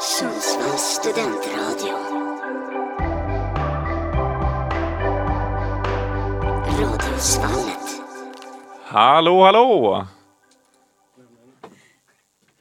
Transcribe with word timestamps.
Sundsvalls 0.00 0.80
studentradio. 0.82 1.94
Radiosvallet. 6.80 8.02
Hallå, 8.84 9.44
hallå! 9.44 10.06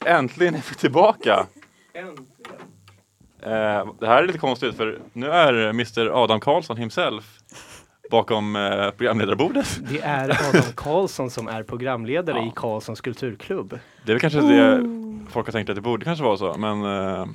Äntligen 0.05 0.55
är 0.55 0.63
vi 0.70 0.75
tillbaka! 0.75 1.47
Eh, 3.42 3.88
det 4.00 4.08
här 4.08 4.24
är 4.24 4.28
lite 4.28 4.40
konstigt 4.40 4.76
för 4.78 5.00
nu 5.14 5.32
är 5.32 5.54
Mr 5.70 6.24
Adam 6.24 6.40
Karlsson 6.40 6.78
himself 6.78 7.40
bakom 8.12 8.56
eh, 8.56 8.90
programledarbordet. 8.92 9.80
Det 9.92 10.02
är 10.02 10.30
Adam 10.50 10.64
Karlsson 10.76 11.30
som 11.30 11.48
är 11.48 11.64
programledare 11.64 12.38
Ja. 12.38 12.46
i 12.48 12.52
Karlssons 12.56 13.02
kulturklubb. 13.02 13.80
Det 14.06 14.12
är 14.12 14.14
väl 14.14 14.20
kanske 14.21 14.40
det 14.42 14.98
folk 15.30 15.48
har 15.48 15.52
tänkt 15.52 15.70
att 15.70 15.75
det 15.75 15.82
borde 15.82 16.05
kanske 16.05 16.23
vara 16.23 16.38
så, 16.38 16.55
men 16.57 16.84
eh, 16.84 17.25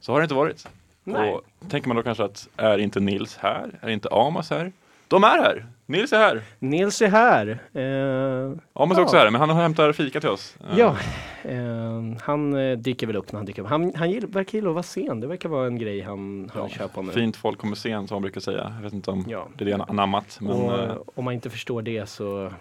så 0.00 0.12
har 0.12 0.20
det 0.20 0.24
inte 0.24 0.34
varit. 0.34 0.68
Nej. 1.04 1.32
Och 1.32 1.42
tänker 1.68 1.88
man 1.88 1.96
då 1.96 2.02
kanske 2.02 2.24
att 2.24 2.48
är 2.56 2.78
inte 2.78 3.00
Nils 3.00 3.36
här? 3.36 3.70
Är 3.80 3.88
inte 3.90 4.08
Amos 4.12 4.50
här? 4.50 4.72
De 5.08 5.24
är 5.24 5.28
här! 5.28 5.66
Nils 5.86 6.12
är 6.12 6.18
här! 6.18 6.42
Nils 6.58 7.02
är 7.02 7.08
här. 7.08 7.48
Eh, 7.72 8.58
Amos 8.72 8.96
är 8.96 9.00
Ja. 9.00 9.04
också 9.04 9.16
här, 9.16 9.30
men 9.30 9.40
han 9.40 9.50
hämtar 9.56 9.92
fika 9.92 10.20
till 10.20 10.28
oss. 10.28 10.56
Eh, 10.70 10.78
ja, 10.78 10.96
eh, 11.42 12.02
han 12.22 12.54
eh, 12.70 12.78
dyker 12.78 13.06
väl 13.06 13.16
upp 13.16 13.32
när 13.32 13.38
han 13.38 13.46
dyker 13.46 13.62
upp. 13.62 13.68
Han, 13.68 13.92
han 13.96 14.10
gill, 14.10 14.26
verkar 14.26 14.58
gilla 14.58 14.68
att 14.68 14.74
vara 14.74 14.82
sen. 14.82 15.20
Det 15.20 15.26
verkar 15.26 15.48
vara 15.48 15.66
en 15.66 15.78
grej 15.78 16.00
han, 16.00 16.50
han 16.54 16.62
Ja, 16.62 16.68
kör 16.68 16.88
på 16.88 17.02
nu. 17.02 17.12
Fint 17.12 17.36
folk 17.36 17.58
kommer 17.58 17.76
sent 17.76 18.08
som 18.08 18.14
man 18.14 18.22
brukar 18.22 18.40
säga. 18.40 18.72
Jag 18.76 18.82
vet 18.82 18.92
inte 18.92 19.10
om 19.10 19.24
Ja. 19.28 19.48
det 19.56 19.64
är 19.64 19.66
det 19.66 19.72
han 19.72 19.80
anammat. 19.88 20.38
Men, 20.40 20.50
och, 20.52 20.78
eh, 20.78 20.96
om 21.14 21.24
man 21.24 21.34
inte 21.34 21.50
förstår 21.50 21.82
det 21.82 22.06
så 22.08 22.52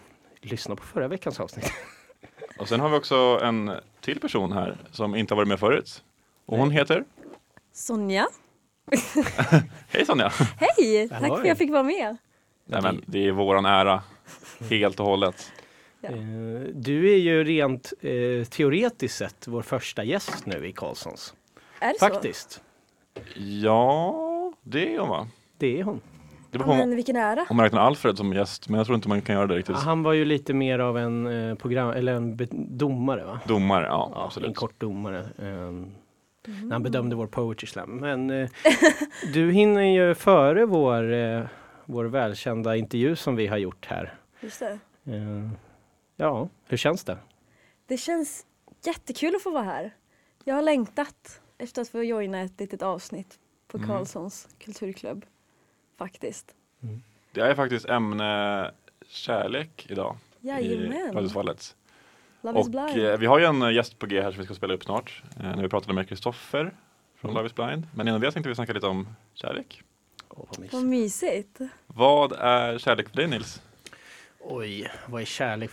lyssna 0.42 0.76
på 0.76 0.84
förra 0.84 1.08
veckans 1.08 1.40
avsnitt. 1.40 1.72
Och 2.64 2.70
sen 2.70 2.80
har 2.80 2.90
vi 2.90 2.98
också 2.98 3.40
en 3.44 3.72
till 4.02 4.20
person 4.20 4.52
här 4.52 4.78
som 4.92 5.16
inte 5.16 5.34
har 5.34 5.36
varit 5.36 5.48
med 5.48 5.60
förut. 5.60 6.04
Och 6.46 6.58
hon 6.58 6.72
heter? 6.72 7.04
Sonja. 7.74 8.28
Hej 9.90 10.06
Sonja! 10.06 10.30
Hej! 10.58 11.10
Tack 11.10 11.22
Halloj. 11.22 11.36
för 11.36 11.42
att 11.42 11.48
jag 11.48 11.58
fick 11.58 11.72
vara 11.72 11.84
med. 11.84 12.18
Nej, 12.66 12.82
men 12.82 13.04
det 13.06 13.28
är 13.28 13.32
våran 13.32 13.66
ära. 13.66 14.04
Helt 14.70 15.00
och 15.00 15.06
hållet. 15.06 15.52
Ja. 16.02 16.10
Eh, 16.10 16.16
du 16.74 17.14
är 17.14 17.18
ju 17.18 17.44
rent 17.44 17.94
eh, 18.02 18.46
teoretiskt 18.50 19.18
sett 19.18 19.48
vår 19.48 19.62
första 19.62 20.04
gäst 20.04 20.46
nu 20.46 20.68
i 20.68 20.72
Karlssons. 20.72 21.34
Är 21.80 21.94
det 21.94 22.00
Faktiskt. 22.00 22.62
Ja, 23.36 24.54
det 24.62 24.96
är 24.96 25.00
hon 25.00 25.10
va? 25.10 25.28
Det 25.58 25.80
är 25.80 25.84
hon. 25.84 26.02
Det 26.54 26.58
beror 26.60 26.66
på 26.66 26.72
om, 26.72 26.78
men 26.78 26.96
vilken 26.96 27.16
ära. 27.16 27.46
om 27.50 27.56
man 27.58 27.64
räknar 27.64 27.82
Alfred 27.82 28.18
som 28.18 28.34
gäst, 28.34 28.70
men 28.70 28.78
jag 28.78 28.86
tror 28.86 28.96
inte 28.96 29.10
man 29.10 29.22
kan 29.22 29.36
göra 29.36 29.48
det 29.48 29.56
riktigt. 29.56 29.76
Han 29.76 30.04
var 30.04 30.14
ju 30.14 30.26
lite 30.26 30.54
mer 30.54 30.80
av 30.80 30.98
en 30.98 31.28
eh, 31.50 31.56
program, 31.56 31.90
eller 31.90 32.14
en 32.14 32.40
domare 32.78 33.24
va? 33.26 33.40
Domare, 33.48 33.86
ja, 33.86 34.12
Ja, 34.14 34.20
en 34.20 34.26
absolut. 34.26 34.56
kort 34.56 34.80
domare. 34.80 35.30
ehm, 35.42 35.92
När 36.48 36.72
han 36.72 36.84
bedömde 36.84 37.16
vår 37.16 37.28
poetry 37.28 37.68
slam. 37.68 37.90
Men 37.90 38.30
eh, 38.30 38.50
du 39.34 39.52
hinner 39.52 39.82
ju 39.82 40.16
före 40.16 40.66
vår, 40.66 41.14
eh, 41.14 41.44
vår 41.86 42.06
välkända 42.06 42.76
intervju 42.76 43.16
som 43.16 43.36
vi 43.36 43.48
har 43.48 43.58
gjort 43.58 43.86
här. 43.86 44.14
Just 44.42 44.60
det. 44.60 44.80
Eh, 45.06 45.50
ja, 46.16 46.50
hur 46.68 46.78
känns 46.78 47.04
det? 47.04 47.18
det 47.88 47.98
känns 47.98 48.46
jättekul 48.86 49.36
att 49.36 49.42
få 49.44 49.52
vara 49.52 49.64
här. 49.64 49.94
Jag 50.44 50.56
har 50.56 50.62
längtat 50.62 51.42
efter 51.58 51.82
att 51.82 51.90
få 51.90 52.04
joina 52.04 52.42
ett 52.42 52.60
litet 52.60 52.82
avsnitt 52.82 53.40
på 53.68 53.78
Mm. 53.78 53.90
Karlssons 53.90 54.48
kulturklubb. 54.60 55.26
Faktiskt. 55.98 56.56
Det 57.32 57.42
är 57.42 57.56
faktiskt 57.56 57.86
ämne 57.86 58.72
kärlek 59.08 59.86
idag 59.90 60.16
i 60.42 60.48
Jajamän. 60.48 61.14
Radiosvallet. 61.14 61.76
Love 62.42 62.60
is 62.60 62.66
Och 62.66 62.72
blind. 62.72 63.08
eh, 63.08 63.18
vi 63.18 63.26
har 63.26 63.40
ju 63.40 63.46
en 63.46 63.62
eh, 63.62 63.72
gäst 63.72 64.00
på 64.00 64.06
G 64.06 64.22
här 64.22 64.32
som 64.32 64.40
vi 64.40 64.46
ska 64.46 64.54
spela 64.56 64.74
upp 64.74 64.84
snart. 64.84 65.24
Eh, 65.40 65.44
när 65.44 65.62
vi 65.64 65.70
pratade 65.70 65.94
med 65.94 66.10
Kristoffer 66.10 66.74
från 67.16 67.32
Mm. 67.32 67.36
Love 67.36 67.48
is 67.48 67.56
blind. 67.56 67.88
Men 67.96 68.08
innan 68.08 68.22
det 68.22 68.32
tänkte 68.32 68.50
vi 68.50 68.56
snacka 68.56 68.74
lite 68.74 68.88
om 68.88 69.08
kärlek. 69.34 69.82
Åh, 70.30 70.46
vad 70.50 70.60
mysigt. 70.60 70.74
Vad 70.74 70.84
mysigt. 70.84 71.60
Vad 71.88 72.32
är 72.34 72.78
kärlek 72.78 73.10
för 73.10 73.16
dig 73.16 73.28
Nils? 73.28 73.62
Oj, 74.46 74.92
vad 75.06 75.22
är 75.22 75.26
kärlek? 75.26 75.70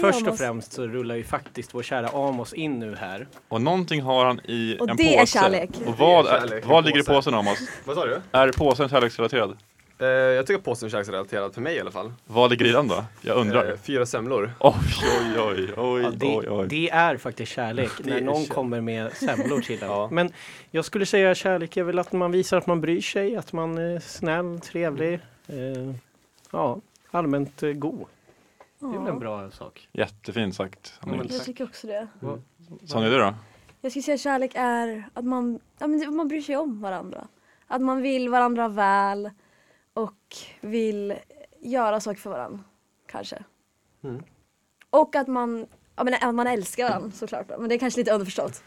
Först 0.00 0.26
och 0.26 0.38
främst 0.38 0.72
så 0.72 0.86
rullar 0.86 1.14
ju 1.14 1.24
faktiskt 1.24 1.74
vår 1.74 1.82
kära 1.82 2.08
Amos 2.08 2.52
in 2.52 2.78
nu 2.78 2.96
här. 2.96 3.26
Och 3.48 3.60
någonting 3.62 4.02
har 4.02 4.24
han 4.24 4.40
i 4.44 4.76
Och 4.80 4.88
en 4.90 4.96
det 4.96 5.14
är 5.16 5.20
påse. 5.20 5.38
kärlek. 5.38 5.70
Och 5.86 5.98
vad, 5.98 6.24
Det 6.24 6.30
är 6.30 6.40
kärlek, 6.40 6.64
är, 6.64 6.68
vad 6.68 6.78
en 6.78 6.84
ligger 6.84 6.98
i 6.98 7.02
påse. 7.02 7.12
påsen 7.14 7.34
Amos? 7.34 7.58
Vad 7.84 7.96
sa 7.96 8.04
du? 8.06 8.20
Är 8.32 8.52
påsen 8.52 8.88
kärleksrelaterad? 8.88 9.56
Eh, 9.98 10.06
jag 10.08 10.46
tycker 10.46 10.60
påsen 10.62 10.86
är 10.86 10.90
kärleksrelaterad, 10.90 11.54
för 11.54 11.60
mig 11.60 11.76
i 11.76 11.80
alla 11.80 11.90
fall. 11.90 12.12
Vad 12.26 12.50
ligger 12.50 12.66
i 12.66 12.72
den 12.72 12.88
då? 12.88 13.04
Jag 13.20 13.36
undrar. 13.36 13.70
Eh, 13.70 13.76
fyra 13.82 14.06
semlor. 14.06 14.52
Oj, 14.60 14.72
oj, 15.20 15.40
oj, 15.40 15.68
oj, 15.76 16.02
Ja, 16.02 16.10
det, 16.10 16.26
oj, 16.26 16.46
oj. 16.50 16.66
det 16.68 16.90
är 16.90 17.16
faktiskt 17.16 17.52
kärlek 17.52 17.90
när 18.04 18.16
är 18.16 18.20
någon 18.20 18.34
kärlek. 18.34 18.50
kommer 18.52 18.80
med 18.80 19.12
semlor 19.12 19.60
till 19.60 19.82
en. 19.82 19.88
Ja. 19.88 20.08
Men 20.12 20.32
jag 20.70 20.84
skulle 20.84 21.06
säga 21.06 21.34
kärlek 21.34 21.76
är 21.76 21.82
väl 21.82 21.98
att 21.98 22.12
man 22.12 22.32
visar 22.32 22.56
att 22.58 22.66
man 22.66 22.80
bryr 22.80 23.00
sig, 23.00 23.36
att 23.36 23.52
man 23.52 23.78
är 23.78 24.00
snäll, 24.00 24.60
trevlig. 24.60 25.14
Eh, 25.46 25.94
ja, 26.50 26.80
allmänt 27.14 27.62
eh, 27.62 27.72
god. 27.72 28.06
Det 28.78 28.86
är 28.86 28.98
väl 28.98 29.08
en 29.08 29.18
bra 29.18 29.50
sak. 29.50 29.88
Jättefint 29.92 30.54
sagt. 30.54 30.98
Ja, 31.00 31.06
men 31.06 31.28
jag 31.28 31.44
tycker 31.44 31.64
också 31.64 31.86
det. 31.86 32.08
Sonja, 32.84 33.08
du 33.10 33.18
då? 33.18 33.34
Jag 33.80 33.92
skulle 33.92 34.02
säga 34.02 34.18
kärlek 34.18 34.52
är 34.54 35.08
att 35.14 35.24
man, 35.24 35.60
ja, 35.78 35.86
men 35.86 36.16
man 36.16 36.28
bryr 36.28 36.40
sig 36.40 36.56
om 36.56 36.80
varandra. 36.80 37.28
Att 37.66 37.82
man 37.82 38.02
vill 38.02 38.28
varandra 38.28 38.68
väl 38.68 39.30
och 39.94 40.36
vill 40.60 41.14
göra 41.60 42.00
saker 42.00 42.20
för 42.20 42.30
varandra. 42.30 42.60
Kanske. 43.06 43.44
Mm. 44.04 44.22
Och 44.90 45.16
att 45.16 45.28
man, 45.28 45.66
ja, 45.96 46.04
men, 46.04 46.14
att 46.20 46.34
man 46.34 46.46
älskar 46.46 46.88
varandra 46.88 47.10
såklart. 47.10 47.48
Men 47.58 47.68
det 47.68 47.74
är 47.74 47.78
kanske 47.78 48.00
lite 48.00 48.12
underförstått. 48.12 48.62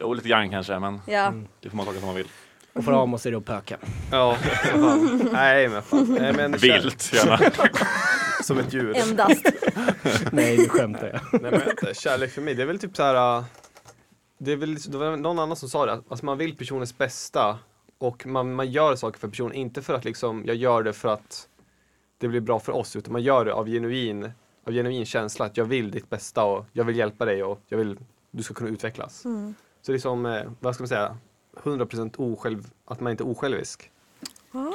Jo, 0.00 0.14
lite 0.14 0.28
grann 0.28 0.50
kanske, 0.50 0.78
men 0.78 1.00
Ja. 1.06 1.26
Mm. 1.26 1.48
det 1.60 1.70
får 1.70 1.76
man 1.76 1.86
tolka 1.86 2.00
som 2.00 2.06
man 2.06 2.16
vill. 2.16 2.28
Och 2.72 2.84
för 2.84 3.02
Amos 3.02 3.26
är 3.26 3.30
det 3.30 3.36
att 3.36 3.44
pöka. 3.44 3.78
Ja, 4.10 4.34
fan. 4.34 5.28
Nej 5.32 5.68
men 5.68 5.82
fan. 5.82 6.16
Nej, 6.20 6.32
men 6.32 6.52
Vilt, 6.52 7.12
gärna. 7.12 7.38
Som 8.42 8.58
ett 8.58 8.72
djur. 8.74 8.96
Endast. 8.96 9.42
Nej, 10.32 10.56
nu 10.58 10.68
skämtar 10.68 11.06
jag. 11.08 11.42
Nej 11.42 11.50
men 11.50 11.70
inte, 11.70 11.94
kärlek 11.94 12.30
för 12.30 12.42
mig, 12.42 12.54
det 12.54 12.62
är 12.62 12.66
väl 12.66 12.78
typ 12.78 12.96
så 12.96 13.02
här. 13.02 13.38
äh, 13.38 13.44
Det 14.38 14.52
är 14.52 14.56
väl, 14.56 14.74
det 14.74 14.98
var 14.98 15.16
någon 15.16 15.38
annan 15.38 15.56
som 15.56 15.68
sa 15.68 15.86
det, 15.86 15.92
alltså 16.08 16.24
man 16.26 16.38
vill 16.38 16.56
personens 16.56 16.98
bästa 16.98 17.58
och 17.98 18.26
man, 18.26 18.54
man 18.54 18.70
gör 18.70 18.96
saker 18.96 19.18
för 19.18 19.28
personen, 19.28 19.52
inte 19.54 19.82
för 19.82 19.94
att 19.94 20.04
liksom, 20.04 20.42
jag 20.46 20.56
gör 20.56 20.82
det 20.82 20.92
för 20.92 21.08
att 21.08 21.48
det 22.18 22.28
blir 22.28 22.40
bra 22.40 22.60
för 22.60 22.72
oss, 22.72 22.96
utan 22.96 23.12
man 23.12 23.22
gör 23.22 23.44
det 23.44 23.52
av 23.52 23.66
genuin, 23.66 24.32
av 24.66 24.72
genuin 24.72 25.06
känsla 25.06 25.44
att 25.44 25.56
jag 25.56 25.64
vill 25.64 25.90
ditt 25.90 26.10
bästa 26.10 26.44
och 26.44 26.66
jag 26.72 26.84
vill 26.84 26.96
hjälpa 26.96 27.24
dig 27.24 27.42
och 27.42 27.60
jag 27.68 27.78
vill, 27.78 27.98
du 28.30 28.42
ska 28.42 28.54
kunna 28.54 28.70
utvecklas. 28.70 29.24
Mm. 29.24 29.54
Så 29.82 29.92
det 29.92 29.96
är 29.96 30.00
som, 30.00 30.26
eh, 30.26 30.42
vad 30.60 30.74
ska 30.74 30.82
man 30.82 30.88
säga, 30.88 31.16
100% 31.56 32.14
osjälv, 32.18 32.70
att 32.84 33.00
man 33.00 33.10
inte 33.10 33.22
är 33.24 33.28
osjälvisk. 33.28 33.90
Ja. 34.52 34.72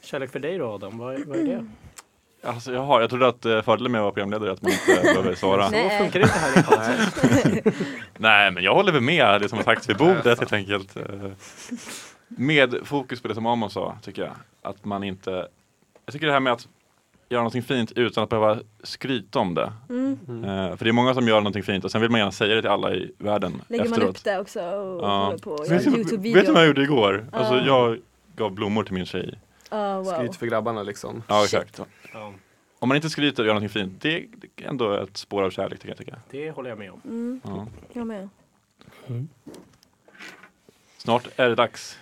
Kärlek 0.00 0.30
för 0.30 0.38
dig 0.38 0.58
då 0.58 0.66
Adam, 0.66 0.98
vad, 0.98 1.20
vad 1.26 1.38
är 1.38 1.44
det? 1.44 1.66
Alltså, 2.42 2.72
jag, 2.72 2.80
har, 2.80 3.00
jag 3.00 3.10
trodde 3.10 3.28
att 3.28 3.44
eh, 3.44 3.62
fördelen 3.62 3.92
med 3.92 3.98
att 3.98 4.02
vara 4.02 4.12
programledare 4.12 4.48
är 4.50 4.52
att 4.52 4.62
man 4.62 4.72
inte 4.72 5.02
behöver 5.02 5.34
svara. 5.34 5.64
Så 5.64 5.70
Nej. 5.70 5.98
funkar 5.98 6.20
det 6.20 6.24
inte 6.26 6.38
här 6.78 7.58
i. 7.58 7.72
Nej, 8.18 8.50
men 8.50 8.62
jag 8.64 8.74
håller 8.74 8.92
väl 8.92 9.02
med 9.02 9.40
det 9.40 9.48
som 9.48 9.58
har 9.58 9.64
sagts 9.64 9.88
vid 9.88 9.96
bordet 9.96 10.38
helt 10.38 10.52
enkelt. 10.52 10.96
Eh, 10.96 11.30
Med 12.28 12.74
fokus 12.84 13.20
på 13.22 13.28
det 13.28 13.34
som 13.34 13.46
Amos 13.46 13.72
sa, 13.72 13.98
tycker 14.02 14.22
jag. 14.22 14.32
Att 14.62 14.84
man 14.84 15.04
inte... 15.04 15.48
Jag 16.04 16.12
tycker 16.12 16.26
det 16.26 16.32
här 16.32 16.40
med 16.40 16.52
att 16.52 16.68
göra 17.30 17.40
någonting 17.40 17.62
fint 17.62 17.92
utan 17.92 18.24
att 18.24 18.30
behöva 18.30 18.58
skryta 18.82 19.38
om 19.38 19.54
det. 19.54 19.72
Mm. 19.88 20.18
Eh, 20.44 20.76
För 20.76 20.84
det 20.84 20.90
är 20.90 20.92
många 20.92 21.14
som 21.14 21.28
gör 21.28 21.36
någonting 21.40 21.62
fint 21.62 21.84
och 21.84 21.90
sen 21.90 22.00
vill 22.00 22.10
man 22.10 22.18
gärna 22.20 22.32
säga 22.32 22.54
det 22.54 22.60
till 22.60 22.70
alla 22.70 22.94
i 22.94 23.12
världen 23.18 23.62
Lägger 23.68 23.84
man 23.84 23.92
efteråt. 23.92 24.16
upp 24.16 24.24
det 24.24 24.38
också 24.40 24.60
och 24.60 25.04
Ja. 25.04 25.36
på 25.42 25.50
och 25.50 25.66
gör 25.66 25.74
Vet 25.74 25.84
du, 25.84 25.90
vad 25.90 25.98
jag 25.98 26.06
Youtube-video. 26.06 26.64
gjorde 26.66 26.82
igår? 26.82 27.26
Alltså 27.32 27.54
Ja. 27.54 27.66
jag 27.66 27.98
gav 28.36 28.52
blommor 28.52 28.84
till 28.84 28.94
min 28.94 29.06
tjej. 29.06 29.38
Ah, 29.68 29.96
wow. 29.96 30.04
Skryt 30.04 30.36
för 30.36 30.46
grabbarna 30.46 30.82
liksom. 30.82 31.22
Ja 31.28 31.40
Shit. 31.46 31.60
exakt. 31.60 31.80
Ja, 32.12 32.32
Om 32.78 32.88
man 32.88 32.96
inte 32.96 33.10
skryter 33.10 33.42
och 33.42 33.46
gör 33.46 33.54
någonting 33.54 33.82
fint, 33.82 34.02
det 34.02 34.16
är 34.16 34.26
ändå 34.68 34.92
ett 34.92 35.16
spår 35.16 35.42
av 35.42 35.50
kärlek 35.50 35.80
tycker 35.80 35.94
jag. 36.12 36.18
Tycker 36.30 36.44
det 36.46 36.50
håller 36.50 36.68
jag 36.70 36.78
med 36.78 36.90
om. 36.92 37.00
Mm. 37.04 37.40
Ja. 37.44 37.66
jag 37.92 38.06
med. 38.06 38.28
Snart 40.96 41.28
är 41.36 41.48
det 41.48 41.54
dags. 41.54 41.98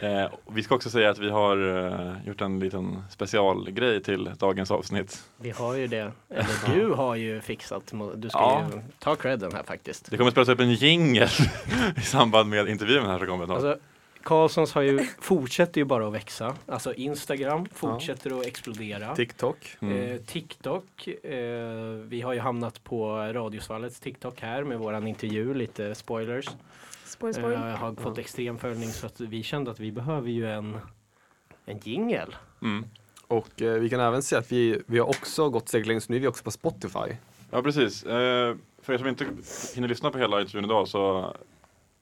Eh, 0.00 0.30
vi 0.50 0.62
ska 0.62 0.74
också 0.74 0.90
säga 0.90 1.10
att 1.10 1.18
vi 1.18 1.30
har 1.30 1.86
eh, 1.86 2.26
gjort 2.26 2.40
en 2.40 2.60
liten 2.60 3.02
specialgrej 3.10 4.02
till 4.02 4.30
dagens 4.38 4.70
avsnitt. 4.70 5.22
Vi 5.36 5.50
har 5.50 5.74
ju 5.74 5.86
det. 5.86 6.12
Eller 6.28 6.74
du 6.74 6.90
har 6.92 7.14
ju 7.14 7.40
fixat. 7.40 7.92
Du 8.16 8.28
ska 8.28 8.38
Ja. 8.38 8.66
ju 8.74 8.80
ta 8.98 9.16
credden 9.16 9.52
här 9.52 9.62
faktiskt. 9.62 10.10
Det 10.10 10.16
kommer 10.16 10.30
spelas 10.30 10.48
upp 10.48 10.60
en 10.60 10.72
jingel 10.72 11.28
i 11.96 12.00
samband 12.00 12.50
med 12.50 12.68
intervjun 12.68 13.06
här 13.06 13.18
som 13.18 13.26
kommer. 13.26 13.54
Alltså, 13.54 13.76
Karlssons 14.22 14.72
har 14.72 14.82
ju, 14.82 15.06
fortsätter 15.20 15.80
ju 15.80 15.84
bara 15.84 16.06
att 16.06 16.12
växa. 16.12 16.54
Alltså 16.66 16.94
Instagram 16.94 17.66
fortsätter 17.74 18.40
att 18.40 18.46
explodera. 18.46 19.14
TikTok. 19.14 19.76
Mm. 19.80 20.10
Eh, 20.12 20.16
TikTok, 20.16 21.08
eh, 21.08 21.32
vi 22.08 22.20
har 22.20 22.32
ju 22.32 22.40
hamnat 22.40 22.84
på 22.84 23.16
Radiosvallets 23.16 24.00
TikTok 24.00 24.40
här 24.40 24.64
med 24.64 24.78
våran 24.78 25.06
intervju, 25.06 25.54
lite 25.54 25.94
spoilers. 25.94 26.48
Spoil, 27.08 27.34
spoil. 27.34 27.56
har 27.56 27.94
fått 27.94 28.18
extrem 28.18 28.58
följning 28.58 28.88
så 28.88 29.06
att 29.06 29.20
vi 29.20 29.42
kände 29.42 29.70
att 29.70 29.80
vi 29.80 29.92
behöver 29.92 30.28
ju 30.30 30.50
en, 30.50 30.78
en 31.64 31.78
jingel. 31.78 32.34
Mm. 32.62 32.84
Och 33.26 33.62
eh, 33.62 33.74
vi 33.80 33.88
kan 33.88 34.00
även 34.00 34.22
säga 34.22 34.38
att 34.38 34.52
vi, 34.52 34.82
vi 34.86 34.98
har 34.98 35.06
också 35.08 35.48
gått 35.50 35.68
steg 35.68 35.86
längre, 35.86 36.00
så 36.00 36.12
nu 36.12 36.16
är 36.16 36.20
vi 36.20 36.26
också 36.26 36.44
på 36.44 36.50
Spotify. 36.50 37.16
Ja 37.50 37.62
precis. 37.62 38.02
Eh, 38.04 38.56
för 38.82 38.92
er 38.92 38.98
som 38.98 39.06
inte 39.08 39.26
hinner 39.74 39.88
lyssna 39.88 40.10
på 40.10 40.18
hela 40.18 40.40
intervjun 40.40 40.64
idag 40.64 40.88
så 40.88 41.34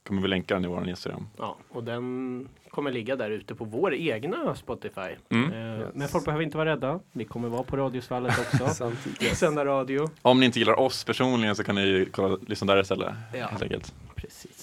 kommer 0.06 0.22
vi 0.22 0.28
länka 0.28 0.54
den 0.54 0.64
i 0.64 0.68
vår 0.68 0.88
Instagram. 0.88 1.26
Ja, 1.36 1.56
och 1.68 1.84
den 1.84 2.48
kommer 2.70 2.92
ligga 2.92 3.16
där 3.16 3.30
ute 3.30 3.54
på 3.54 3.64
vår 3.64 3.94
egna 3.94 4.54
Spotify. 4.54 5.00
Mm. 5.28 5.52
Eh, 5.52 5.80
Yes. 5.80 5.88
Men 5.94 6.08
folk 6.08 6.24
behöver 6.24 6.44
inte 6.44 6.56
vara 6.56 6.70
rädda. 6.70 7.00
Vi 7.12 7.24
kommer 7.24 7.48
vara 7.48 7.62
på 7.62 7.76
Radiosvallet 7.76 8.38
också. 8.38 8.92
Sända 9.34 9.64
radio. 9.64 10.10
Om 10.22 10.40
ni 10.40 10.46
inte 10.46 10.58
gillar 10.58 10.78
oss 10.80 11.04
personligen 11.04 11.56
så 11.56 11.64
kan 11.64 11.74
ni 11.74 12.08
kolla, 12.12 12.38
lyssna 12.46 12.74
där 12.74 12.80
istället. 12.82 13.14
Ja. 13.34 13.46
Helt 13.46 13.62
enkelt. 13.62 13.94
Precis. 14.14 14.55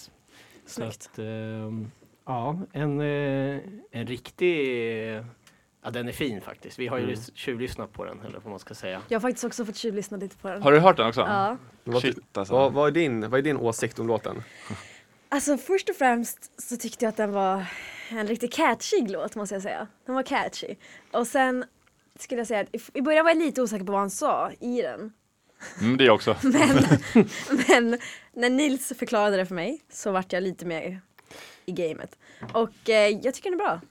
Så 0.73 0.81
Snyggt. 0.81 1.09
att, 1.11 1.19
ehm, 1.19 1.91
ja, 2.25 2.59
en, 2.73 3.01
eh, 3.01 3.59
en 3.91 4.07
riktig... 4.07 5.21
Ja, 5.85 5.89
den 5.91 6.07
är 6.07 6.11
fin 6.11 6.41
faktiskt. 6.41 6.79
Vi 6.79 6.87
har 6.87 6.97
ju 6.97 7.03
Mm. 7.03 7.15
lys- 7.15 7.31
tjuvlyssnat 7.35 7.93
på 7.93 8.05
den, 8.05 8.21
eller 8.21 8.39
vad 8.39 8.49
man 8.49 8.59
ska 8.59 8.73
säga. 8.73 9.01
Jag 9.07 9.15
har 9.19 9.21
faktiskt 9.21 9.43
också 9.43 9.65
fått 9.65 9.75
tjuvlyssna 9.75 10.17
lite 10.17 10.37
på 10.37 10.47
den. 10.49 10.61
Har 10.61 10.71
du 10.71 10.79
hört 10.79 10.97
den 10.97 11.07
också? 11.07 11.21
Ja. 11.21 11.57
Shit 12.01 12.37
alltså. 12.37 12.53
vad, 12.53 12.73
vad, 12.73 12.87
är 12.87 12.91
din, 12.91 13.29
vad 13.29 13.37
är 13.39 13.41
din 13.41 13.57
åsikt 13.57 13.99
om 13.99 14.07
låten? 14.07 14.43
Alltså 15.29 15.57
först 15.57 15.89
och 15.89 15.95
främst 15.95 16.61
så 16.61 16.77
tyckte 16.77 17.05
jag 17.05 17.09
att 17.09 17.17
den 17.17 17.31
var 17.31 17.65
en 18.11 18.27
riktigt 18.27 18.53
catchig 18.53 19.09
låt 19.11 19.35
måste 19.35 19.55
jag 19.55 19.61
säga. 19.61 19.87
Den 20.05 20.15
var 20.15 20.23
catchy. 20.23 20.75
Och 21.11 21.27
sen 21.27 21.65
skulle 22.19 22.39
jag 22.41 22.47
säga 22.47 22.59
att 22.59 22.75
i- 22.75 22.99
i 22.99 23.01
början 23.01 23.25
var 23.25 23.29
jag 23.31 23.37
lite 23.37 23.61
osäker 23.61 23.85
på 23.85 23.91
vad 23.91 24.01
han 24.01 24.09
sa 24.09 24.51
i 24.59 24.81
den. 24.81 25.13
Mm, 25.81 25.97
det 25.97 26.03
är 26.03 26.05
jag 26.05 26.15
också. 26.15 26.35
Men, 26.43 27.25
men 27.67 27.99
när 28.33 28.49
Nils 28.49 28.93
förklarade 28.99 29.37
det 29.37 29.45
för 29.45 29.55
mig 29.55 29.81
så 29.91 30.11
vart 30.11 30.33
jag 30.33 30.43
lite 30.43 30.65
mer 30.65 31.01
i 31.65 31.71
gamet. 31.71 32.17
Och 32.53 32.89
eh, 32.89 33.09
jag 33.23 33.33
tycker 33.33 33.51
den 33.51 33.59
är 33.59 33.63
bra. 33.63 33.81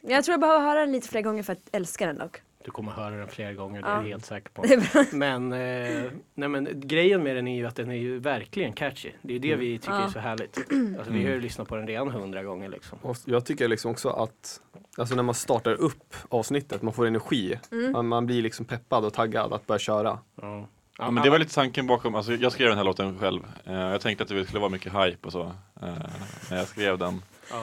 Jag 0.00 0.24
tror 0.24 0.32
jag 0.32 0.40
behöver 0.40 0.60
höra 0.66 0.80
den 0.80 0.92
lite 0.92 1.08
fler 1.08 1.22
gånger 1.22 1.42
för 1.42 1.52
att 1.52 1.68
älska 1.72 2.06
den 2.06 2.18
dock. 2.18 2.36
Du 2.64 2.70
kommer 2.70 2.92
höra 2.92 3.16
den 3.16 3.28
flera 3.28 3.52
gånger, 3.52 3.82
det 3.82 3.88
är 3.88 3.90
Ja. 3.92 4.02
jag 4.02 4.08
helt 4.08 4.24
säker 4.24 4.50
på. 4.50 4.64
Men, 5.16 5.52
eh, 5.52 6.10
nej 6.34 6.48
men 6.48 6.68
grejen 6.74 7.22
med 7.22 7.36
den 7.36 7.48
är 7.48 7.56
ju 7.56 7.66
att 7.66 7.76
den 7.76 7.90
är 7.90 7.94
ju 7.94 8.18
verkligen 8.18 8.72
catchy. 8.72 9.10
Det 9.22 9.34
är 9.34 9.38
det 9.38 9.56
vi 9.56 9.78
tycker 9.78 9.92
Ja. 9.94 10.04
är 10.04 10.08
så 10.08 10.18
härligt. 10.18 10.56
Alltså, 10.98 11.12
vi 11.12 11.24
har 11.24 11.30
ju 11.32 11.40
lyssnat 11.40 11.68
på 11.68 11.76
den 11.76 11.86
redan 11.86 12.08
hundra 12.10 12.42
gånger 12.42 12.68
liksom. 12.68 12.98
Och 13.02 13.16
jag 13.24 13.44
tycker 13.46 13.68
liksom 13.68 13.90
också 13.90 14.08
att 14.08 14.60
alltså 14.96 15.14
när 15.14 15.22
man 15.22 15.34
startar 15.34 15.72
upp 15.72 16.14
avsnittet, 16.28 16.82
man 16.82 16.92
får 16.94 17.06
energi. 17.06 17.58
Man, 17.92 18.06
man 18.08 18.26
blir 18.26 18.42
liksom 18.42 18.66
peppad 18.66 19.04
och 19.04 19.12
taggad 19.12 19.52
att 19.52 19.66
börja 19.66 19.78
köra. 19.78 20.18
Ja. 20.42 20.68
Ja, 21.00 21.10
men 21.10 21.22
det 21.24 21.30
var 21.30 21.38
lite 21.38 21.54
tanken 21.54 21.86
bakom, 21.86 22.14
alltså 22.14 22.32
jag 22.32 22.52
skrev 22.52 22.68
den 22.68 22.78
här 22.78 22.84
låten 22.84 23.18
själv. 23.18 23.40
Eh, 23.64 23.74
jag 23.74 24.00
tänkte 24.00 24.22
att 24.24 24.28
det 24.28 24.44
skulle 24.44 24.60
vara 24.60 24.70
mycket 24.70 24.92
hype 24.92 25.26
och 25.26 25.32
så. 25.32 25.42
Eh, 25.82 25.88
när 26.50 26.56
jag 26.58 26.68
skrev 26.68 26.98
den. 26.98 27.22
Ja. 27.50 27.56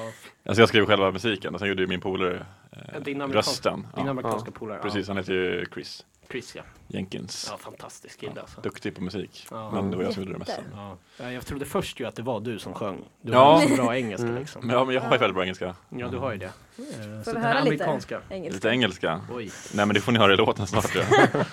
Alltså 0.46 0.62
jag 0.62 0.70
skrev 0.70 0.86
själva 0.86 1.12
musiken 1.12 1.54
och 1.54 1.60
sen 1.60 1.70
gjorde 1.70 1.82
ju 1.82 1.88
min 1.88 2.02
polare 2.02 2.46
eh, 2.72 3.02
Din 3.02 3.22
rösten. 3.22 3.88
Din 3.96 4.06
Ja, 4.06 4.12
amerikanska 4.12 4.52
polare. 4.52 4.80
precis, 4.82 5.08
han 5.08 5.18
heter 5.18 5.34
ju 5.34 5.66
Chris 5.74 6.06
Ja. 6.17 6.17
Chris 6.32 6.56
ja. 6.56 6.62
Jenkins. 6.88 7.48
Ja, 7.52 7.58
fantastisk 7.58 8.20
kille 8.20 8.42
alltså. 8.42 8.62
Duktig 8.62 8.96
på 8.96 9.02
musik. 9.02 9.48
Ja. 9.52 9.72
Men 9.72 9.92
det 9.92 9.98
var 9.98 10.04
jag 10.04 10.14
som 10.14 10.24
gjorde 10.24 10.34
det 10.34 10.40
mesta. 10.40 10.62
Ja. 10.76 10.98
Ja, 11.18 11.32
Jag 11.32 11.46
trodde 11.46 11.66
först 11.66 12.00
ju 12.00 12.06
att 12.06 12.16
det 12.16 12.22
var 12.22 12.40
du 12.40 12.60
som 12.60 12.74
sjöng. 12.74 13.04
Du 13.22 13.32
Ja. 13.34 13.40
har 13.54 13.62
så 13.68 13.76
bra 13.76 13.96
engelska 13.98 14.28
liksom. 14.28 14.62
Men, 14.68 14.76
ja, 14.76 14.86
men 14.86 14.96
jag 14.96 15.02
har 15.02 15.12
ju 15.12 15.18
väldigt 15.18 15.36
bra 15.36 15.44
engelska. 15.44 15.76
Ja, 15.90 16.08
du 16.08 16.18
har 16.18 16.32
ju 16.32 16.38
det. 16.38 16.46
Eh, 16.46 16.52
Får 16.78 17.24
Så 17.24 17.30
vi 17.30 17.34
den 17.34 17.42
höra 17.44 17.54
lite 17.54 17.60
amerikanska. 17.86 18.22
engelska? 18.30 18.56
Lite 18.56 18.70
engelska. 18.70 19.22
Oj. 19.32 19.52
Nej 19.74 19.86
men 19.86 19.94
det 19.94 20.02
får 20.02 20.12
ni 20.12 20.20
höra 20.20 20.34
i 20.34 20.38
låten 20.38 20.68
snart. 20.68 20.96
Ja. 20.96 21.04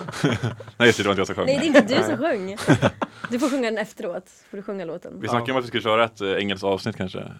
Nej 0.77 0.87
just 0.87 0.97
det, 0.97 1.03
det 1.03 1.07
var 1.07 1.11
inte 1.11 1.19
jag 1.19 1.27
som 1.27 1.35
sjöng. 1.35 1.45
Nej 1.45 1.59
det 1.59 1.65
är 1.65 1.81
inte 1.81 1.95
du 1.97 2.03
som 2.03 2.17
sjöng. 2.17 2.57
Du 3.29 3.39
får 3.39 3.49
sjunga 3.49 3.69
den 3.71 3.77
efteråt. 3.77 4.29
Får 4.49 4.57
du 4.57 4.63
sjunga 4.63 4.85
låten. 4.85 5.19
Vi 5.21 5.27
snackade 5.27 5.51
om 5.51 5.57
att 5.57 5.63
vi 5.63 5.67
skulle 5.67 5.83
köra 5.83 6.03
ett 6.05 6.21
äh, 6.21 6.31
engelskt 6.31 6.63
avsnitt 6.63 6.97
kanske. 6.97 7.31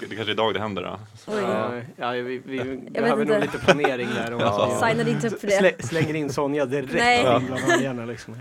Det, 0.00 0.06
det 0.06 0.16
kanske 0.16 0.30
är 0.30 0.34
idag 0.34 0.54
det 0.54 0.60
händer 0.60 0.82
då. 0.82 0.98
Oj. 1.26 1.42
Ja, 1.42 1.72
ja, 1.96 2.10
vi, 2.10 2.42
vi 2.44 2.58
behöver 2.90 3.22
inte. 3.22 3.34
nog 3.34 3.42
lite 3.42 3.58
planering 3.58 4.08
där. 4.14 4.34
Om 4.34 4.40
Ja. 4.44 4.68
ja. 4.80 4.88
Signade 4.88 5.10
inte 5.10 5.28
upp 5.28 5.40
för 5.40 5.46
det. 5.46 5.58
Slä, 5.58 5.72
slänger 5.78 6.14
in 6.14 6.30
Sonja 6.32 6.66
direkt 6.66 6.92
Nej. 6.92 7.24
vargarna 7.24 8.04
liksom. 8.04 8.36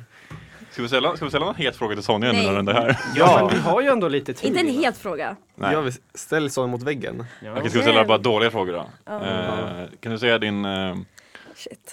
Ska 0.72 0.82
vi 0.82 0.88
ställa, 0.88 1.16
ska 1.16 1.26
vi 1.26 1.32
ställa 1.32 1.50
en 1.50 1.56
het 1.56 1.76
fråga 1.76 1.96
till 1.96 2.04
Sonja 2.04 2.32
nu 2.32 2.38
Nej. 2.38 2.48
när 2.48 2.56
den 2.56 2.68
är 2.68 2.74
här? 2.74 3.00
Ja, 3.16 3.40
men 3.42 3.56
vi 3.56 3.62
har 3.70 3.82
ju 3.82 3.88
ändå 3.88 4.08
lite 4.08 4.34
tid. 4.34 4.48
Inte 4.48 4.60
en 4.60 4.68
het 4.68 4.98
fråga. 4.98 5.36
Nej. 5.56 5.74
Jag 5.74 5.82
vill 5.82 5.94
ställa 6.14 6.50
sån 6.50 6.70
mot 6.70 6.84
väggen. 6.84 7.26
Ja. 7.42 7.52
Okej, 7.52 7.70
ska 7.70 7.80
vi 7.80 7.84
ställa 7.86 8.06
bara 8.06 8.18
dåliga 8.18 8.52
frågor 8.52 8.74
då? 8.74 8.86
Ja. 9.06 9.26
Eh, 9.26 9.86
kan 10.00 10.12
du 10.12 10.20
säga 10.20 10.38
din 10.38 10.66
eh, 10.66 10.96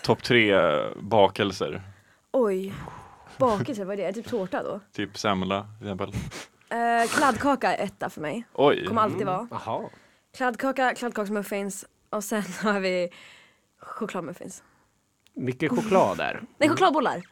topp 0.02 0.22
tre 0.22 0.54
bakelser? 1.00 1.82
Oj. 2.32 2.74
Bakelse, 3.36 3.84
vad 3.84 4.00
är 4.00 4.06
det? 4.06 4.12
Typ 4.12 4.28
tårta 4.28 4.62
då? 4.62 4.80
Typ 4.96 5.18
semla 5.18 5.66
till 5.78 5.86
exempel. 5.86 6.12
Uh, 6.72 7.08
kladdkaka 7.08 7.76
är 7.76 7.84
etta 7.84 8.10
för 8.10 8.20
mig. 8.20 8.44
Oj! 8.54 8.86
Kommer 8.86 9.02
alltid 9.02 9.26
vara. 9.26 9.48
Jaha. 9.50 9.88
Kladdkaka, 10.36 10.94
kladdkaksmuffins 10.94 11.84
och 12.10 12.24
sen 12.24 12.42
har 12.62 12.80
vi 12.80 13.08
chokladmuffins. 13.80 14.62
Mycket 15.34 15.70
choklad 15.70 16.18
där. 16.18 16.42
Nej, 16.58 16.68
chokladbollar! 16.68 17.22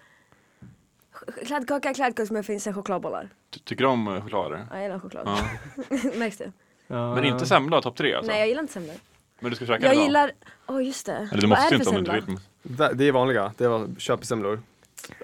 Ch- 1.13 1.47
Kladdkaka, 1.47 1.95
kladdkaksmuffins 1.95 2.67
och 2.67 2.75
chokladbollar. 2.75 3.29
Ty- 3.51 3.61
Tycker 3.65 3.85
du 3.85 3.91
om 3.91 4.09
eh, 4.09 4.23
choklad? 4.23 4.47
eller? 4.47 4.59
Ja, 4.71 4.77
jag 4.77 4.83
gillar 4.83 4.99
choklad. 4.99 5.29
Ja. 5.29 5.99
Märks 6.19 6.37
det? 6.37 6.53
Ja. 6.87 7.15
Men 7.15 7.25
inte 7.25 7.47
semla, 7.47 7.83
topp 7.83 7.97
tre 7.97 8.15
alltså? 8.15 8.31
Nej, 8.33 8.39
jag 8.41 8.49
gillar 8.49 8.61
inte 8.63 8.73
semlor. 8.73 8.95
Men 9.41 9.51
du 9.51 9.57
ska 9.57 9.67
käka 9.67 9.87
Jag 9.87 9.95
idag? 9.95 10.05
gillar... 10.05 10.33
Åh, 10.67 10.85
just 10.85 11.07
det. 11.07 11.13
Eller 11.33 11.41
du 11.41 11.47
Vad 11.47 11.49
måste 11.49 11.67
är 11.67 11.71
det 11.71 11.75
inte 11.77 11.85
för 11.91 11.99
om 11.99 12.05
du 12.05 12.11
inte 12.17 12.21
semla? 12.27 12.41
vill. 12.63 12.77
Det, 12.77 12.95
det 12.95 13.05
är 13.09 13.13
vanliga, 13.13 13.53
det 13.57 13.69
var 13.69 13.89
köpesemlor. 13.99 14.63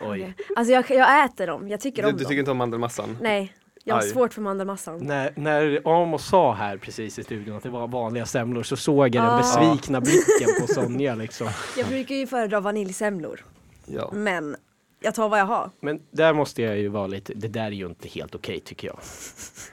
Oj. 0.00 0.34
Alltså 0.56 0.72
jag, 0.72 0.90
jag 0.90 1.24
äter 1.24 1.46
dem, 1.46 1.68
jag 1.68 1.80
tycker 1.80 2.02
Du, 2.02 2.08
om 2.08 2.16
du 2.16 2.22
dem. 2.22 2.28
tycker 2.28 2.38
inte 2.38 2.50
om 2.50 2.56
mandelmassan? 2.56 3.18
Nej, 3.20 3.54
jag 3.84 3.94
har 3.94 4.02
Aj. 4.02 4.08
svårt 4.08 4.34
för 4.34 4.40
mandelmassan. 4.42 4.98
När, 4.98 5.32
när 5.36 5.82
Amos 6.02 6.26
sa 6.26 6.54
här 6.54 6.76
precis 6.76 7.18
i 7.18 7.22
studion 7.24 7.56
att 7.56 7.62
det 7.62 7.68
var 7.70 7.88
vanliga 7.88 8.26
semlor 8.26 8.62
så 8.62 8.76
såg 8.76 9.06
jag 9.06 9.12
den 9.12 9.22
Ah. 9.24 9.36
besvikna 9.38 10.00
blicken 10.00 10.48
på 10.60 10.66
Sonja 10.74 11.14
liksom. 11.14 11.48
Jag 11.76 11.86
brukar 11.86 12.14
ju 12.14 12.26
föredra 12.26 12.60
vaniljsemlor, 12.60 13.44
Ja. 13.86 14.10
men 14.12 14.56
jag 15.04 15.14
tar 15.14 15.28
vad 15.28 15.38
jag 15.40 15.44
har. 15.46 15.70
Men 15.80 16.00
där 16.10 16.32
måste 16.32 16.62
jag 16.62 16.78
ju 16.78 16.88
vara 16.88 17.06
lite, 17.06 17.32
det 17.34 17.48
där 17.48 17.64
är 17.66 17.70
ju 17.70 17.86
inte 17.86 18.08
helt 18.08 18.34
okej 18.34 18.60
tycker 18.60 18.88
jag. 18.88 18.98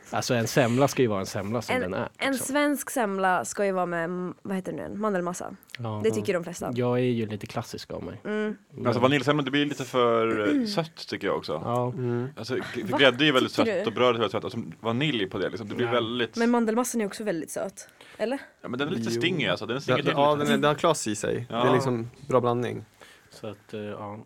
Alltså 0.10 0.33
en 0.33 0.48
semla 0.48 0.88
ska 0.88 1.01
ju 1.01 1.07
vara 1.07 1.19
en 1.19 1.25
semla 1.25 1.62
som 1.62 1.75
En, 1.75 1.81
den 1.81 1.94
är. 1.94 2.10
en 2.18 2.31
liksom. 2.31 2.48
svensk 2.48 2.89
semla 2.89 3.45
ska 3.45 3.66
ju 3.66 3.72
vara 3.72 3.86
med, 3.86 4.04
mm, 4.06 4.33
vad 4.42 4.56
heter 4.56 4.72
det 4.72 4.78
nu, 4.78 4.83
igen? 4.83 5.00
mandelmassa. 5.01 5.56
Ja. 5.78 6.01
Det 6.04 6.12
tycker 6.12 6.33
de 6.33 6.44
flesta. 6.44 6.72
Jag 6.75 7.00
är 7.00 7.04
ju 7.04 7.25
lite 7.25 7.48
klassisk 7.48 7.92
av 7.92 8.04
mig. 8.04 8.22
Mm. 8.25 8.57
Men 8.72 8.88
alltså 8.88 9.01
vaniljsemla 9.01 9.44
det 9.44 9.51
blir 9.51 9.66
lite 9.66 9.83
för 9.83 10.50
eh, 10.62 10.66
sött 10.66 11.07
tycker 11.07 11.28
jag 11.28 11.38
också. 11.38 11.62
Ja. 11.66 11.88
Mm. 11.88 12.28
Alltså, 12.38 12.57
grädde 12.75 13.24
är 13.24 13.25
ju 13.25 13.31
väldigt 13.31 13.51
sött 13.51 13.88
och 13.88 13.94
brödet 13.94 14.16
är 14.16 14.19
väldigt 14.19 14.31
sött. 14.31 14.44
Alltså, 14.44 14.60
vanilj 14.80 15.30
på 15.30 15.38
det 15.38 15.50
liksom. 15.50 15.68
Det 15.68 15.75
blir 15.75 15.86
Nej. 15.86 15.95
väldigt... 15.95 16.36
Men 16.36 16.50
mandelmassan 16.51 17.01
är 17.01 17.06
också 17.06 17.24
väldigt 17.24 17.51
söt. 17.51 17.88
Eller? 18.18 18.39
ja, 18.62 18.69
men 18.69 18.80
den 18.80 18.88
är 18.88 18.92
lite 18.92 19.10
Jo. 19.13 19.19
stingig 19.22 19.48
alltså. 19.48 19.66
Den 19.66 19.74
Den, 19.74 19.81
stinger 19.81 20.01
till 20.01 20.12
ja, 20.16 20.36
lite. 20.36 20.45
den, 20.45 20.54
är, 20.54 20.57
den 20.57 20.68
har 20.68 20.75
klas 20.75 21.07
i 21.07 21.16
sig. 21.16 21.48
Ja. 21.50 21.63
Det 21.63 21.69
är 21.69 21.74
liksom 21.74 22.10
bra 22.28 22.42
blandning. 22.42 22.86
Så 23.30 23.48
att, 23.48 23.74
eh, 23.74 23.80
ja. 23.80 24.19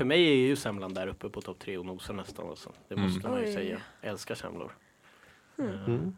För 0.00 0.04
mig 0.04 0.28
är 0.28 0.34
ju 0.34 0.56
semlan 0.56 0.94
där 0.94 1.06
uppe 1.06 1.28
på 1.28 1.40
topp 1.40 1.58
tre 1.58 1.78
och 1.78 1.86
nosar 1.86 2.14
nästan. 2.14 2.48
Alltså. 2.48 2.72
Det 2.88 2.94
Mm. 2.94 3.06
måste 3.06 3.28
man 3.28 3.40
ju 3.40 3.46
Oj. 3.46 3.52
säga. 3.52 3.78
Jag 4.00 4.10
älskar 4.10 4.34
semlor. 4.34 4.72
Eh, 5.58 5.64
Mm. 5.64 6.16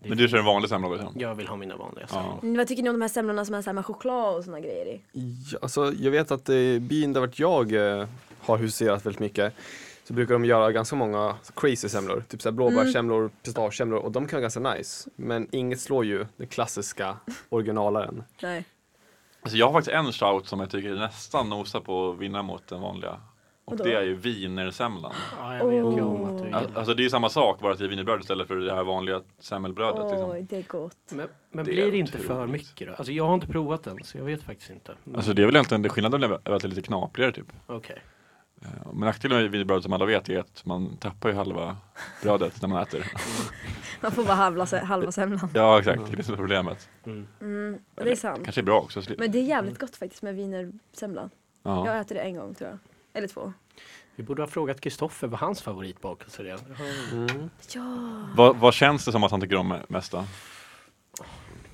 det- 0.00 0.08
Men 0.08 0.18
du 0.18 0.28
kör 0.28 0.38
en 0.38 0.44
vanlig 0.44 0.68
semla 0.68 0.88
liksom? 0.88 1.12
Jag 1.16 1.34
vill 1.34 1.46
ha 1.46 1.56
mina 1.56 1.76
vanliga 1.76 2.06
Ja. 2.10 2.14
semlor. 2.14 2.38
Mm, 2.42 2.56
Vad 2.56 2.68
tycker 2.68 2.82
ni 2.82 2.88
om 2.88 2.94
de 2.94 3.00
här 3.02 3.08
semlorna 3.08 3.44
som 3.44 3.54
är 3.54 3.62
så 3.62 3.66
här 3.70 3.74
med 3.74 3.86
choklad 3.86 4.36
och 4.36 4.44
såna 4.44 4.60
grejer 4.60 4.86
i? 4.86 5.00
Ja, 5.52 5.58
alltså, 5.62 5.92
jag 5.92 6.10
vet 6.10 6.30
att 6.30 6.48
i 6.48 6.80
byn 6.80 7.12
där 7.12 7.20
vart 7.20 7.38
jag 7.38 7.72
eh, 7.72 8.08
har 8.40 8.58
huserat 8.58 9.06
väldigt 9.06 9.20
mycket 9.20 9.54
så 10.04 10.12
brukar 10.12 10.32
de 10.34 10.44
göra 10.44 10.72
ganska 10.72 10.96
många 10.96 11.36
crazy 11.56 11.88
semlor. 11.88 12.24
Typ 12.28 12.42
så 12.42 12.48
här 12.48 12.54
blåbärssemlor, 12.54 13.30
pistagesemlor 13.42 13.98
och 13.98 14.12
de 14.12 14.26
kan 14.26 14.36
vara 14.36 14.42
ganska 14.42 14.60
nice. 14.60 15.10
Men 15.16 15.48
inget 15.52 15.80
slår 15.80 16.04
ju 16.04 16.26
den 16.36 16.46
klassiska 16.46 17.16
originalaren. 17.48 18.24
Nej. 18.42 18.64
Alltså 19.46 19.58
jag 19.58 19.66
har 19.66 19.72
faktiskt 19.72 19.94
en 19.96 20.12
shout 20.12 20.46
som 20.48 20.60
jag 20.60 20.70
tycker 20.70 20.94
nästan 20.94 21.48
nosar 21.48 21.80
på 21.80 22.10
att 22.10 22.18
vinna 22.18 22.42
mot 22.42 22.66
den 22.68 22.80
vanliga. 22.80 23.20
Och 23.64 23.76
det 23.76 23.92
är 23.94 24.02
ju 24.02 24.14
wienersemlan. 24.14 25.12
Ja. 25.38 25.46
Al- 26.52 26.66
Alltså 26.74 26.94
det 26.94 27.00
är 27.00 27.04
ju 27.04 27.10
samma 27.10 27.28
sak 27.28 27.60
bara 27.60 27.72
att 27.72 27.78
det 27.78 27.84
är 27.84 27.88
wienerbröd 27.88 28.20
istället 28.20 28.48
för 28.48 28.56
det 28.56 28.74
här 28.74 28.84
vanliga 28.84 29.20
semmelbrödet. 29.38 30.02
Oj, 30.04 30.10
Liksom. 30.10 30.46
det 30.50 30.56
är 30.56 30.62
gott. 30.68 30.96
Men, 31.08 31.28
men 31.50 31.64
Det 31.64 31.70
blir 31.72 31.92
det 31.92 31.98
inte 31.98 32.18
för 32.18 32.34
otroligt. 32.34 32.50
mycket 32.52 32.88
då? 32.88 32.94
Alltså 32.94 33.12
jag 33.12 33.26
har 33.26 33.34
inte 33.34 33.46
provat 33.46 33.82
den 33.84 33.98
så 34.04 34.18
jag 34.18 34.24
vet 34.24 34.42
faktiskt 34.42 34.70
inte. 34.70 34.94
Men- 35.04 35.16
Alltså 35.16 35.32
det 35.32 35.42
är 35.42 35.46
väl 35.46 35.54
egentligen, 35.56 35.82
det 35.82 35.88
skillnaden 35.88 36.22
är 36.22 36.28
väl 36.28 36.38
att 36.44 36.62
det 36.62 36.64
är 36.64 36.68
lite 36.68 36.82
knaprigare 36.82 37.32
typ. 37.32 37.46
Okej. 37.66 37.96
Eh, 37.96 38.02
Men 38.92 39.00
nackdelen 39.00 39.42
med 39.42 39.50
wienerbröd 39.50 39.82
som 39.82 39.92
alla 39.92 40.04
vet 40.06 40.28
är 40.28 40.38
att 40.38 40.64
man 40.64 40.96
tappar 40.96 41.28
ju 41.28 41.34
halva 41.34 41.76
brödet 42.22 42.62
när 42.62 42.68
man 42.68 42.82
äter. 42.82 43.12
Man 44.00 44.12
får 44.12 44.24
bara 44.24 44.34
halva, 44.34 44.64
halva 44.84 45.12
semlan. 45.12 45.48
Ja 45.54 45.78
exakt, 45.78 46.06
det 46.06 46.12
är 46.12 46.16
det 46.16 46.22
som 46.22 46.34
är 46.34 46.38
problemet. 46.38 46.88
Mm. 47.06 47.26
Mm, 47.40 47.78
det 47.94 48.10
är 48.12 48.16
sant. 48.16 48.40
Kanske 48.44 48.60
är 48.60 48.62
bra 48.62 48.80
också. 48.80 49.02
Men 49.18 49.32
det 49.32 49.38
är 49.38 49.42
jävligt 49.42 49.78
gott 49.78 49.96
faktiskt 49.96 50.22
med 50.22 50.34
wienersemla. 50.34 51.30
Ja. 51.62 51.86
Jag 51.86 51.98
äter 52.00 52.14
det 52.14 52.20
en 52.20 52.36
gång 52.36 52.54
tror 52.54 52.70
jag. 52.70 52.78
Eller 53.12 53.28
två. 53.28 53.52
Vi 54.16 54.22
borde 54.22 54.42
ha 54.42 54.46
frågat 54.46 54.80
Kristoffer 54.80 55.26
vad 55.28 55.40
hans 55.40 55.62
favoritbakelse 55.62 56.42
är. 56.42 56.58
Mm. 57.12 57.50
Ja. 57.74 58.22
Vad, 58.36 58.56
vad 58.56 58.74
känns 58.74 59.04
det 59.04 59.12
som 59.12 59.24
att 59.24 59.30
han 59.30 59.40
tycker 59.40 59.56
om 59.56 59.78
mest 59.88 60.12
då? 60.12 60.24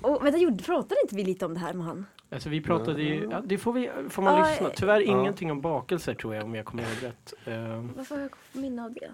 Och 0.01 0.25
vänta, 0.25 0.37
gjorde- 0.37 0.63
pratade 0.63 0.95
inte 1.03 1.15
vi 1.15 1.23
lite 1.23 1.45
om 1.45 1.53
det 1.53 1.59
här 1.59 1.73
med 1.73 1.85
han? 1.85 2.05
Alltså 2.33 2.49
vi 2.49 2.61
pratade 2.61 3.01
ju, 3.03 3.27
ja, 3.31 3.41
det 3.45 3.57
får, 3.57 3.73
vi, 3.73 3.89
får 4.09 4.21
man 4.21 4.37
Ja, 4.39 4.49
lyssna. 4.49 4.69
Tyvärr 4.75 4.99
ja. 5.01 5.05
ingenting 5.19 5.51
om 5.51 5.61
bakelser 5.61 6.13
tror 6.13 6.35
jag 6.35 6.43
om 6.43 6.55
jag 6.55 6.65
kommer 6.65 6.83
ihåg 6.83 7.03
rätt. 7.03 7.33
Ehm, 7.45 7.91
Varför 7.97 8.15
har 8.15 8.21
jag 8.21 8.61
minne 8.61 8.83
av 8.85 8.93
det? 8.93 9.11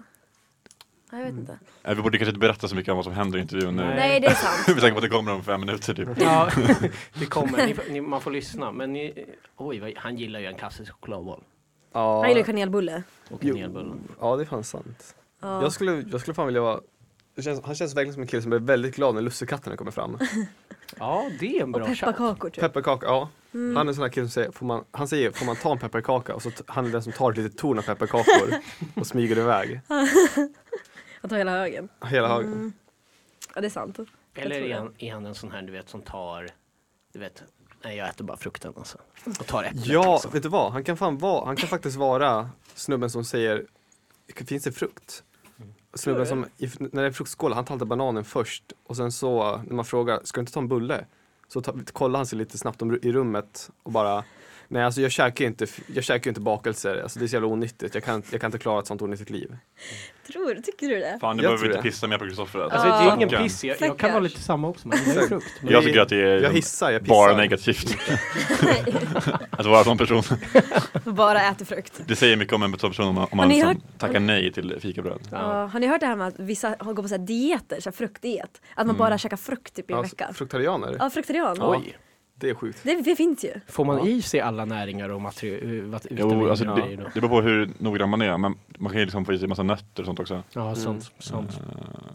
Ja, 1.12 1.18
Jag 1.18 1.24
vet 1.24 1.32
inte. 1.34 1.58
Eh, 1.82 1.94
Vi 1.94 2.02
borde 2.02 2.18
kanske 2.18 2.30
inte 2.30 2.40
berätta 2.40 2.68
så 2.68 2.76
mycket 2.76 2.90
om 2.90 2.96
vad 2.96 3.04
som 3.04 3.14
händer 3.14 3.38
i 3.38 3.42
intervjun 3.42 3.76
nu. 3.76 3.82
Nej. 3.84 3.96
Nej, 3.96 4.20
det 4.20 4.26
är 4.26 4.34
sant. 4.34 4.64
Vi 4.68 4.72
är 4.72 4.76
säkra 4.76 4.90
på 4.90 4.96
att 4.98 5.02
det 5.02 5.08
kommer 5.08 5.32
om 5.32 5.42
fem 5.44 5.60
minuter 5.60 5.94
typ. 5.94 6.08
ja, 6.20 6.50
det 7.14 7.26
kommer. 7.26 7.66
Ni, 7.66 7.76
ni, 7.90 8.00
man 8.00 8.20
får 8.20 8.30
lyssna. 8.30 8.72
Men 8.72 8.92
ni, 8.92 9.24
oj, 9.56 9.78
vad, 9.80 9.92
han 9.96 10.16
gillar 10.16 10.40
ju 10.40 10.46
en 10.46 10.54
klassisk 10.54 10.92
chokladboll. 10.92 11.42
Ja, 11.92 12.20
Han 12.20 12.28
gillar 12.28 12.42
kanelbulle. 12.42 13.02
Och 13.30 13.38
Jo. 13.44 13.54
kanelbulle. 13.54 13.94
ja, 14.20 14.36
det 14.36 14.42
är 14.42 14.46
fan 14.46 14.64
sant. 14.64 15.14
Ja. 15.42 15.62
Jag, 15.62 15.72
skulle, 15.72 16.04
jag 16.10 16.20
skulle 16.20 16.34
fan 16.34 16.46
vilja 16.46 16.60
vara 16.60 16.80
känns, 17.42 17.60
han 17.64 17.74
känns 17.74 17.94
verkligen 17.96 18.12
som 18.14 18.22
en 18.22 18.28
kille 18.28 18.42
som 18.42 18.50
blir 18.50 18.60
väldigt 18.60 18.96
glad 18.96 19.14
när 19.14 19.22
lussekatterna 19.22 19.76
kommer 19.76 19.90
fram. 19.90 20.18
Ja, 20.98 21.30
det 21.40 21.58
är 21.58 21.62
en 21.62 21.72
bra 21.72 21.86
chatt. 21.86 21.98
pepparkakor 22.00 22.50
typ. 22.50 22.60
Pepparkaka, 22.60 23.06
ja. 23.06 23.28
Han 23.52 23.76
är 23.76 23.80
en 23.86 23.94
sån 23.94 24.02
här 24.02 24.08
kille 24.10 24.26
som 24.26 24.30
säger, 24.32 24.50
får 24.50 24.66
man, 24.66 24.84
han 24.90 25.08
säger, 25.08 25.30
får 25.30 25.46
man 25.46 25.56
ta 25.56 25.72
en 25.72 25.78
pepparkaka? 25.78 26.34
Och 26.34 26.42
så 26.42 26.50
t- 26.50 26.62
han 26.66 26.86
är 26.86 26.90
den 26.90 27.02
som 27.02 27.12
tar 27.12 27.30
ett 27.30 27.36
litet 27.38 27.58
torn 27.58 27.78
av 27.78 27.82
pepparkakor 27.82 28.54
och 28.94 29.06
smyger 29.06 29.38
iväg. 29.38 29.80
Jag 31.20 31.30
tar 31.30 31.36
hela 31.36 31.50
högen. 31.50 31.88
Hela 32.06 32.28
högen. 32.28 32.52
Mm. 32.52 32.72
Ja 33.54 33.60
det 33.60 33.66
är 33.66 33.70
sant. 33.70 33.98
Eller 34.34 34.54
tror 34.56 34.64
är 34.64 34.68
det. 34.68 34.74
han, 34.74 34.94
är 34.98 35.12
han 35.12 35.26
en 35.26 35.34
sån 35.34 35.50
här 35.50 35.62
du 35.62 35.72
vet 35.72 35.88
som 35.88 36.02
tar, 36.02 36.46
du 37.12 37.18
vet, 37.18 37.42
nej 37.84 37.96
jag 37.96 38.08
äter 38.08 38.24
bara 38.24 38.36
frukten 38.36 38.72
alltså. 38.76 38.98
Och 39.40 39.46
tar 39.46 39.64
äpplet 39.64 39.86
Ja, 39.86 40.12
liksom. 40.14 40.30
vet 40.30 40.42
du 40.42 40.48
vad? 40.48 40.72
Han 40.72 40.84
kan, 40.84 40.96
fan 40.96 41.18
vara, 41.18 41.46
han 41.46 41.56
kan 41.56 41.68
faktiskt 41.68 41.96
vara 41.96 42.50
snubben 42.74 43.10
som 43.10 43.24
säger, 43.24 43.66
finns 44.34 44.64
det 44.64 44.72
frukt? 44.72 45.24
Snubben 45.94 46.26
som, 46.26 46.46
när 46.78 47.02
det 47.02 47.08
är 47.08 47.12
fruktskål, 47.12 47.52
han 47.52 47.64
tar 47.64 47.74
alltid 47.74 47.88
bananen 47.88 48.24
först 48.24 48.72
och 48.86 48.96
sen 48.96 49.12
så 49.12 49.56
när 49.56 49.74
man 49.74 49.84
frågar, 49.84 50.20
ska 50.24 50.40
du 50.40 50.42
inte 50.42 50.52
ta 50.52 50.60
en 50.60 50.68
bulle? 50.68 51.06
Så 51.48 51.60
ta, 51.60 51.74
kollar 51.92 52.18
han 52.18 52.26
sig 52.26 52.38
lite 52.38 52.58
snabbt 52.58 52.82
om, 52.82 52.98
i 53.02 53.12
rummet 53.12 53.70
och 53.82 53.92
bara 53.92 54.24
Nej 54.72 54.82
alltså 54.84 55.00
jag 55.00 55.10
käkar 55.10 55.44
ju 55.44 55.48
inte, 55.48 55.66
jag 55.94 56.04
käkar 56.04 56.30
inte 56.30 56.40
bakelser, 56.40 57.02
alltså 57.02 57.18
det 57.18 57.24
är 57.24 57.26
så 57.26 57.34
jävla 57.36 57.48
onyttigt. 57.48 57.94
Jag 57.94 58.04
kan, 58.04 58.22
jag 58.30 58.40
kan 58.40 58.48
inte 58.48 58.58
klara 58.58 58.80
ett 58.80 58.86
sånt 58.86 59.02
onyttigt 59.02 59.30
liv. 59.30 59.56
Tror 60.32 60.54
du? 60.54 60.62
Tycker 60.62 60.88
du 60.88 60.94
det? 61.00 61.18
Fan, 61.20 61.28
Jag 61.36 61.42
behöver 61.42 61.58
tror 61.58 61.70
inte 61.70 61.82
pissa 61.82 62.06
mer 62.06 62.18
på 62.18 62.24
Kristoffer. 62.24 62.60
Alltså 62.60 62.88
det 62.88 62.94
är 62.94 63.14
ingen 63.16 63.28
piss, 63.28 63.64
jag, 63.64 63.76
jag 63.80 63.98
kan 63.98 64.10
vara 64.10 64.20
lite 64.20 64.40
samma 64.40 64.68
också 64.68 64.88
men 64.88 64.98
det 65.04 65.10
är 65.10 65.26
frukt. 65.28 65.46
Men 65.62 65.72
Jag 65.72 65.84
tycker 65.84 66.00
att 66.00 66.08
det 66.08 66.16
är 66.16 66.42
Jag 66.42 66.50
hissar, 66.52 66.90
jag 66.90 67.00
pissar. 67.02 67.14
bara 67.14 67.36
negativt. 67.36 67.96
att 69.50 69.66
vara 69.66 69.78
en 69.78 69.84
sån 69.84 69.98
person. 69.98 70.22
Bara 71.04 71.42
äter 71.50 71.64
frukt. 71.64 72.00
Det 72.06 72.16
säger 72.16 72.36
mycket 72.36 72.54
om 72.54 72.62
en 72.62 72.78
sån 72.78 72.90
person 72.90 73.08
om 73.08 73.14
man, 73.14 73.28
om 73.30 73.36
man 73.36 73.48
liksom 73.48 73.68
hört- 73.68 73.98
tackar 73.98 74.20
nej 74.20 74.52
till 74.52 74.76
fikabröd. 74.80 75.28
Ja. 75.30 75.66
har 75.72 75.80
ni 75.80 75.86
hört 75.86 76.00
det 76.00 76.06
här 76.06 76.16
med 76.16 76.26
att 76.26 76.38
vissa 76.38 76.74
gått 76.76 76.96
på 76.96 77.08
så 77.08 77.14
här 77.14 77.26
dieter, 77.26 77.80
så 77.80 77.90
här 77.90 77.96
fruktdiet? 77.96 78.60
Att 78.74 78.86
man 78.86 78.96
bara 78.96 79.18
käkar 79.18 79.36
frukt 79.36 79.74
typ 79.74 79.90
i 79.90 79.92
en 79.92 79.96
Ja, 79.98 80.02
vecka. 80.02 80.30
fruktarianer, 80.34 80.96
Ja, 80.98 81.10
fruktarian. 81.10 81.56
Oj, 81.60 81.96
det 82.40 82.50
är 82.50 82.54
sjukt. 82.54 82.80
Det, 82.82 82.94
det 83.02 83.16
finns 83.16 83.44
ju. 83.44 83.52
får 83.68 83.84
man 83.84 83.96
Ja. 83.98 84.06
i 84.06 84.22
sig 84.22 84.40
alla 84.40 84.64
näringar 84.64 85.08
och 85.08 85.20
material, 85.20 85.60
vitaminer 85.60 86.34
Jo, 86.44 86.50
alltså 86.50 86.64
det, 86.64 86.96
det 87.14 87.20
beror 87.20 87.28
på 87.28 87.40
hur 87.40 87.70
noggrann 87.78 88.08
man 88.08 88.22
är. 88.22 88.38
Men 88.38 88.54
man 88.78 88.92
kan 88.92 88.98
ju 89.00 89.04
liksom 89.04 89.24
få 89.24 89.32
i 89.32 89.38
sig 89.38 89.48
massa 89.48 89.62
nötter 89.62 90.02
och 90.02 90.06
sånt 90.06 90.20
också. 90.20 90.42
Ja, 90.52 90.74
sånt. 90.74 91.10
sånt. 91.18 91.50
Eh, 91.50 91.56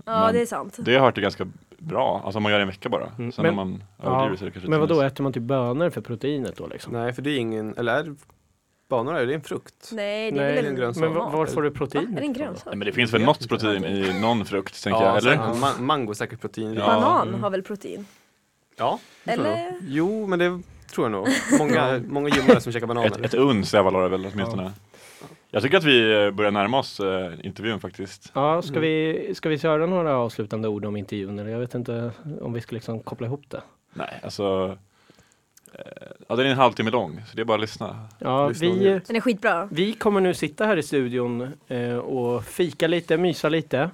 Ja, 0.05 0.25
men 0.25 0.33
det 0.33 0.41
är 0.41 0.45
sant. 0.45 0.77
Det 0.79 0.91
har 0.91 0.95
jag 0.95 1.01
hört 1.01 1.17
är 1.17 1.21
ganska 1.21 1.47
bra. 1.77 2.21
Alltså 2.25 2.37
om 2.37 2.43
man 2.43 2.51
gör 2.51 2.59
det 2.59 2.63
en 2.63 2.67
vecka 2.69 2.89
bara. 2.89 3.09
Mm, 3.17 3.31
Sen 3.31 3.41
men- 3.43 3.49
om 3.49 3.55
man 3.55 3.83
Ja, 4.03 4.09
överdriver 4.09 4.35
så 4.37 4.43
är 4.43 4.45
det 4.45 4.51
kanske 4.51 4.69
Men 4.69 4.79
vad 4.79 4.85
inte 4.91 4.99
då 4.99 5.03
mest. 5.03 5.13
äter 5.13 5.23
man 5.23 5.33
typ 5.33 5.43
bönor 5.43 5.89
för 5.89 6.01
proteinet 6.01 6.55
då 6.57 6.67
liksom? 6.67 6.93
Nej 6.93 7.13
för 7.13 7.21
det 7.21 7.29
är 7.31 7.37
ingen, 7.37 7.77
eller 7.77 7.93
är 7.99 8.15
banor 8.89 9.15
är 9.15 9.25
det 9.25 9.33
en 9.33 9.41
frukt? 9.41 9.89
Nej, 9.91 10.31
det 10.31 10.39
är 10.39 10.43
Nej, 10.45 10.55
väl 10.55 10.65
en 10.65 10.75
grönsak. 10.75 11.01
Men 11.01 11.13
var, 11.13 11.45
får 11.45 11.61
du 11.61 11.69
Va? 11.69 11.75
proteinet 11.77 12.09
Är 12.17 12.21
det 12.21 12.27
en 12.27 12.33
grönsak? 12.33 12.65
Nej, 12.65 12.75
men 12.75 12.85
det 12.85 12.91
finns 12.91 13.13
väl 13.13 13.21
något 13.21 13.49
protein 13.49 13.85
i 13.85 14.19
någon 14.21 14.45
frukt, 14.45 14.83
tänker 14.83 15.01
jag. 15.01 15.17
Eller? 15.17 15.31
säkert. 15.31 15.45
Ma- 15.63 15.81
mango 15.81 16.09
är 16.11 16.13
säkert 16.15 16.41
protein. 16.41 16.73
Ja. 16.73 16.85
Banan 16.85 17.27
Mm. 17.27 17.43
har 17.43 17.49
väl 17.49 17.61
protein? 17.63 18.05
Ja 18.77 18.99
det 19.23 19.33
tror 19.33 19.47
jag 19.47 19.57
Eller? 19.57 19.71
nog. 19.71 19.79
Jo 19.87 20.27
men 20.27 20.39
det 20.39 20.61
tror 20.91 21.05
jag 21.05 21.11
nog. 21.11 21.27
Många, 21.59 22.01
många 22.07 22.29
gymmare 22.29 22.61
som 22.61 22.71
käkar 22.71 22.87
bananer. 22.87 23.07
Ett, 23.07 23.25
ett 23.25 23.33
uns 23.33 23.73
har 23.73 24.03
det 24.03 24.09
väl 24.09 24.25
åtminstone. 24.33 24.71
Jag 25.51 25.63
tycker 25.63 25.77
att 25.77 25.83
vi 25.83 26.25
eh, 26.25 26.31
börjar 26.31 26.51
närma 26.51 26.79
oss 26.79 26.99
eh, 26.99 27.33
intervjun 27.43 27.79
faktiskt. 27.79 28.31
Ja, 28.33 28.61
ska 28.61 28.79
vi, 28.79 29.31
ska 29.35 29.49
vi 29.49 29.59
köra 29.59 29.85
några 29.85 30.17
avslutande 30.17 30.67
ord 30.67 30.85
om 30.85 30.95
intervjun? 30.95 31.39
Eller 31.39 31.51
jag 31.51 31.59
vet 31.59 31.75
inte 31.75 32.11
om 32.41 32.53
vi 32.53 32.61
ska 32.61 32.75
liksom 32.75 32.99
koppla 32.99 33.27
ihop 33.27 33.43
det. 33.49 33.61
Nej, 33.93 34.19
alltså. 34.23 34.77
Eh, 35.73 35.81
ja, 36.27 36.35
den 36.35 36.45
är 36.45 36.49
en 36.51 36.57
halvtimme 36.57 36.91
lång, 36.91 37.21
så 37.29 37.35
det 37.35 37.41
är 37.41 37.45
bara 37.45 37.55
att 37.55 37.61
lyssna. 37.61 38.07
Ja, 38.19 38.47
Lyssna 38.47 38.67
vi. 38.69 38.99
Den 39.07 39.15
är 39.15 39.21
skitbra. 39.21 39.69
vi 39.71 39.93
kommer 39.93 40.21
nu 40.21 40.33
sitta 40.33 40.65
här 40.65 40.77
i 40.77 40.83
studion 40.83 41.53
eh, 41.67 41.97
och 41.97 42.45
fika 42.45 42.87
lite, 42.87 43.17
mysa 43.17 43.49
lite. 43.49 43.89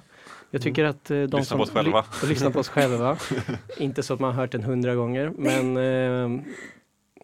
Jag 0.54 0.62
tycker 0.62 0.84
att 0.84 1.10
eh, 1.10 1.16
de 1.16 1.22
Lyssna 1.22 1.44
som 1.44 1.56
på 1.58 1.62
oss 1.62 1.70
själva. 1.70 2.00
ly- 2.00 2.06
och 2.22 2.28
lyssna 2.28 2.50
på 2.50 2.58
oss 2.58 2.68
själva. 2.68 3.16
Inte 3.78 4.02
så 4.02 4.14
att 4.14 4.20
man 4.20 4.34
har 4.34 4.40
hört 4.42 4.52
den 4.52 4.62
hundra 4.64 4.94
gånger, 4.94 5.32
men 5.36 5.76
eh, 6.36 6.44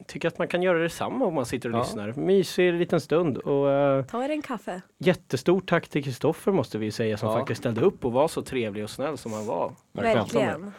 tycker 0.06 0.28
att 0.28 0.38
man 0.38 0.48
kan 0.48 0.62
göra 0.62 0.78
detsamma 0.78 1.24
om 1.24 1.34
man 1.34 1.46
sitter 1.46 1.68
och 1.72 1.74
Ja. 1.78 1.82
lyssnar. 1.82 2.12
Mysig 2.12 2.72
liten 2.72 3.00
stund 3.00 3.38
och 3.38 3.70
eh, 3.70 4.04
Ta 4.04 4.24
er 4.24 4.28
en 4.30 4.42
kaffe. 4.42 4.82
jättestort 4.98 5.68
tack 5.68 5.88
till 5.88 6.04
Kristoffer 6.04 6.52
måste 6.52 6.78
vi 6.78 6.90
säga 6.90 7.16
som 7.16 7.28
Ja. 7.28 7.38
faktiskt 7.38 7.58
ställde 7.60 7.80
upp 7.80 8.04
och 8.04 8.12
var 8.12 8.28
så 8.28 8.42
trevlig 8.42 8.84
och 8.84 8.90
snäll 8.90 9.18
som 9.18 9.32
han 9.32 9.46
var. 9.46 9.72
Verkligen. 9.92 10.72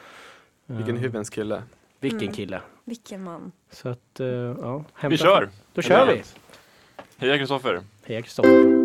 Vilken 0.65 0.96
Eh, 0.96 1.01
hyvens 1.01 1.29
kille. 1.29 1.63
Vilken 2.00 2.22
Mm. 2.22 2.34
kille. 2.34 2.62
Vilken 2.86 3.24
man. 3.24 3.51
Så 3.72 3.89
att, 3.89 4.20
eh, 4.20 4.27
ja. 4.27 4.77
Vi 4.77 4.84
hämta- 5.01 5.18
kör! 5.18 5.50
Då 5.74 5.82
kör 5.82 6.08
vi! 6.08 6.22
Heja 7.18 7.38
Kristoffer! 7.38 7.82
Heja 8.06 8.22
Kristoffer! 8.22 8.79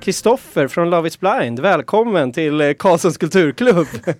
Kristoffer 0.00 0.68
från 0.68 0.90
Love 0.90 1.08
is 1.08 1.20
blind, 1.20 1.60
välkommen 1.60 2.32
till 2.32 2.60
eh, 2.60 2.72
Karlssons 2.72 3.18
kulturklubb! 3.18 3.86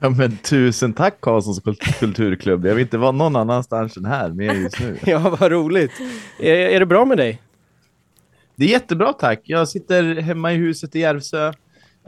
Ja 0.00 0.10
men 0.10 0.36
tusen 0.36 0.92
tack 0.92 1.20
Karlssons 1.20 1.60
kult- 1.60 1.98
kulturklubb. 1.98 2.66
Jag 2.66 2.74
vill 2.74 2.82
inte 2.82 2.98
vara 2.98 3.12
någon 3.12 3.36
annanstans 3.36 3.96
än 3.96 4.04
här 4.04 4.28
med 4.28 4.56
just 4.62 4.80
nu. 4.80 4.98
ja, 5.06 5.36
vad 5.40 5.52
roligt! 5.52 5.90
Är, 6.40 6.54
är 6.54 6.80
det 6.80 6.86
bra 6.86 7.04
med 7.04 7.16
dig? 7.18 7.42
Det 8.56 8.64
är 8.64 8.68
jättebra 8.68 9.12
tack. 9.12 9.40
Jag 9.44 9.68
sitter 9.68 10.14
hemma 10.20 10.52
i 10.52 10.56
huset 10.56 10.96
i 10.96 11.00
Järvsö. 11.00 11.46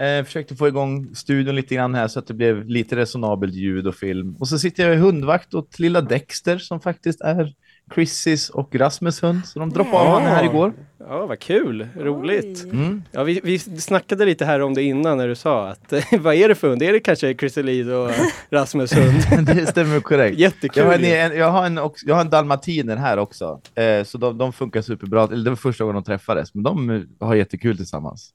Eh, 0.00 0.24
försökte 0.24 0.56
få 0.56 0.68
igång 0.68 1.14
studion 1.14 1.54
lite 1.56 1.74
grann 1.74 1.94
här 1.94 2.08
så 2.08 2.18
att 2.18 2.26
det 2.26 2.34
blev 2.34 2.68
lite 2.68 2.96
resonabelt 2.96 3.54
ljud 3.54 3.86
och 3.86 3.94
film. 3.94 4.36
Och 4.38 4.48
så 4.48 4.58
sitter 4.58 4.82
jag 4.88 4.94
i 4.94 4.98
hundvakt 4.98 5.54
åt 5.54 5.78
lilla 5.78 6.00
Dexter 6.00 6.58
som 6.58 6.80
faktiskt 6.80 7.20
är 7.20 7.52
Chrissys 7.94 8.50
och 8.50 8.74
Rasmus 8.74 9.22
hund. 9.22 9.40
Så 9.46 9.58
de 9.58 9.70
droppade 9.70 9.98
av 9.98 10.04
Ja. 10.06 10.12
honom 10.12 10.28
här 10.28 10.44
igår. 10.44 10.72
Ja, 11.08 11.26
vad 11.26 11.38
kul! 11.38 11.88
Roligt! 11.96 12.64
Mm. 12.64 13.02
Ja, 13.12 13.22
vi, 13.24 13.40
vi 13.44 13.58
snackade 13.58 14.24
lite 14.24 14.44
här 14.44 14.60
om 14.60 14.74
det 14.74 14.82
innan 14.82 15.18
när 15.18 15.28
du 15.28 15.34
sa 15.34 15.68
att 15.68 15.92
vad 16.20 16.34
är 16.34 16.48
det 16.48 16.54
för 16.54 16.68
hund? 16.68 16.82
Är 16.82 16.92
det 16.92 17.00
kanske 17.00 17.34
Chrysalis 17.34 17.86
och 17.86 18.10
Rasmus 18.50 18.92
hund? 18.92 19.46
det 19.56 19.66
stämmer 19.66 20.00
korrekt. 20.00 20.38
Jättekul! 20.38 20.82
Jag 20.82 20.90
har, 20.90 20.98
en, 20.98 21.36
jag, 21.36 21.50
har 21.50 21.66
en, 21.66 21.80
jag 22.06 22.14
har 22.14 22.20
en 22.20 22.30
dalmatiner 22.30 22.96
här 22.96 23.18
också. 23.18 23.60
Eh, 23.74 24.04
så 24.04 24.18
de, 24.18 24.38
de 24.38 24.52
funkar 24.52 24.82
superbra. 24.82 25.24
Eller 25.24 25.44
det 25.44 25.50
var 25.50 25.56
första 25.56 25.84
gången 25.84 25.94
de 25.94 26.04
träffades. 26.04 26.54
Men 26.54 26.62
de 26.62 26.90
eh, 26.90 27.26
har 27.26 27.34
jättekul 27.34 27.76
tillsammans. 27.76 28.30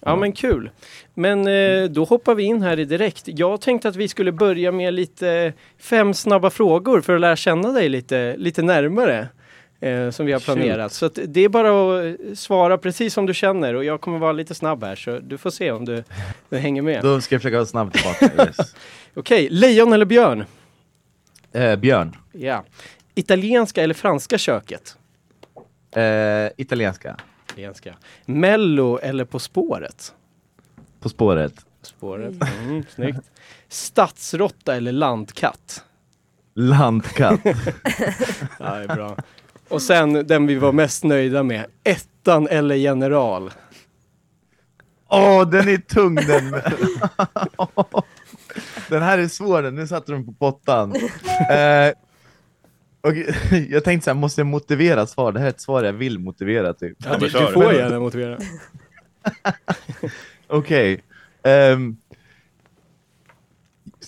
Ja 0.00 0.16
men 0.16 0.32
kul. 0.32 0.70
Men 1.14 1.46
eh, 1.46 1.90
då 1.90 2.04
hoppar 2.04 2.34
vi 2.34 2.42
in 2.42 2.62
här 2.62 2.78
i 2.78 2.84
direkt. 2.84 3.22
Jag 3.26 3.60
tänkte 3.60 3.88
att 3.88 3.96
vi 3.96 4.08
skulle 4.08 4.32
börja 4.32 4.72
med 4.72 4.94
lite 4.94 5.52
fem 5.78 6.14
snabba 6.14 6.50
frågor 6.50 7.00
för 7.00 7.14
att 7.14 7.20
lära 7.20 7.36
känna 7.36 7.72
dig 7.72 7.88
lite, 7.88 8.36
lite 8.36 8.62
närmare. 8.62 9.28
Eh, 9.84 10.10
som 10.10 10.26
vi 10.26 10.32
har 10.32 10.40
planerat. 10.40 10.92
Så 10.92 11.06
att 11.06 11.18
det 11.26 11.40
är 11.40 11.48
bara 11.48 11.68
att 11.98 12.04
eh, 12.20 12.34
svara 12.34 12.78
precis 12.78 13.14
som 13.14 13.26
du 13.26 13.34
känner 13.34 13.74
och 13.74 13.84
jag 13.84 14.00
kommer 14.00 14.18
vara 14.18 14.32
lite 14.32 14.54
snabb 14.54 14.84
här 14.84 14.96
så 14.96 15.18
du 15.18 15.38
får 15.38 15.50
se 15.50 15.70
om 15.72 15.84
du, 15.84 16.04
du 16.48 16.56
hänger 16.58 16.82
med. 16.82 17.02
Då 17.02 17.20
ska 17.20 17.34
jag 17.34 17.42
försöka 17.42 17.56
vara 17.56 17.66
snabb 17.66 17.92
tillbaka. 17.92 18.30
Yes. 18.46 18.74
Okej, 19.14 19.48
lejon 19.50 19.92
eller 19.92 20.04
björn? 20.04 20.44
Eh, 21.52 21.76
Björn. 21.76 22.16
Ja. 22.32 22.64
Italienska 23.14 23.82
eller 23.82 23.94
franska 23.94 24.38
köket? 24.38 24.96
Eh, 25.96 26.02
italienska. 26.56 27.16
Italienska. 27.46 27.94
Mello 28.24 28.98
eller 28.98 29.24
På 29.24 29.38
spåret? 29.38 30.14
På 31.00 31.08
spåret. 31.08 31.54
På 31.80 31.86
spåret. 31.86 32.34
Mm, 32.42 32.84
snyggt. 32.94 33.30
Stadsråtta 33.68 34.76
eller 34.76 34.92
landkatt? 34.92 35.84
Landkatt. 36.54 37.40
Ja, 38.58 38.74
det 38.74 38.84
är 38.84 38.94
bra. 38.94 39.16
Och 39.68 39.82
sen 39.82 40.26
den 40.26 40.46
vi 40.46 40.54
var 40.54 40.72
mest 40.72 41.04
nöjda 41.04 41.42
med. 41.42 41.66
Ettan 41.84 42.48
eller 42.48 42.74
general? 42.74 43.50
Åh, 45.08 45.50
den 45.50 45.68
är 45.68 45.76
tung 45.76 46.14
den. 46.14 46.50
den 48.88 49.02
här 49.02 49.18
är 49.18 49.28
svår, 49.28 49.62
den. 49.62 49.74
nu 49.74 49.86
satte 49.86 50.12
de 50.12 50.26
på 50.26 50.32
pottan. 50.32 50.94
Eh, 51.50 51.92
och 53.00 53.12
jag 53.68 53.84
tänkte 53.84 54.04
så 54.04 54.10
här, 54.10 54.14
måste 54.14 54.40
jag 54.40 54.46
motivera 54.46 55.06
svar? 55.06 55.32
Det 55.32 55.38
här 55.38 55.46
är 55.46 55.50
ett 55.50 55.60
svar 55.60 55.82
jag 55.84 55.92
vill 55.92 56.18
motivera 56.18 56.74
typ. 56.74 56.96
Ja, 57.04 57.16
du, 57.18 57.28
du 57.28 57.52
får 57.52 57.72
gärna 57.74 58.00
motivera. 58.00 58.38
Okej. 60.46 61.02
ehm, 61.42 61.96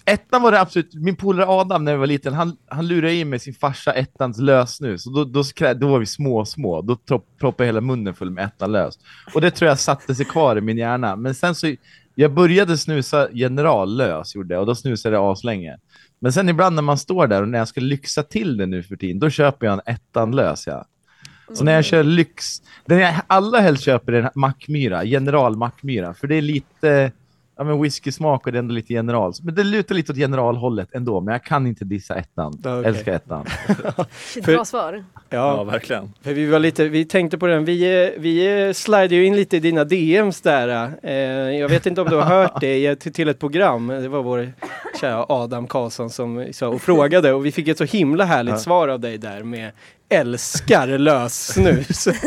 ettan 0.06 0.42
var 0.42 0.52
det 0.52 0.60
absolut, 0.60 0.94
min 0.94 1.16
polare 1.16 1.46
Adam 1.46 1.84
när 1.84 1.92
jag 1.92 1.98
var 1.98 2.06
liten, 2.06 2.34
han, 2.34 2.56
han 2.68 2.86
lurade 2.86 3.14
i 3.14 3.24
mig 3.24 3.38
sin 3.38 3.54
farsa 3.54 3.92
ettans 3.92 4.38
lösnus. 4.38 5.04
Då, 5.04 5.24
då, 5.24 5.42
då 5.76 5.88
var 5.88 5.98
vi 5.98 6.06
små, 6.06 6.44
små. 6.44 6.82
Då 6.82 6.96
proppade 7.40 7.66
hela 7.66 7.80
munnen 7.80 8.14
full 8.14 8.30
med 8.30 8.44
ettan 8.44 8.72
lös. 8.72 8.98
Och 9.34 9.40
det 9.40 9.50
tror 9.50 9.68
jag 9.68 9.78
satte 9.78 10.14
sig 10.14 10.24
kvar 10.24 10.58
i 10.58 10.60
min 10.60 10.76
hjärna. 10.76 11.16
Men 11.16 11.34
sen 11.34 11.54
så, 11.54 11.74
jag 12.14 12.32
började 12.32 12.78
snusa 12.78 13.28
general 13.32 13.96
lös, 13.96 14.34
gjorde 14.34 14.54
jag, 14.54 14.60
och 14.60 14.66
då 14.66 14.74
snusade 14.74 15.16
jag 15.16 15.32
aslänge. 15.32 15.76
Men 16.18 16.32
sen 16.32 16.48
ibland 16.48 16.74
när 16.74 16.82
man 16.82 16.98
står 16.98 17.26
där 17.26 17.42
och 17.42 17.48
när 17.48 17.58
jag 17.58 17.68
ska 17.68 17.80
lyxa 17.80 18.22
till 18.22 18.56
det 18.56 18.66
nu 18.66 18.82
för 18.82 18.96
tiden, 18.96 19.18
då 19.18 19.30
köper 19.30 19.66
jag 19.66 19.72
en 19.72 19.94
ettan 19.94 20.36
lös, 20.36 20.66
ja. 20.66 20.86
Så 21.52 21.64
när 21.64 21.72
jag 21.72 21.84
kör 21.84 22.02
lyx, 22.02 22.62
den 22.86 22.98
jag 22.98 23.14
allra 23.26 23.60
helst 23.60 23.84
köper 23.84 24.12
är 24.12 24.22
en 24.22 24.30
Mackmyra, 24.34 25.04
general 25.04 25.56
Mackmyra, 25.56 26.14
för 26.14 26.26
det 26.26 26.34
är 26.34 26.42
lite, 26.42 27.12
ja, 27.58 27.64
men 27.64 27.82
whisky-smak 27.82 28.46
och 28.46 28.52
det 28.52 28.58
är 28.58 28.60
ändå 28.60 28.74
lite 28.74 28.92
general. 28.92 29.32
Men 29.42 29.54
det 29.54 29.64
lutar 29.64 29.94
lite 29.94 30.12
åt 30.12 30.18
generalhållet 30.18 30.88
ändå, 30.94 31.20
men 31.20 31.32
jag 31.32 31.44
kan 31.44 31.66
inte 31.66 31.84
dissa 31.84 32.14
ettan. 32.14 32.52
Okej. 32.64 32.84
Älskar 32.84 33.12
ettan. 33.12 33.44
För- 34.10 34.42
bra 34.54 34.64
svar. 34.64 35.04
Ja, 35.14 35.56
Ja, 35.56 35.64
verkligen. 35.64 36.12
för 36.22 36.32
vi 36.32 36.46
var 36.46 36.58
lite, 36.58 36.88
vi 36.88 37.04
tänkte 37.04 37.38
på 37.38 37.46
den, 37.46 37.64
vi, 37.64 38.14
vi 38.18 38.72
slidade 38.74 39.14
ju 39.14 39.24
in 39.26 39.36
lite 39.36 39.56
i 39.56 39.60
dina 39.60 39.84
DMs 39.84 40.40
där. 40.40 40.90
Eh, 41.02 41.12
jag 41.58 41.68
vet 41.68 41.86
inte 41.86 42.00
om 42.00 42.08
du 42.10 42.16
har 42.16 42.22
hört 42.22 42.60
det 42.60 42.76
i- 42.92 42.96
till, 42.96 43.12
till 43.12 43.28
ett 43.28 43.38
program. 43.38 43.86
Det 43.88 44.08
var 44.08 44.22
vår 44.22 44.52
kära 45.00 45.26
Adam 45.28 45.66
Karlsson 45.66 46.10
som 46.10 46.46
sa 46.52 46.68
och 46.68 46.82
frågade 46.82 47.32
och 47.32 47.46
vi 47.46 47.52
fick 47.52 47.68
ett 47.68 47.78
så 47.78 47.84
himla 47.84 48.24
härligt 48.24 48.52
Ja. 48.54 48.58
svar 48.58 48.88
av 48.88 49.00
dig 49.00 49.18
där 49.18 49.42
med 49.42 49.70
älskar 50.08 50.86
lössnus. 50.98 52.08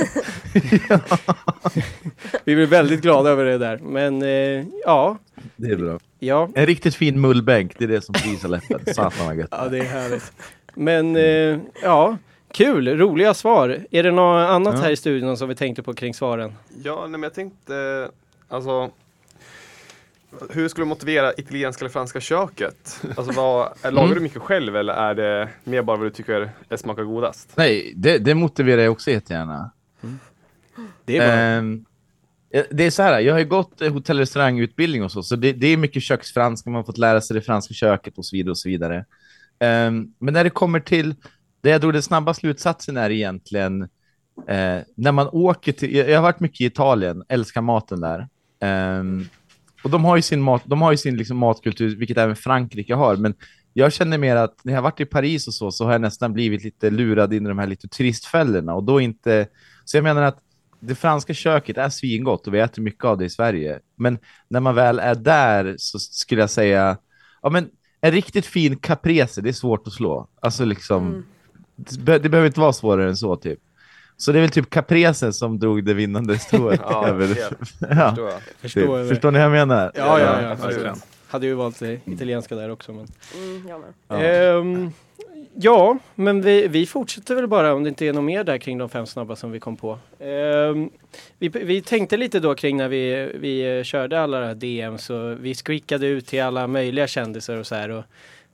vi 2.45 2.55
blev 2.55 2.69
väldigt 2.69 3.01
glada 3.01 3.29
över 3.29 3.45
det 3.45 3.57
där. 3.57 3.77
Men 3.77 4.21
eh, 4.21 4.65
ja, 4.85 5.17
Det 5.55 5.71
är 5.71 5.75
bra. 5.75 5.99
ja, 6.19 6.49
En 6.55 6.65
riktigt 6.65 6.95
fin 6.95 7.21
mullbänk, 7.21 7.73
det 7.77 7.83
är 7.83 7.87
det 7.87 8.01
som 8.01 8.13
prisar 8.13 8.49
läppen. 8.49 8.79
Satan 8.95 9.25
vad 9.27 9.35
gött. 9.37 9.47
ja 9.51 9.67
det 9.69 9.77
är 9.79 9.83
härligt. 9.83 10.31
Men 10.73 11.15
eh, 11.15 11.57
ja, 11.83 12.17
kul, 12.53 12.97
roliga 12.97 13.33
svar. 13.33 13.77
Är 13.91 14.03
det 14.03 14.11
något 14.11 14.49
annat 14.49 14.73
Ja. 14.77 14.81
här 14.81 14.91
i 14.91 14.95
studion 14.95 15.37
som 15.37 15.49
vi 15.49 15.55
tänkte 15.55 15.83
på 15.83 15.93
kring 15.93 16.13
svaren? 16.13 16.53
Ja, 16.83 16.99
nej, 17.01 17.09
men 17.11 17.23
jag 17.23 17.33
tänkte, 17.33 18.09
alltså 18.47 18.89
hur 20.49 20.67
skulle 20.67 20.85
du 20.85 20.89
motivera 20.89 21.33
italienska 21.37 21.81
eller 21.85 21.91
franska 21.91 22.19
köket? 22.19 23.01
Alltså 23.17 23.31
vad, 23.31 23.73
är- 23.81 23.91
lagar 23.91 24.15
du 24.15 24.21
mycket 24.21 24.41
själv 24.41 24.75
eller 24.75 24.93
är 24.93 25.15
det 25.15 25.49
mer 25.63 25.81
bara 25.81 25.97
vad 25.97 26.05
du 26.05 26.09
tycker 26.11 26.49
är 26.69 26.77
smakar 26.77 27.03
godast? 27.03 27.51
Nej, 27.55 27.93
det, 27.95 28.17
det 28.17 28.35
motiverar 28.35 28.81
jag 28.81 28.91
också 28.91 29.11
jättegärna. 29.11 29.71
Det 31.05 31.17
är 31.17 31.57
eh, 32.51 32.63
det 32.71 32.83
är 32.83 32.91
så 32.91 33.03
här, 33.03 33.19
jag 33.19 33.33
har 33.33 33.39
ju 33.39 33.45
gått 33.45 33.81
eh, 33.81 33.93
hotell 33.93 34.15
och 34.17 34.19
restaurangutbildning 34.19 35.03
och 35.03 35.11
så, 35.11 35.23
så 35.23 35.35
det, 35.35 35.53
det 35.53 35.67
är 35.67 35.77
mycket 35.77 36.03
köksfranska, 36.03 36.69
man 36.69 36.77
har 36.77 36.83
fått 36.83 36.97
lära 36.97 37.21
sig 37.21 37.33
det 37.35 37.41
franska 37.41 37.73
köket 37.73 38.17
och 38.17 38.25
så 38.25 38.35
vidare 38.35 38.51
och 38.51 38.57
så 38.57 38.69
vidare. 38.69 39.05
Ehm, 39.59 40.13
men 40.19 40.33
när 40.33 40.43
det 40.43 40.49
kommer 40.49 40.79
till, 40.79 41.15
det 41.61 41.69
jag 41.69 41.81
drog 41.81 41.93
den 41.93 42.01
snabba 42.03 42.33
slutsatsen 42.33 42.97
är 42.97 43.09
egentligen 43.09 43.81
eh, 44.47 44.77
när 44.95 45.11
man 45.11 45.27
åker 45.31 45.71
till, 45.71 45.95
jag, 45.95 46.09
jag 46.09 46.17
har 46.17 46.23
varit 46.23 46.39
mycket 46.39 46.61
i 46.61 46.65
Italien, 46.65 47.23
älskar 47.29 47.61
maten 47.61 48.01
där. 48.01 48.27
Ehm, 48.61 49.29
och 49.83 49.89
de 49.89 50.05
har 50.05 50.15
ju 50.15 50.21
sin 50.21 50.41
mat, 50.41 50.61
de 50.65 50.81
har 50.81 50.91
ju 50.91 50.97
sin 50.97 51.17
liksom 51.17 51.37
matkultur, 51.37 51.95
vilket 51.95 52.17
även 52.17 52.35
Frankrike 52.35 52.95
har, 52.95 53.15
men 53.15 53.33
jag 53.73 53.93
känner 53.93 54.17
mer 54.17 54.35
att 54.35 54.55
när 54.63 54.73
jag 54.73 54.81
varit 54.81 54.99
i 54.99 55.05
Paris 55.05 55.47
och 55.47 55.53
så, 55.53 55.71
så 55.71 55.85
har 55.85 55.91
jag 55.91 56.01
nästan 56.01 56.33
blivit 56.33 56.63
lite 56.63 56.89
lurad 56.89 57.33
in 57.33 57.45
i 57.45 57.49
de 57.49 57.59
här 57.59 57.67
lite 57.67 57.87
turistfällorna 57.87 58.73
och 58.75 58.83
då 58.83 59.01
inte, 59.01 59.47
så 59.85 59.97
jag 59.97 60.03
menar 60.03 60.21
att 60.21 60.37
det 60.79 60.95
franska 60.95 61.33
köket 61.33 61.77
är 61.77 61.89
svingott 61.89 62.47
och 62.47 62.53
vi 62.53 62.59
äter 62.59 62.81
mycket 62.81 63.03
av 63.05 63.17
det 63.17 63.25
i 63.25 63.29
Sverige. 63.29 63.79
Men 63.95 64.19
när 64.47 64.59
man 64.59 64.75
väl 64.75 64.99
är 64.99 65.15
där 65.15 65.75
så 65.77 65.99
skulle 65.99 66.41
jag 66.41 66.49
säga, 66.49 66.97
ja 67.41 67.49
men 67.49 67.69
en 68.01 68.11
riktigt 68.11 68.45
fin 68.45 68.75
caprese, 68.77 69.41
det 69.41 69.49
är 69.49 69.53
svårt 69.53 69.87
att 69.87 69.93
slå. 69.93 70.27
Alltså 70.41 70.65
liksom, 70.65 71.07
Mm. 71.07 71.23
det, 71.75 71.99
be- 71.99 72.19
det 72.19 72.29
behöver 72.29 72.47
inte 72.47 72.59
vara 72.59 72.73
svårare 72.73 73.09
än 73.09 73.17
så 73.17 73.35
typ. 73.35 73.59
Så 74.21 74.31
det 74.31 74.39
är 74.39 74.41
väl 74.41 74.49
typ 74.49 74.69
capresen 74.69 75.33
som 75.33 75.59
drog 75.59 75.83
det 75.83 75.93
vinnande 75.93 76.39
strået. 76.39 76.79
Ja, 76.89 77.07
över- 77.07 77.27
ja, 77.39 77.49
Förstår 78.09 78.29
jag. 78.29 78.41
Förstår 78.61 78.99
typ. 79.01 79.09
Förstår 79.09 79.31
ni 79.31 79.39
vad 79.39 79.45
jag 79.45 79.51
menar? 79.51 79.91
Ja, 79.95 80.19
ja, 80.19 80.41
ja. 80.41 80.49
absolut. 80.51 80.87
Hade 81.27 81.45
ju 81.47 81.53
valt 81.53 81.79
det 81.79 81.99
italienska 82.05 82.55
där 82.55 82.69
också. 82.71 82.91
Men. 82.93 83.07
Mm, 83.35 83.67
jag 83.69 83.79
med. 83.79 83.89
Ja. 84.07 84.15
Ehm, 84.23 84.91
ja, 85.55 85.97
men 86.15 86.41
vi, 86.41 86.67
vi 86.67 86.85
fortsätter 86.85 87.35
väl 87.35 87.47
bara 87.47 87.73
om 87.73 87.83
det 87.83 87.89
inte 87.89 88.05
är 88.05 88.13
något 88.13 88.23
mer 88.23 88.43
där 88.43 88.57
kring 88.57 88.77
de 88.77 88.89
fem 88.89 89.05
snabba 89.05 89.35
som 89.35 89.51
vi 89.51 89.59
kom 89.59 89.77
på. 89.77 89.99
Ehm, 90.19 90.89
vi, 91.39 91.47
vi 91.49 91.81
tänkte 91.81 92.17
lite 92.17 92.39
då 92.39 92.55
kring 92.55 92.77
när 92.77 92.87
vi, 92.87 93.31
vi 93.35 93.83
körde 93.83 94.21
alla 94.21 94.39
de 94.39 94.45
här 94.45 94.55
DM 94.55 94.97
så 94.97 95.35
vi 95.39 95.55
skickade 95.55 96.07
ut 96.07 96.27
till 96.27 96.41
alla 96.43 96.67
möjliga 96.67 97.07
kändisar 97.07 97.57
och 97.57 97.67
så 97.67 97.75
här. 97.75 97.89
Och 97.89 98.03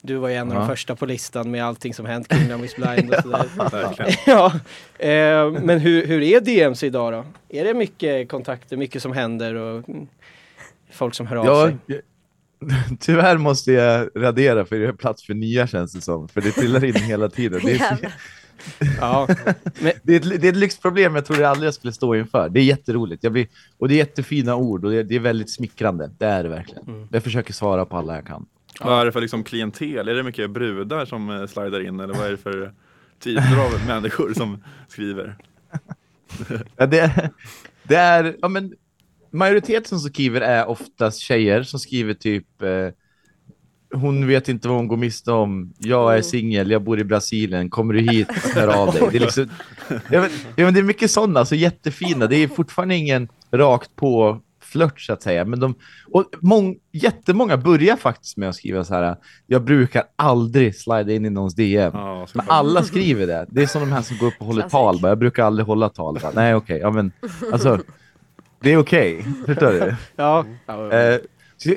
du 0.05 0.15
var 0.15 0.29
ju 0.29 0.35
en 0.35 0.51
av 0.51 0.57
de 0.57 0.67
första 0.67 0.95
på 0.95 1.05
listan 1.05 1.51
med 1.51 1.65
allting 1.65 1.93
som 1.93 2.05
hänt 2.05 2.27
kring 2.27 2.49
Love 2.49 2.65
is 2.65 2.75
blind 2.75 3.13
och 3.13 3.21
sådär. 3.23 4.19
ja, 4.25 4.53
ehm, 4.99 5.53
men 5.53 5.79
hur, 5.79 6.05
hur 6.07 6.21
är 6.21 6.41
DMs 6.41 6.83
idag 6.83 7.13
då? 7.13 7.25
Är 7.49 7.63
det 7.63 7.73
mycket 7.73 8.29
kontakter, 8.29 8.77
mycket 8.77 9.01
som 9.01 9.11
händer 9.13 9.55
och 9.55 9.85
folk 10.91 11.13
som 11.15 11.27
hör 11.27 11.35
av 11.35 11.45
Ja, 11.45 11.65
sig? 11.67 11.77
jag- 11.85 12.01
tyvärr 12.99 13.37
måste 13.37 13.71
jag 13.71 14.09
radera 14.15 14.65
för 14.65 14.75
jag 14.75 14.87
har 14.87 14.93
plats 14.93 15.23
för 15.25 15.33
nya 15.33 15.67
känns 15.67 15.93
det 15.93 16.01
som. 16.01 16.27
För 16.27 16.41
det 16.41 16.51
trillar 16.51 16.83
in 16.85 16.95
hela 16.95 17.29
tiden. 17.29 17.61
Det 17.63 17.73
är. 17.73 18.13
Ja, 19.01 19.27
det, 20.03 20.13
är 20.13 20.17
ett, 20.19 20.41
det 20.41 20.47
är 20.47 20.51
ett 20.51 20.55
lyxproblem 20.57 21.15
jag 21.15 21.25
trodde 21.25 21.49
aldrig 21.49 21.67
jag 21.67 21.73
skulle 21.73 21.93
stå 21.93 22.15
inför. 22.15 22.49
Det 22.49 22.59
är 22.59 22.63
jätteroligt. 22.63 23.23
Jag 23.23 23.31
blir, 23.33 23.47
och 23.77 23.87
det 23.87 23.93
är 23.93 23.97
jättefina 23.97 24.55
ord 24.55 24.85
och 24.85 24.91
det, 24.91 25.03
det 25.03 25.15
är 25.15 25.19
väldigt 25.19 25.49
smickrande. 25.53 26.11
Det 26.17 26.25
är 26.25 26.43
det 26.43 26.49
verkligen. 26.49 26.83
Mm. 26.87 27.07
Jag 27.11 27.23
försöker 27.23 27.53
svara 27.53 27.85
på 27.85 27.97
alla 27.97 28.15
jag 28.15 28.25
kan. 28.27 28.45
Vad 28.81 29.01
är 29.01 29.05
det 29.05 29.11
för 29.11 29.21
liksom 29.21 29.43
klientel? 29.43 30.07
Är 30.07 30.13
det 30.15 30.23
mycket 30.23 30.49
brudar 30.51 31.05
som 31.05 31.29
eh, 31.29 31.45
slidar 31.47 31.87
in 31.87 31.99
eller 31.99 32.13
vad 32.13 32.27
är 32.27 32.31
det 32.31 32.37
för 32.37 32.73
typer 33.19 33.65
av 33.65 33.87
människor 33.87 34.33
som 34.33 34.63
skriver? 34.87 35.35
Ja, 36.75 36.85
det, 36.85 37.29
det 37.83 37.95
är, 37.95 38.35
ja, 38.41 38.47
men, 38.47 38.73
majoriteten 39.31 39.99
som 39.99 40.09
skriver 40.09 40.41
är 40.41 40.65
oftast 40.67 41.19
tjejer 41.19 41.63
som 41.63 41.79
skriver 41.79 42.13
typ 42.13 42.61
eh, 42.61 42.89
hon 43.93 44.27
vet 44.27 44.49
inte 44.49 44.67
vad 44.67 44.77
hon 44.77 44.87
går 44.87 44.97
miste 44.97 45.31
om. 45.31 45.73
Jag 45.77 46.07
är 46.09 46.15
Mm. 46.15 46.23
singel, 46.23 46.71
jag 46.71 46.83
bor 46.83 46.99
i 46.99 47.03
Brasilien. 47.03 47.69
Kommer 47.69 47.93
du 47.93 47.99
hit, 47.99 48.27
hör 48.55 48.67
av 48.67 48.93
dig. 48.93 49.07
Det 49.11 49.17
är, 49.17 49.21
liksom, 49.21 49.49
ja, 49.89 50.21
men, 50.21 50.29
ja, 50.55 50.65
men 50.65 50.73
det 50.73 50.79
är 50.79 50.83
mycket 50.83 51.11
sådana, 51.11 51.39
alltså 51.39 51.55
jättefina. 51.55 52.27
Det 52.27 52.35
är 52.35 52.47
fortfarande 52.47 52.95
ingen 52.95 53.27
rakt 53.51 53.95
på 53.95 54.41
flört 54.75 55.01
så 55.01 55.13
att 55.13 55.21
säga. 55.23 55.45
Men 55.45 55.59
de, 55.59 55.75
och 56.11 56.25
mång, 56.41 56.75
jättemånga 56.91 57.57
börjar 57.57 57.95
faktiskt 57.95 58.37
med 58.37 58.49
att 58.49 58.55
skriva 58.55 58.83
så 58.83 58.93
här. 58.93 59.15
Jag 59.47 59.63
brukar 59.63 60.03
aldrig 60.15 60.75
slida 60.75 61.11
in 61.13 61.25
i 61.25 61.29
någons 61.29 61.55
DM. 61.55 61.91
Ja, 61.93 62.27
Men 62.33 62.45
alla 62.49 62.83
skriver 62.83 63.27
det. 63.27 63.45
Det 63.49 63.61
är 63.63 63.67
som 63.67 63.81
de 63.81 63.91
här 63.91 64.01
som 64.01 64.17
går 64.17 64.27
upp 64.27 64.33
och 64.39 64.45
håller 64.45 64.61
Classic. 64.61 64.71
tal. 64.71 64.99
Bara, 65.01 65.09
jag 65.09 65.17
brukar 65.19 65.43
aldrig 65.43 65.67
hålla 65.67 65.89
tal. 65.89 66.19
Bara, 66.21 66.31
Nej, 66.35 66.55
okej. 66.55 66.79
Ja, 66.79 66.91
men 66.91 67.11
alltså, 67.51 67.79
det 68.61 68.71
är 68.73 68.77
okej. 68.77 69.25
Förstår 69.45 69.71
du? 69.71 69.95
ja. 70.15 70.45
Eh, 70.91 71.19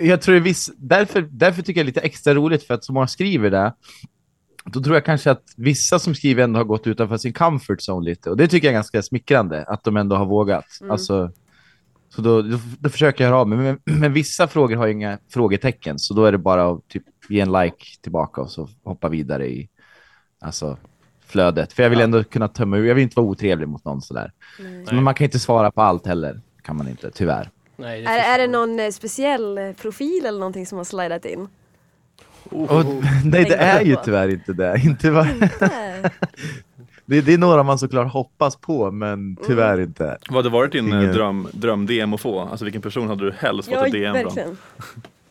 jag- 0.01 0.21
tror 0.23 0.41
viss, 0.41 0.71
därför, 0.77 1.21
därför 1.31 1.63
tycker 1.63 1.81
jag 1.81 1.87
det 1.87 1.91
är 1.91 1.95
lite 1.95 2.01
extra 2.01 2.35
roligt 2.35 2.63
för 2.63 2.75
att 2.75 2.85
så 2.85 2.93
många 2.93 3.07
skriver 3.07 3.51
det. 3.51 3.75
Då 4.65 4.83
tror 4.83 4.97
jag 4.97 5.05
kanske 5.05 5.31
att 5.31 5.43
vissa 5.57 5.99
som 5.99 6.15
skriver 6.15 6.43
ändå 6.45 6.61
har 6.61 6.65
gått 6.65 6.87
utanför 6.87 7.17
sin 7.17 7.33
comfort 7.33 7.79
zone 7.89 8.05
lite. 8.11 8.31
Och 8.31 8.37
det 8.37 8.49
tycker 8.49 8.67
jag 8.67 8.73
är 8.73 8.77
ganska 8.77 9.03
smickrande, 9.03 9.65
att 9.65 9.85
de 9.85 9.97
ändå 9.97 10.17
har 10.17 10.27
vågat. 10.27 10.65
Mm. 10.81 10.91
Alltså, 10.91 11.31
så 12.09 12.23
då, 12.23 12.43
då, 12.43 12.59
då 12.79 12.89
försöker 12.89 13.25
jag 13.25 13.31
höra 13.31 13.41
av 13.41 13.49
mig. 13.49 13.59
Men, 13.59 14.01
men 14.01 14.13
vissa 14.13 14.49
frågor 14.49 14.77
har 14.77 14.87
ju 14.87 14.93
inga 14.93 15.19
frågetecken, 15.31 15.99
så 15.99 16.15
då 16.15 16.25
är 16.25 16.33
det 16.33 16.39
bara 16.39 16.71
att 16.71 16.89
typ, 16.89 17.03
ge 17.29 17.41
en 17.41 17.53
like 17.53 17.85
tillbaka 18.03 18.41
och 18.41 18.51
så 18.51 18.69
hoppa 18.85 19.09
vidare 19.09 19.47
i 19.49 19.69
alltså, 20.41 20.77
flödet. 21.27 21.73
För 21.73 21.83
jag 21.83 21.91
vill 21.91 21.99
Ja. 21.99 22.05
ändå 22.05 22.25
kunna 22.25 22.49
tömma 22.49 22.77
ur, 22.77 22.85
jag 22.87 22.95
vill 22.95 23.03
inte 23.03 23.21
vara 23.21 23.27
otrevlig 23.27 23.69
mot 23.69 23.85
någon 23.85 24.03
sådär. 24.03 24.33
Nej. 24.61 24.85
Men 24.91 25.05
man 25.05 25.15
kan 25.15 25.25
inte 25.25 25.39
svara 25.39 25.71
på 25.71 25.83
allt 25.83 26.07
heller, 26.07 26.41
kan 26.63 26.77
man 26.77 26.89
inte, 26.89 27.11
tyvärr. 27.11 27.51
Nej, 27.77 28.05
Är, 28.05 28.35
är 28.35 28.39
det 28.39 28.47
någon 28.53 28.81
eh, 28.81 28.91
speciell 28.91 29.59
eh, 29.59 29.73
profil 29.73 30.27
eller 30.27 30.39
någonting 30.39 30.67
som 30.67 30.79
har 30.79 30.85
slidat 30.85 31.25
in? 31.25 31.49
Och, 32.45 32.85
nej, 33.25 33.45
det 33.45 33.57
är 33.57 33.85
ju 33.85 33.97
tyvärr 34.05 34.29
inte 34.29 34.53
det. 34.53 34.81
Inte 34.85 35.11
va? 35.11 35.29
Nej. 35.61 36.03
det. 37.09 37.21
Det 37.21 37.35
är 37.35 37.39
några 37.39 37.63
man 37.63 37.79
såklart 37.79 38.13
hoppas 38.13 38.57
på, 38.57 38.91
men 38.91 39.37
tyvärr 39.47 39.81
inte. 39.81 40.19
Vad 40.29 40.37
hade 40.37 40.49
varit 40.49 40.73
din 40.73 40.93
eh, 40.93 40.99
Ingen- 41.01 41.15
dröm, 41.15 41.49
dröm-DM 41.53 42.15
att 42.15 42.21
få? 42.21 42.41
Alltså 42.41 42.65
vilken 42.65 42.83
person 42.83 43.09
hade 43.09 43.25
du 43.25 43.33
helst 43.39 43.69
fått 43.69 43.87
ett 43.87 43.93
DM 43.93 44.17
från? 44.31 44.57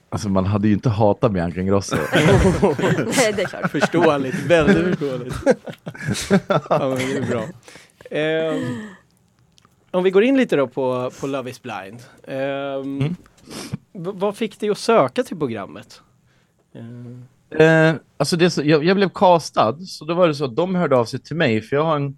Alltså 0.10 0.30
man 0.30 0.46
hade 0.46 0.68
ju 0.68 0.74
inte 0.74 0.90
hatat 0.90 1.32
Bianca 1.32 1.60
Ingrosso. 1.62 1.96
Nej, 2.16 3.34
det 3.36 3.42
är 3.42 3.46
klart. 3.48 3.72
Förståeligt, 3.72 4.36
väldigt 4.46 4.98
förståeligt. 5.00 5.36
ja, 6.70 6.80
men 6.80 6.98
det 6.98 7.18
är 7.18 7.30
bra. 7.30 7.44
Ehm, 8.12 8.78
om 9.92 10.04
vi 10.04 10.12
går 10.12 10.24
in 10.24 10.38
lite 10.38 10.56
då 10.56 10.68
på, 10.68 11.12
på 11.22 11.28
Love 11.28 11.50
is 11.50 11.62
blind. 11.62 12.00
Ehm, 12.28 13.00
Mm. 13.02 13.16
vad 14.20 14.38
fick 14.38 14.60
dig 14.60 14.70
att 14.70 14.78
söka 14.78 15.24
till 15.24 15.38
programmet? 15.38 16.02
Ehm, 16.76 17.26
Eh, 17.50 17.96
alltså 18.18 18.38
det 18.38 18.50
så, 18.50 18.62
jag, 18.66 18.84
jag 18.84 18.98
blev 18.98 19.10
castad, 19.10 19.78
så 19.80 20.06
då 20.06 20.14
var 20.14 20.28
det 20.28 20.36
så 20.36 20.46
att 20.46 20.56
de 20.56 20.76
hörde 20.76 20.96
av 20.96 21.06
sig 21.06 21.20
till 21.20 21.36
mig, 21.36 21.62
för 21.62 21.76
jag 21.76 21.84
har 21.84 21.96
en, 21.96 22.18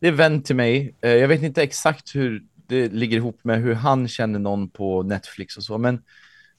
det 0.00 0.06
är 0.06 0.10
en 0.10 0.16
vän 0.16 0.42
till 0.42 0.56
mig. 0.56 0.94
Eh, 1.00 1.14
jag 1.14 1.28
vet 1.28 1.42
inte 1.42 1.62
exakt 1.62 2.14
hur 2.14 2.42
det 2.68 2.92
ligger 2.92 3.16
ihop 3.16 3.40
med 3.44 3.62
hur 3.62 3.74
han 3.74 4.08
känner 4.08 4.38
någon 4.38 4.70
på 4.70 5.02
Netflix 5.02 5.56
och 5.56 5.64
så, 5.64 5.78
men 5.78 6.02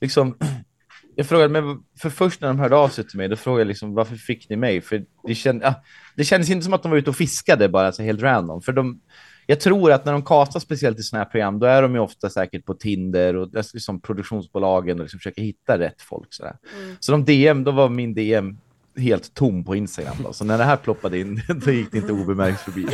liksom, 0.01 0.37
jag 1.15 1.27
frågade, 1.27 1.49
men 1.61 1.79
för 1.99 2.09
först 2.09 2.41
när 2.41 2.47
de 2.47 2.59
hörde 2.59 2.75
av 2.75 2.89
sig 2.89 3.07
till 3.07 3.17
mig, 3.17 3.27
då 3.27 3.35
frågade 3.35 3.61
jag 3.61 3.67
liksom, 3.67 3.93
varför 3.93 4.15
fick 4.15 4.49
ni 4.49 4.55
mig? 4.55 4.81
För 4.81 5.05
det, 5.23 5.35
känd, 5.35 5.61
ja, 5.63 5.83
det 6.15 6.23
kändes 6.23 6.49
inte 6.49 6.63
som 6.63 6.73
att 6.73 6.83
de 6.83 6.91
var 6.91 6.97
ute 6.97 7.09
och 7.09 7.15
fiskade 7.15 7.69
bara 7.69 7.91
så 7.91 8.03
helt 8.03 8.21
random, 8.21 8.61
för 8.61 8.71
de, 8.71 9.01
jag 9.49 9.59
tror 9.59 9.91
att 9.91 10.05
när 10.05 10.13
de 10.13 10.23
castar 10.23 10.59
speciellt 10.59 10.99
i 10.99 11.03
sådana 11.03 11.23
här 11.23 11.31
program, 11.31 11.59
då 11.59 11.65
är 11.65 11.81
de 11.81 11.93
ju 11.93 11.99
ofta 11.99 12.29
säkert 12.29 12.65
på 12.65 12.73
Tinder 12.73 13.35
och 13.35 13.49
liksom 13.73 14.01
produktionsbolagen 14.01 14.99
och 14.99 15.03
liksom 15.03 15.19
försöker 15.19 15.41
hitta 15.41 15.79
rätt 15.79 16.01
folk. 16.01 16.33
Sådär. 16.33 16.55
Mm. 16.83 16.95
Så 16.99 17.11
de 17.11 17.25
DM, 17.25 17.63
då 17.63 17.71
var 17.71 17.89
min 17.89 18.13
DM 18.13 18.57
helt 18.97 19.33
tom 19.33 19.63
på 19.63 19.75
Instagram 19.75 20.15
då. 20.23 20.33
Så 20.33 20.45
när 20.45 20.57
det 20.57 20.63
här 20.63 20.75
ploppade 20.77 21.19
in, 21.19 21.41
då 21.65 21.71
gick 21.71 21.91
det 21.91 21.97
inte 21.97 22.13
obemärkt 22.13 22.59
förbi. 22.61 22.85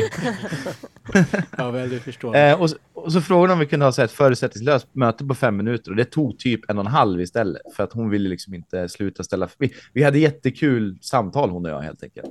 Ja, 1.58 1.70
väldigt 1.70 2.02
förståeligt. 2.02 2.40
Eh, 2.40 2.60
och, 2.60 2.70
så- 2.70 2.76
och 2.92 3.12
så 3.12 3.20
frågade 3.20 3.48
de 3.48 3.52
om 3.52 3.58
vi 3.58 3.66
kunde 3.66 3.84
ha 3.86 3.92
så 3.92 4.00
här 4.00 4.04
ett 4.06 4.12
förutsättningslöst 4.12 4.86
möte 4.92 5.24
på 5.24 5.34
fem 5.34 5.56
minuter 5.56 5.90
och 5.90 5.96
det 5.96 6.04
tog 6.04 6.38
typ 6.38 6.70
en 6.70 6.78
och 6.78 6.84
en 6.84 6.90
halv 6.92 7.20
istället 7.20 7.62
för 7.76 7.84
att 7.84 7.92
hon 7.92 8.10
ville 8.10 8.28
liksom 8.28 8.54
inte 8.54 8.88
sluta 8.88 9.24
ställa 9.24 9.48
vi, 9.58 9.72
vi 9.92 10.02
hade 10.02 10.18
jättekul 10.18 10.98
samtal 11.00 11.50
hon 11.50 11.64
och 11.66 11.70
jag 11.72 11.80
helt 11.80 12.02
enkelt. 12.02 12.30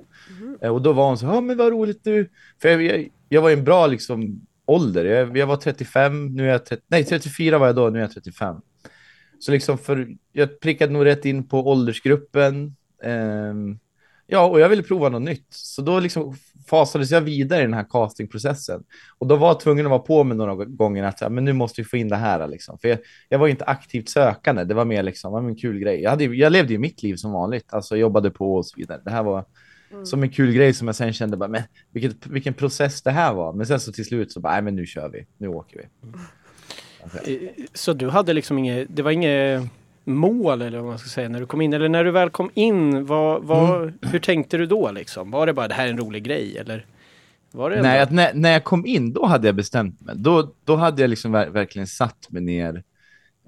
Eh, 0.62 0.70
och 0.70 0.82
då 0.82 0.94
var 0.94 1.08
hon 1.08 1.18
så 1.18 1.26
ja 1.26 1.42
men 1.42 1.58
vad 1.58 1.72
roligt 1.72 2.04
du. 2.04 2.30
För 2.62 2.70
jag, 2.70 2.84
jag, 2.84 3.08
jag 3.30 3.42
var 3.42 3.50
i 3.50 3.54
en 3.54 3.64
bra 3.64 3.88
liksom 3.88 4.42
ålder. 4.66 5.06
Jag, 5.06 5.38
jag 5.38 5.48
var 5.48 5.58
35, 5.58 6.28
nu 6.36 6.44
är 6.48 6.52
jag 6.52 6.66
30, 6.66 6.84
nej 6.88 7.04
34 7.04 7.58
var 7.58 7.66
jag 7.68 7.76
då, 7.76 7.90
nu 7.90 7.98
är 8.00 8.04
jag 8.04 8.12
35. 8.12 8.56
Så 9.40 9.52
liksom 9.52 9.78
för 9.78 10.08
jag 10.32 10.60
prickade 10.60 10.94
nog 10.94 11.06
rätt 11.06 11.26
in 11.26 11.48
på 11.48 11.68
åldersgruppen. 11.72 12.76
Ehm, 13.06 13.80
ja, 14.28 14.46
och 14.46 14.60
jag 14.60 14.70
ville 14.70 14.84
prova 14.84 15.10
något 15.10 15.22
nytt. 15.22 15.46
Så 15.50 15.82
då 15.82 16.00
liksom 16.00 16.36
fasades 16.70 17.12
jag 17.12 17.22
vidare 17.22 17.60
i 17.60 17.64
den 17.64 17.74
här 17.74 17.86
castingprocessen. 17.90 18.84
Och 19.18 19.28
då 19.28 19.36
var 19.36 19.48
jag 19.48 19.60
tvungen 19.60 19.86
att 19.86 19.90
vara 19.90 20.00
på 20.00 20.24
mig 20.24 20.38
några 20.38 20.66
gånger 20.66 21.04
att 21.04 21.32
men 21.32 21.46
nu 21.46 21.54
måste 21.54 21.82
vi 21.82 21.86
få 21.86 21.98
in 21.98 22.10
det 22.10 22.16
här. 22.16 22.48
Liksom. 22.48 22.80
För 22.80 22.88
jag, 22.88 22.98
jag 23.30 23.40
var 23.40 23.48
inte 23.48 23.66
aktivt 23.66 24.10
sökande, 24.10 24.64
det 24.64 24.74
var 24.74 24.86
mer 24.86 25.04
liksom, 25.04 25.34
det 25.34 25.42
var 25.42 25.50
en 25.50 25.56
kul 25.56 25.80
grej. 25.80 26.02
Jag, 26.02 26.10
hade, 26.10 26.24
ju- 26.24 26.36
jag 26.36 26.52
levde 26.52 26.74
ju 26.74 26.80
mitt 26.80 27.04
liv 27.04 27.16
som 27.16 27.32
vanligt, 27.32 27.74
alltså 27.74 27.98
jobbade 27.98 28.32
på 28.32 28.56
och 28.56 28.66
så 28.66 28.78
vidare. 28.78 29.02
Det 29.06 29.12
här 29.12 29.24
var 29.24 29.46
som 30.06 30.24
en 30.24 30.30
kul 30.30 30.52
grej 30.54 30.74
som 30.74 30.88
jag 30.88 30.96
sen 30.96 31.14
kände, 31.14 31.38
bara, 31.38 31.50
men, 31.50 31.62
vilket, 31.92 32.28
vilken 32.28 32.54
process 32.54 33.02
det 33.02 33.12
här 33.12 33.34
var. 33.34 33.54
Men 33.54 33.66
sen 33.66 33.80
så 33.80 33.92
till 33.92 34.06
slut 34.06 34.32
så 34.32 34.40
bara, 34.40 34.54
nej 34.54 34.62
men 34.62 34.76
nu 34.76 34.86
kör 34.86 35.10
vi, 35.10 35.26
nu 35.38 35.48
åker 35.48 35.78
vi. 35.78 35.86
Eh, 37.34 37.50
Så 37.74 37.94
du 37.94 38.10
hade 38.10 38.34
liksom 38.34 38.58
inget, 38.58 38.88
det 38.96 39.02
var 39.02 39.12
inget 39.12 39.62
mål 40.06 40.62
eller 40.62 40.78
vad 40.78 40.86
man 40.88 41.00
ska 41.00 41.10
säga 41.10 41.30
när 41.30 41.40
du 41.40 41.46
kom 41.46 41.62
in? 41.62 41.74
Eller 41.74 41.90
när 41.90 42.04
du 42.04 42.12
väl 42.12 42.30
kom 42.30 42.50
in, 42.54 43.06
vad, 43.06 43.44
vad, 43.44 43.82
Mm. 43.82 43.94
hur 44.02 44.20
tänkte 44.20 44.58
du 44.58 44.66
då 44.66 44.92
liksom? 44.92 45.32
Var 45.32 45.46
det 45.46 45.54
bara 45.54 45.68
det 45.68 45.74
här 45.74 45.86
är 45.86 45.90
en 45.90 45.98
rolig 45.98 46.24
grej 46.24 46.58
eller? 46.58 46.86
Var 47.52 47.70
det 47.70 47.82
Nej, 47.82 48.08
när, 48.10 48.34
när 48.34 48.52
jag 48.52 48.64
kom 48.64 48.86
in, 48.86 49.14
då 49.14 49.26
hade 49.26 49.48
jag 49.48 49.56
bestämt 49.56 50.02
mig. 50.02 50.16
Då, 50.18 50.54
då 50.64 50.76
hade 50.76 51.02
jag 51.02 51.10
liksom 51.10 51.32
ver 51.32 51.50
verkligen 51.50 51.88
satt 51.88 52.28
mig 52.30 52.42
ner. 52.42 52.84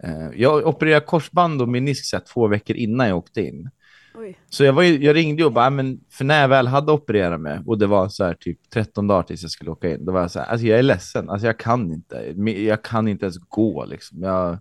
Eh, 0.04 0.30
jag 0.36 0.68
opererade 0.68 1.06
korsband 1.06 1.62
och 1.62 1.70
menisk 1.70 2.06
så 2.06 2.20
två 2.20 2.48
veckor 2.48 2.76
innan 2.76 3.08
jag 3.08 3.18
åkte 3.18 3.42
in. 3.42 3.70
Oj. 4.16 4.38
Så 4.50 4.64
jag, 4.64 4.74
var 4.74 4.84
ju, 4.84 5.04
jag 5.04 5.16
ringde 5.16 5.46
och 5.46 5.52
bara, 5.54 5.66
"Ja, 5.66 5.70
men 5.70 6.00
för 6.12 6.26
när 6.26 6.42
jag 6.42 6.48
väl 6.48 6.68
hade 6.68 6.92
opererat 6.92 7.42
mig 7.42 7.60
och 7.66 7.78
det 7.78 7.88
var 7.88 8.10
så 8.10 8.24
här 8.24 8.34
typ 8.34 8.60
13 8.74 9.08
dagar 9.08 9.24
tills 9.24 9.42
jag 9.42 9.52
skulle 9.52 9.72
åka 9.72 9.90
in, 9.90 10.06
då 10.06 10.12
var 10.12 10.22
jag 10.22 10.32
så 10.32 10.40
här, 10.40 10.46
alltså 10.46 10.68
jag 10.68 10.80
är 10.80 10.84
ledsen, 10.84 11.30
alltså 11.30 11.48
jag 11.48 11.60
kan 11.60 11.92
inte, 11.94 12.34
jag 12.52 12.82
kan 12.84 13.08
inte 13.08 13.26
ens 13.26 13.38
gå 13.38 13.86
liksom. 13.86 14.24
Jag, 14.24 14.58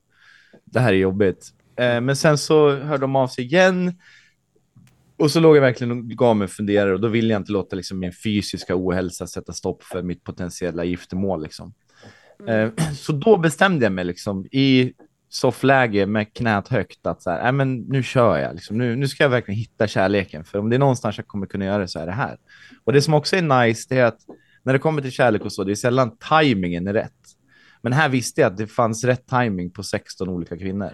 det 0.64 0.80
här 0.80 0.92
är 0.92 0.96
jobbigt. 0.96 1.52
Eh, 1.76 2.00
men 2.00 2.16
sen 2.16 2.38
så 2.38 2.76
hörde 2.76 3.00
de 3.00 3.16
av 3.16 3.28
sig 3.28 3.44
igen. 3.44 3.94
Och 5.18 5.30
så 5.30 5.40
låg 5.40 5.56
jag 5.56 5.60
verkligen 5.60 5.90
och 5.90 6.04
gav 6.04 6.36
mig 6.36 6.44
en 6.44 6.48
funderare 6.48 6.94
och 6.94 7.00
då 7.00 7.08
ville 7.08 7.32
jag 7.32 7.40
inte 7.40 7.52
låta 7.52 7.76
liksom, 7.76 7.98
min 7.98 8.12
fysiska 8.12 8.74
ohälsa 8.76 9.26
sätta 9.26 9.52
stopp 9.52 9.82
för 9.82 10.02
mitt 10.02 10.24
potentiella 10.24 10.84
giftermål. 10.84 11.42
Liksom. 11.42 11.74
Eh, 12.48 12.70
så 12.94 13.12
då 13.12 13.36
bestämde 13.36 13.84
jag 13.84 13.92
mig 13.92 14.04
liksom, 14.04 14.46
i 14.46 14.92
soffläge 15.28 16.06
med 16.06 16.34
knät 16.34 16.68
högt 16.68 17.06
att 17.06 17.22
så 17.22 17.30
här, 17.30 17.42
"Nej, 17.42 17.52
men 17.52 17.76
nu 17.76 18.02
kör 18.02 18.38
jag. 18.38 18.54
Liksom. 18.54 18.78
Nu, 18.78 18.96
nu 18.96 19.08
ska 19.08 19.24
jag 19.24 19.30
verkligen 19.30 19.58
hitta 19.58 19.86
kärleken. 19.86 20.44
För 20.44 20.58
om 20.58 20.70
det 20.70 20.76
är 20.76 20.78
någonstans 20.78 21.16
jag 21.18 21.26
kommer 21.26 21.46
kunna 21.46 21.64
göra 21.64 21.78
det 21.78 21.88
så 21.88 21.98
är 21.98 22.06
det 22.06 22.12
här. 22.12 22.36
Och 22.84 22.92
det 22.92 23.02
som 23.02 23.14
också 23.14 23.36
är 23.36 23.66
nice 23.66 23.94
är 23.94 24.04
att 24.04 24.18
när 24.62 24.72
det 24.72 24.78
kommer 24.78 25.02
till 25.02 25.12
kärlek 25.12 25.44
och 25.44 25.52
så, 25.52 25.64
det 25.64 25.72
är 25.72 25.74
sällan 25.74 26.16
tajmingen 26.16 26.88
är 26.88 26.92
rätt. 26.92 27.12
Men 27.86 27.92
här 27.92 28.08
visste 28.08 28.40
jag 28.40 28.52
att 28.52 28.56
det 28.56 28.66
fanns 28.66 29.04
rätt 29.04 29.26
timing 29.26 29.70
på 29.70 29.82
16 29.82 30.28
olika 30.28 30.58
kvinnor. 30.58 30.90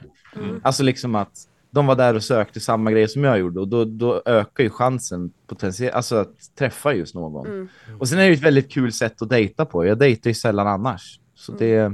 Alltså 0.63 0.83
liksom 0.83 1.15
att 1.15 1.33
de 1.71 1.87
var 1.87 1.97
där 1.97 2.15
och 2.15 2.23
sökte 2.23 2.61
samma 2.61 2.91
grej 2.93 3.09
som 3.09 3.25
jag 3.25 3.39
gjorde 3.39 3.61
och 3.61 3.69
då, 3.69 3.85
då 3.85 4.23
ökar 4.27 4.65
ju 4.65 4.71
chansen 4.71 5.33
potentiellt, 5.47 5.95
alltså 5.95 6.17
att 6.17 6.57
träffa 6.59 6.95
just 6.95 7.15
någon. 7.15 7.69
Och 7.99 8.09
sen 8.09 8.19
är 8.19 8.23
det 8.23 8.29
ju 8.29 8.35
ett 8.35 8.43
väldigt 8.43 8.73
kul 8.73 8.93
sätt 8.93 9.23
att 9.23 9.29
dejta 9.29 9.65
på. 9.65 9.87
Jag 9.87 9.99
dejtar 9.99 10.31
ju 10.31 10.35
sällan 10.35 10.67
annars. 10.67 11.21
Så 11.35 11.53
det, 11.53 11.93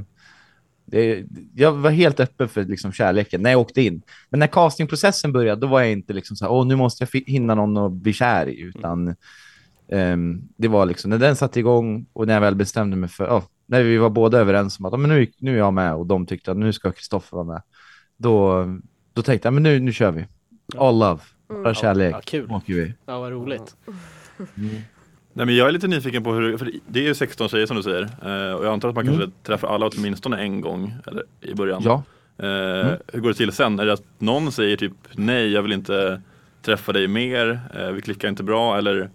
det, 0.84 1.24
jag 1.54 1.72
var 1.72 1.90
helt 1.90 2.20
öppen 2.20 2.48
för 2.48 2.64
liksom 2.64 2.92
kärleken 2.92 3.42
när 3.42 3.50
jag 3.50 3.61
åkte 3.61 3.82
in. 3.82 4.02
Men 4.30 4.40
när 4.40 4.46
castingprocessen 4.46 5.32
började, 5.32 5.61
då 5.61 5.66
var 5.66 5.80
jag 5.80 5.92
inte 5.92 6.12
liksom 6.12 6.37
så 6.37 6.44
här, 6.44 6.52
åh, 6.52 6.66
nu 6.66 6.76
måste 6.76 7.06
jag 7.12 7.22
hinna 7.26 7.54
någon 7.54 7.76
att 7.76 7.92
bli 7.92 8.12
kär 8.12 8.48
i, 8.48 8.61
utan 8.61 9.14
ehm, 9.88 10.42
det 10.56 10.68
var 10.68 10.87
liksom 10.87 11.11
när 11.11 11.18
den 11.18 11.37
satte 11.37 11.61
igång 11.61 12.06
och 12.12 12.26
när 12.26 12.34
jag 12.34 12.40
väl 12.40 12.54
bestämde 12.54 12.96
mig 12.96 13.08
för, 13.08 13.24
ja, 13.24 13.44
när 13.68 13.83
vi 13.83 13.96
var 13.96 14.11
båda 14.11 14.38
överens 14.38 14.78
om 14.78 14.85
att 14.85 15.00
men 15.00 15.11
nu, 15.11 15.26
nu 15.38 15.54
är 15.54 15.59
jag 15.59 15.74
med 15.74 15.94
och 15.94 16.07
de 16.07 16.26
tyckte 16.26 16.50
att 16.50 16.57
nu 16.57 16.72
ska 16.72 16.92
Kristoffer 16.92 17.37
vara 17.37 17.46
med, 17.46 17.62
då, 18.16 18.64
då 19.12 19.22
tänkte 19.22 19.46
jag, 19.46 19.54
men 19.54 19.62
nu, 19.62 19.81
nu 19.81 19.92
kör 19.92 20.11
vi. 20.11 20.26
All 20.76 20.98
love, 20.98 21.20
bara 21.48 21.74
kärlek, 21.74 22.14
Ja, 22.14 22.20
kul. 22.24 22.50
Åker 22.50 22.74
vi. 22.74 22.94
Ja, 23.07 23.20
vad 23.20 23.33
roligt. 23.33 23.76
Nej, 25.33 25.46
men 25.46 25.57
jag 25.57 25.68
är 25.68 25.72
lite 25.72 25.88
nyfiken 25.88 26.24
på 26.24 26.33
hur, 26.33 26.57
för 26.57 26.70
det 26.87 27.00
är 27.00 27.04
ju 27.04 27.14
16 27.14 27.48
tjejer 27.48 27.66
som 27.66 27.76
du 27.76 27.83
säger. 27.83 28.02
Eh, 28.02 28.52
och 28.54 28.64
jag 28.64 28.72
antar 28.72 28.88
att 28.88 28.94
man 28.94 29.07
kanske 29.07 29.31
träffar 29.42 29.68
alla 29.68 29.87
åtminstone 29.87 30.42
en 30.42 30.61
gång 30.61 30.94
eller, 31.07 31.22
i 31.40 31.54
början. 31.54 31.83
Ja. 31.85 32.02
Eh, 32.38 32.92
Hur 33.12 33.20
går 33.20 33.28
det 33.28 33.35
till 33.35 33.52
sen? 33.52 33.78
Är 33.78 33.87
det 33.87 33.92
att 33.92 34.02
någon 34.18 34.52
säger 34.52 34.76
typ 34.76 34.92
nej, 35.12 35.52
jag 35.52 35.62
vill 35.62 35.72
inte 35.72 36.22
träffa 36.62 36.92
dig 36.92 37.09
mer, 37.09 37.61
eh, 37.74 37.90
vi 37.90 38.00
klickar 38.00 38.28
inte 38.28 38.42
bra 38.42 38.78
eller 38.78 39.11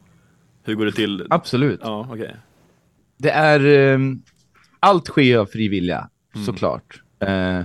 hur 0.63 0.75
går 0.75 0.85
det 0.85 0.91
till? 0.91 1.27
Absolut. 1.29 1.79
Ja, 1.83 2.07
okej. 2.11 2.35
Det 3.17 3.29
är... 3.31 3.99
allt 4.83 5.07
sker 5.07 5.37
av 5.37 5.45
fri 5.45 5.67
vilja, 5.67 6.09
såklart. 6.45 7.01
Eh, 7.19 7.61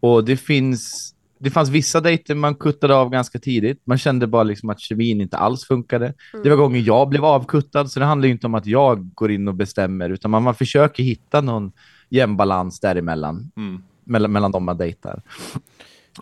och 0.00 0.24
det 0.24 0.36
finns... 0.36 1.14
Det 1.40 1.50
fanns 1.50 1.68
vissa 1.68 2.00
dejter 2.00 2.34
man 2.34 2.54
kuttade 2.54 2.94
av 2.94 3.10
ganska 3.10 3.38
tidigt. 3.38 3.80
Man 3.84 3.98
kände 3.98 4.26
bara 4.26 4.42
liksom 4.42 4.70
att 4.70 4.80
kemin 4.80 5.20
inte 5.20 5.36
alls 5.36 5.64
funkade. 5.64 6.14
Det 6.42 6.50
var 6.50 6.56
gånger 6.56 6.80
jag 6.80 7.08
blev 7.08 7.24
avkuttad, 7.24 7.88
så 7.90 8.00
det 8.00 8.06
handlar 8.06 8.26
ju 8.26 8.32
inte 8.32 8.46
om 8.46 8.54
att 8.54 8.66
jag 8.66 9.14
går 9.14 9.30
in 9.30 9.48
och 9.48 9.54
bestämmer, 9.54 10.10
utan 10.10 10.30
man, 10.30 10.42
man 10.42 10.54
försöker 10.54 11.02
hitta 11.02 11.40
någon 11.40 11.72
jämn 12.08 12.36
balans 12.36 12.80
däremellan, 12.80 13.50
Mm. 13.56 13.82
mellan, 14.04 14.32
mellan 14.32 14.52
de 14.52 14.64
man 14.64 14.76
dejtar. 14.76 15.22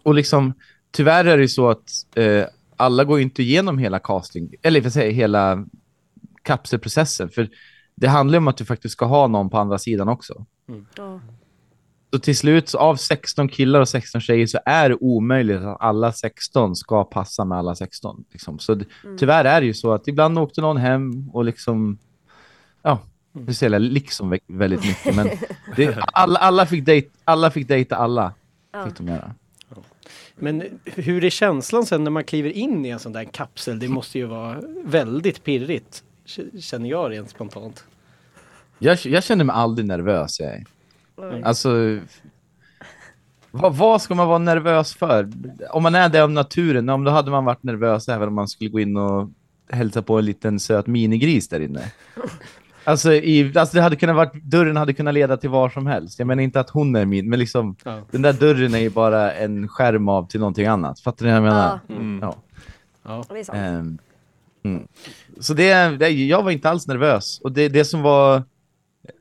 Och 0.03 0.14
liksom, 0.14 0.53
tyvärr 0.90 1.25
är 1.25 1.37
det 1.37 1.42
ju 1.42 1.49
så 1.49 1.70
att 1.70 1.88
eh, 2.14 2.44
alla 2.77 3.05
går 3.05 3.18
ju 3.18 3.22
inte 3.22 3.42
igenom 3.42 3.79
hela 3.79 3.99
casting, 3.99 4.55
eller 4.62 4.81
för 4.81 4.88
att 4.88 4.94
säga 4.94 5.11
hela 5.12 5.66
kapselprocessen, 6.42 7.29
för 7.31 7.49
det 7.97 8.09
handlar 8.09 8.39
om 8.39 8.49
att 8.49 8.57
du 8.57 8.65
faktiskt 8.65 8.93
ska 8.93 9.05
ha 9.05 9.27
någon 9.27 9.51
på 9.51 9.59
andra 9.59 9.79
sidan 9.79 10.09
också. 10.09 10.47
Ja. 10.97 11.21
Så 12.13 12.19
till 12.19 12.37
slut, 12.37 12.69
så 12.69 12.79
av 12.79 12.97
16 12.97 13.49
killar 13.49 13.81
och 13.81 13.89
16 13.89 14.21
tjejer, 14.21 14.47
så 14.47 14.59
är 14.65 14.89
det 14.89 14.95
omöjligt 15.01 15.61
att 15.63 15.77
alla 15.81 16.13
16 16.13 16.77
ska 16.77 17.05
passa 17.05 17.45
med 17.45 17.59
alla 17.59 17.75
16. 17.75 18.25
Liksom. 18.33 18.59
Så 18.59 18.75
d- 18.75 18.85
tyvärr 19.19 19.45
är 19.45 19.61
det 19.61 19.67
ju 19.67 19.75
så 19.75 19.93
att 19.93 20.09
ibland 20.09 20.39
åkte 20.39 20.61
någon 20.61 20.77
hem 20.77 21.29
och 21.33 21.45
liksom, 21.45 21.99
ja, 22.83 22.99
nu 23.33 23.55
säger 23.55 23.73
jag 23.73 23.83
liksom 23.83 24.35
vä- 24.35 24.41
väldigt 24.47 24.85
mycket, 24.87 25.15
men 25.17 25.29
det, 25.77 25.99
alla, 26.13 26.39
alla, 26.39 26.67
fick 26.67 26.85
dejt, 26.87 27.09
alla 27.25 27.51
fick 27.51 27.69
dejta 27.69 27.97
alla. 27.97 28.33
Fick 28.87 28.97
de 28.99 29.09
göra. 29.09 29.35
Men 30.39 30.63
hur 30.85 31.25
är 31.25 31.31
känslan 31.31 31.87
sen 31.87 32.05
när 32.05 32.11
man 32.11 32.25
kliver 32.25 32.51
in 32.51 32.87
i 32.87 32.89
en 32.89 32.99
sån 32.99 33.13
där 33.13 33.25
kapsel? 33.25 33.79
Det 33.79 33.89
måste 33.89 34.19
ju 34.19 34.25
vara 34.27 34.61
väldigt 34.85 35.45
pirrigt. 35.45 36.03
Känner 36.61 36.91
jag 36.91 37.11
rent 37.11 37.31
spontant. 37.31 37.85
Jag, 38.79 38.99
jag 39.05 39.25
känner 39.25 39.45
mig 39.45 39.55
aldrig 39.57 39.87
nervös. 39.89 40.41
Jag. 40.41 40.51
är. 40.51 40.65
Alltså, 41.45 41.99
vad, 43.51 43.75
vad 43.77 44.03
ska 44.03 44.15
man 44.15 44.29
vara 44.29 44.39
nervös 44.39 44.95
för? 44.95 45.31
Om 45.71 45.83
man 45.83 45.95
är 45.95 46.09
det 46.09 46.21
av 46.23 46.31
naturen, 46.31 46.89
om 46.89 47.05
då 47.05 47.11
hade 47.11 47.31
man 47.31 47.45
varit 47.45 47.62
nervös 47.62 48.09
även 48.09 48.29
om 48.29 48.35
man 48.35 48.49
skulle 48.49 48.71
gå 48.71 48.81
in 48.81 48.97
och 48.97 49.31
hälsa 49.71 50.03
på 50.03 50.19
en 50.19 50.25
liten 50.25 50.61
söt 50.61 50.87
minigris 50.87 51.49
där 51.49 51.61
inne. 51.61 51.93
Alltså, 52.85 53.12
i, 53.12 53.53
alltså 53.59 53.77
det 53.77 53.83
hade 53.83 53.97
kunnat 53.97 54.17
varit, 54.17 54.35
dörren 54.35 54.77
hade 54.77 54.93
kunnat 54.93 55.15
leda 55.15 55.37
till 55.37 55.51
var 55.51 55.69
som 55.69 55.87
helst. 55.87 56.19
Jag 56.19 56.29
menar 56.29 56.43
inte 56.43 56.61
att 56.61 56.71
hon 56.71 56.97
är 56.97 57.05
min, 57.05 57.29
men 57.29 57.39
liksom 57.39 57.77
Ja. 57.85 58.01
den 58.11 58.23
där 58.23 58.33
dörren 58.33 58.75
är 58.75 58.79
ju 58.79 58.91
bara 58.91 59.33
en 59.33 59.69
skärm 59.69 60.09
av 60.09 60.27
till 60.29 60.41
någonting 60.41 60.67
annat. 60.67 61.01
Fattar 61.01 61.27
ni 61.27 61.31
vad 61.33 61.37
jag 61.37 61.43
menar? 61.45 61.81
Mm. 61.89 62.19
Ja. 62.23 62.37
Ja. 63.03 63.25
Det 63.29 63.39
är 63.39 63.45
sant. 63.45 63.59
Ehm, 63.59 63.99
mm. 64.75 64.89
Så 65.41 65.55
det, 65.55 65.97
det, 65.99 66.09
jag 66.11 66.43
var 66.43 66.51
inte 66.51 66.71
alls 66.71 66.87
nervös. 66.87 67.41
Och 67.41 67.53
det, 67.53 67.69
det 67.69 67.85
som 67.85 68.03
var 68.03 68.43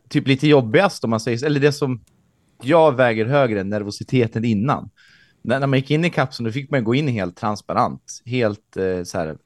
typ 0.10 0.28
lite 0.28 0.48
jobbigast 0.48 1.04
om 1.04 1.10
man 1.10 1.20
säger 1.20 1.46
eller 1.46 1.60
det 1.60 1.72
som 1.72 2.02
jag 2.62 2.96
väger 2.96 3.26
högre 3.26 3.60
än 3.60 3.70
nervositeten 3.70 4.46
innan. 4.46 4.90
När, 5.42 5.60
när 5.60 5.68
man 5.68 5.80
gick 5.80 5.92
in 5.92 6.06
i 6.06 6.10
kapseln 6.10 6.46
då 6.46 6.52
fick 6.52 6.72
man 6.72 6.84
gå 6.84 6.96
in 6.96 7.08
helt 7.08 7.38
transparent. 7.38 8.22
Helt 8.26 8.78
eh, 8.78 9.04
så 9.04 9.18
här, 9.18 9.38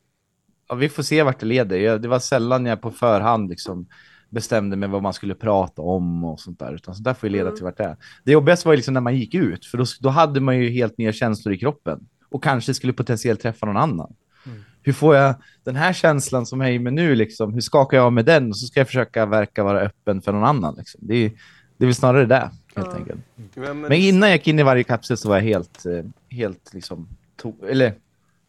ja, 0.70 0.76
vi 0.76 0.90
får 0.90 1.04
se 1.04 1.24
vart 1.24 1.40
det 1.40 1.46
leder. 1.46 1.78
Jag, 1.78 2.02
det 2.02 2.08
var 2.08 2.20
sällan 2.20 2.66
jag 2.66 2.82
på 2.82 2.92
förhand 2.92 3.50
liksom 3.50 3.88
bestämde 4.30 4.76
mig 4.76 4.90
vad 4.90 5.02
man 5.02 5.14
skulle 5.14 5.36
prata 5.36 5.82
om 5.82 6.24
och 6.24 6.40
sånt 6.40 6.60
där. 6.60 6.76
Utan 6.76 6.96
så 6.96 7.04
där 7.04 7.14
får 7.14 7.30
ju 7.30 7.36
leda 7.36 7.52
till 7.52 7.64
vart 7.64 7.78
det 7.78 7.84
är. 7.84 7.98
Det 8.24 8.32
jobbigaste 8.32 8.68
var 8.68 8.76
liksom 8.76 8.94
när 8.94 9.02
man 9.02 9.16
gick 9.16 9.34
ut, 9.34 9.66
för 9.66 9.78
då, 9.78 9.86
då 10.00 10.10
hade 10.10 10.40
man 10.40 10.58
ju 10.58 10.70
helt 10.70 10.98
nya 10.98 11.14
känslor 11.14 11.54
i 11.54 11.58
kroppen. 11.58 12.00
Och 12.30 12.44
kanske 12.44 12.74
skulle 12.74 12.94
potentiellt 12.94 13.42
träffa 13.42 13.66
någon 13.66 13.78
annan. 13.78 14.14
Hur 14.84 14.94
får 14.94 15.16
jag 15.16 15.36
den 15.64 15.76
här 15.76 15.94
känslan 15.94 16.46
som 16.46 16.62
är 16.62 16.70
i 16.72 16.80
med 16.80 16.94
nu, 16.94 17.16
liksom? 17.16 17.54
hur 17.54 17.62
skakar 17.62 17.98
jag 17.98 18.06
av 18.06 18.14
med 18.14 18.26
den? 18.26 18.50
Och 18.50 18.58
så 18.58 18.68
ska 18.68 18.80
jag 18.80 18.88
försöka 18.88 19.26
verka 19.26 19.64
vara 19.64 19.80
öppen 19.80 20.22
för 20.22 20.32
någon 20.32 20.44
annan. 20.44 20.76
Liksom. 20.78 21.00
Det, 21.04 21.16
är, 21.16 21.32
det 21.78 21.84
är 21.84 21.88
väl 21.88 21.96
snarare 21.96 22.26
det, 22.26 22.52
helt 22.76 22.94
enkelt. 22.94 23.20
Men, 23.56 23.94
innan 23.94 24.30
jag 24.30 24.38
gick 24.38 24.48
in 24.48 24.60
i 24.60 24.64
varje 24.64 24.84
kapsel 24.84 25.18
så 25.18 25.30
var 25.30 25.36
jag 25.36 25.44
helt, 25.44 25.86
eh, 25.86 26.06
helt 26.30 26.74
liksom, 26.74 27.08
to- 27.42 27.66
eller 27.70 27.94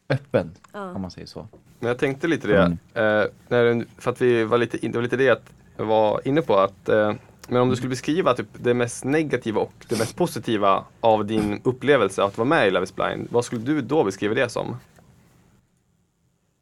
öppen, 0.08 0.50
Ja. 0.72 0.92
om 0.94 1.02
man 1.02 1.10
säger 1.10 1.26
så. 1.26 1.48
Men 1.78 1.88
jag 1.88 1.98
tänkte 1.98 2.26
lite 2.28 2.48
det, 2.48 2.58
Mm. 2.62 2.72
eh, 2.94 3.26
när, 3.48 3.84
för 4.00 4.10
att 4.10 4.20
vi 4.20 4.44
var 4.44 4.58
lite, 4.58 4.78
det 4.82 4.94
var 4.94 5.02
lite 5.02 5.16
det 5.16 5.28
att 5.28 5.52
jag 5.76 5.84
var 5.84 6.20
inne 6.28 6.42
på 6.42 6.56
att 6.58 6.88
eh, 6.88 7.12
men 7.48 7.60
om 7.62 7.68
du 7.70 7.76
skulle 7.76 7.90
beskriva 7.90 8.34
typ 8.34 8.46
det 8.58 8.74
mest 8.74 9.04
negativa 9.04 9.60
och 9.60 9.72
det 9.88 9.98
mest 9.98 10.16
positiva 10.16 10.84
av 11.00 11.26
din 11.26 11.60
upplevelse 11.64 12.22
att 12.24 12.38
vara 12.38 12.48
med 12.48 12.68
i 12.68 12.70
Love 12.70 12.84
is 12.84 12.94
blind, 12.94 13.28
vad 13.30 13.44
skulle 13.44 13.62
du 13.62 13.80
då 13.80 14.04
beskriva 14.04 14.34
det 14.34 14.48
som? 14.48 14.76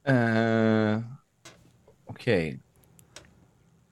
Eh, 0.08 1.00
Okej. 2.06 2.60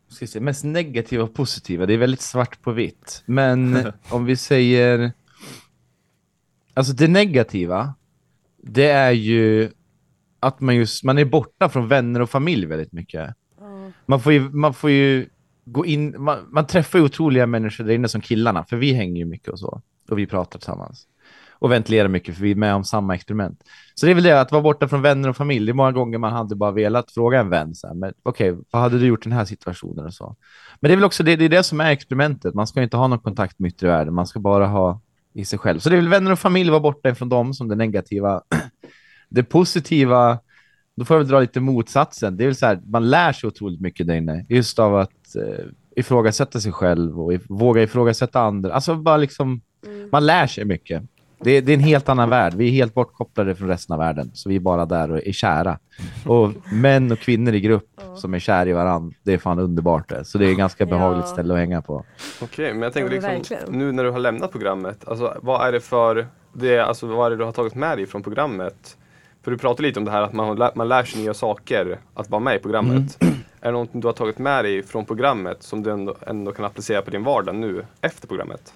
Se, 0.09 0.40
mest 0.40 0.64
negativa 0.64 1.24
och 1.24 1.35
positiva, 1.35 1.87
det 1.87 1.94
är 1.94 1.98
väldigt 1.98 2.20
svart 2.20 2.62
på 2.62 2.72
vitt. 2.72 3.22
Men 3.26 3.87
om 4.11 4.24
vi 4.24 4.37
säger... 4.37 5.12
Alltså 6.74 6.92
det 6.92 7.09
negativa, 7.09 7.94
det 8.62 8.90
är 8.90 9.11
ju 9.11 9.70
att 10.40 10.61
man 10.61 10.76
just, 10.76 11.05
man 11.05 11.18
är 11.18 11.24
borta 11.24 11.68
från 11.68 11.88
vänner 11.88 12.20
och 12.20 12.31
familj 12.31 12.66
väldigt 12.66 12.92
mycket. 12.92 13.35
Ja. 13.61 13.90
Man 14.07 14.20
får 14.20 14.33
ju, 14.33 14.40
man 14.40 14.74
får 14.74 14.90
ju 14.90 15.29
gå 15.64 15.87
in, 15.87 16.14
man, 16.18 16.38
man 16.48 16.66
träffar 16.66 16.98
ju 16.98 17.05
otroliga 17.05 17.46
människor 17.46 17.85
där 17.85 17.94
inne 17.94 18.09
som 18.09 18.20
killarna, 18.20 18.64
för 18.64 18.76
vi 18.76 18.92
hänger 18.92 19.16
ju 19.16 19.24
mycket 19.24 19.48
och 19.48 19.59
så. 19.59 19.83
Och 20.11 20.18
vi 20.18 20.26
pratar 20.26 20.59
tillsammans. 20.59 21.07
Och 21.59 21.73
ventilerar 21.73 22.09
mycket, 22.09 22.35
för 22.35 22.42
vi 22.42 22.51
är 22.51 22.55
med 22.55 22.75
om 22.75 22.85
samma 22.85 23.14
experiment. 23.14 23.62
Så 23.95 24.07
det 24.07 24.12
är 24.12 24.14
väl 24.14 24.25
det, 24.25 24.40
att 24.40 24.53
vara 24.53 24.62
borta 24.62 24.88
från 24.88 25.03
vänner 25.03 25.29
och 25.29 25.37
familj. 25.37 25.66
Det 25.66 25.73
är 25.73 25.75
många 25.75 25.92
gånger 25.92 26.19
man 26.19 26.33
hade 26.33 26.55
bara 26.55 26.71
velat 26.71 27.12
fråga 27.12 27.40
en 27.40 27.51
vän, 27.51 27.75
så 27.75 27.87
här, 27.87 27.95
men 27.95 28.12
okej, 28.23 28.57
vad 28.71 28.83
hade 28.83 28.99
du 28.99 29.07
gjort 29.07 29.27
i 29.27 29.29
den 29.29 29.38
här 29.38 29.45
situationen 29.45 30.05
och 30.05 30.14
så. 30.14 30.37
Men 30.81 30.88
det 30.88 30.95
är 30.95 30.97
väl 30.97 31.05
också 31.05 31.23
det, 31.23 31.37
det, 31.37 31.45
är 31.45 31.49
det 31.49 31.62
som 31.62 31.81
är 31.81 31.90
experimentet. 31.90 32.55
Man 32.55 32.66
ska 32.66 32.83
inte 32.83 32.97
ha 32.97 33.07
någon 33.07 33.19
kontakt 33.19 33.59
med 33.59 33.69
yttre 33.69 33.88
världen, 33.88 34.14
man 34.14 34.27
ska 34.27 34.40
bara 34.40 34.66
ha 34.66 35.01
i 35.35 35.45
sig 35.45 35.59
själv. 35.59 35.79
Så 35.79 35.88
det 35.88 35.95
är 35.95 36.01
väl 36.01 36.09
vänner 36.09 36.33
och 36.33 36.38
familj, 36.38 36.71
vara 36.71 36.81
borta 36.81 37.09
ifrån 37.09 37.29
dem 37.29 37.55
som 37.55 37.69
det 37.69 37.75
negativa. 37.75 38.42
Det 39.29 39.42
positiva, 39.42 40.38
då 40.97 41.05
får 41.05 41.14
jag 41.14 41.19
väl 41.19 41.29
dra 41.29 41.40
lite 41.40 41.61
motsatsen. 41.61 42.37
Det 42.37 42.45
är 42.45 42.47
väl 42.47 42.57
så 42.57 42.66
här, 42.66 42.81
man 42.87 43.11
lär 43.11 43.33
sig 43.33 43.49
otroligt 43.49 43.81
mycket 43.81 44.07
där 44.07 44.14
inne. 44.14 44.47
Just 44.49 44.79
av 44.79 44.97
att 44.97 45.37
eh, 45.37 45.64
ifrågasätta 45.97 46.61
sig 46.61 46.73
själv 46.73 47.21
och 47.21 47.35
if 47.35 47.42
våga 47.49 47.83
ifrågasätta 47.83 48.40
andra. 48.40 48.73
Alltså 48.73 48.95
bara 48.95 49.16
liksom, 49.16 49.61
man 50.12 50.27
lär 50.27 50.47
sig 50.47 50.64
mycket. 50.64 51.03
Det 51.38 51.51
är, 51.51 51.62
det 51.62 51.72
är 51.72 51.75
en 51.75 51.81
helt 51.81 52.09
annan 52.09 52.31
värld. 52.31 52.55
Vi 52.55 52.66
är 52.68 52.70
helt 52.72 52.94
bortkopplade 52.94 53.55
från 53.55 53.68
resten 53.68 53.92
av 53.94 53.99
världen. 53.99 54.31
Så 54.35 54.49
vi 54.49 54.57
är 54.57 54.61
bara 54.61 54.87
där 54.87 55.11
och 55.11 55.18
är 55.27 55.33
kära. 55.33 55.79
Och 56.27 56.51
män 56.72 57.12
och 57.12 57.18
kvinnor 57.18 57.55
i 57.55 57.61
grupp 57.61 58.01
som 58.16 58.35
är 58.35 58.38
kära 58.38 58.68
i 58.68 58.72
varandra, 58.72 59.16
det 59.22 59.33
är 59.33 59.38
fan 59.38 59.59
underbart 59.59 60.09
det. 60.09 60.25
Så 60.25 60.38
det 60.38 60.46
är 60.46 60.51
ett 60.51 60.57
ganska 60.57 60.87
behagligt 60.87 61.25
Ja. 61.27 61.33
ställe 61.33 61.55
att 61.55 61.61
hänga 61.61 61.83
på. 61.83 62.05
Okej, 62.42 62.75
men 62.75 62.83
jag 62.83 62.94
men 62.94 63.07
liksom, 63.11 63.31
verkligen. 63.31 63.72
nu 63.72 63.92
när 63.92 64.05
du 64.05 64.11
har 64.11 64.18
lämnat 64.18 64.53
programmet, 64.53 65.09
alltså 65.09 65.38
vad 65.42 65.68
är 65.68 65.72
det 65.72 65.81
för, 65.81 66.27
det, 66.53 66.79
alltså 66.79 67.07
vad 67.07 67.27
är 67.27 67.31
det 67.31 67.37
du 67.37 67.44
har 67.44 67.53
tagit 67.53 67.75
med 67.75 67.99
dig 67.99 68.07
från 68.07 68.22
programmet? 68.22 68.96
För 69.42 69.51
du 69.51 69.59
pratar 69.59 69.83
lite 69.83 69.99
om 69.99 70.05
det 70.05 70.11
här 70.11 70.22
att 70.22 70.33
man, 70.33 70.57
lär- 70.59 70.72
man 70.75 70.88
lär 70.88 71.05
sig 71.05 71.22
nya 71.22 71.35
saker 71.35 71.99
att 72.14 72.31
vara 72.31 72.40
med 72.40 72.57
i 72.57 72.59
programmet. 72.59 73.22
Mm. 73.22 73.35
Är 73.61 73.66
det 73.66 73.72
någonting 73.72 74.01
du 74.01 74.07
har 74.09 74.12
tagit 74.12 74.38
med 74.38 74.64
dig 74.64 74.83
från 74.83 75.05
programmet 75.05 75.62
som 75.62 75.83
du 75.83 75.90
ändå, 75.90 76.14
ändå 76.27 76.53
kan 76.53 76.64
applicera 76.64 77.03
på 77.03 77.11
din 77.11 77.25
vardag 77.25 77.55
nu 77.55 77.85
efter 78.01 78.29
programmet? 78.29 78.72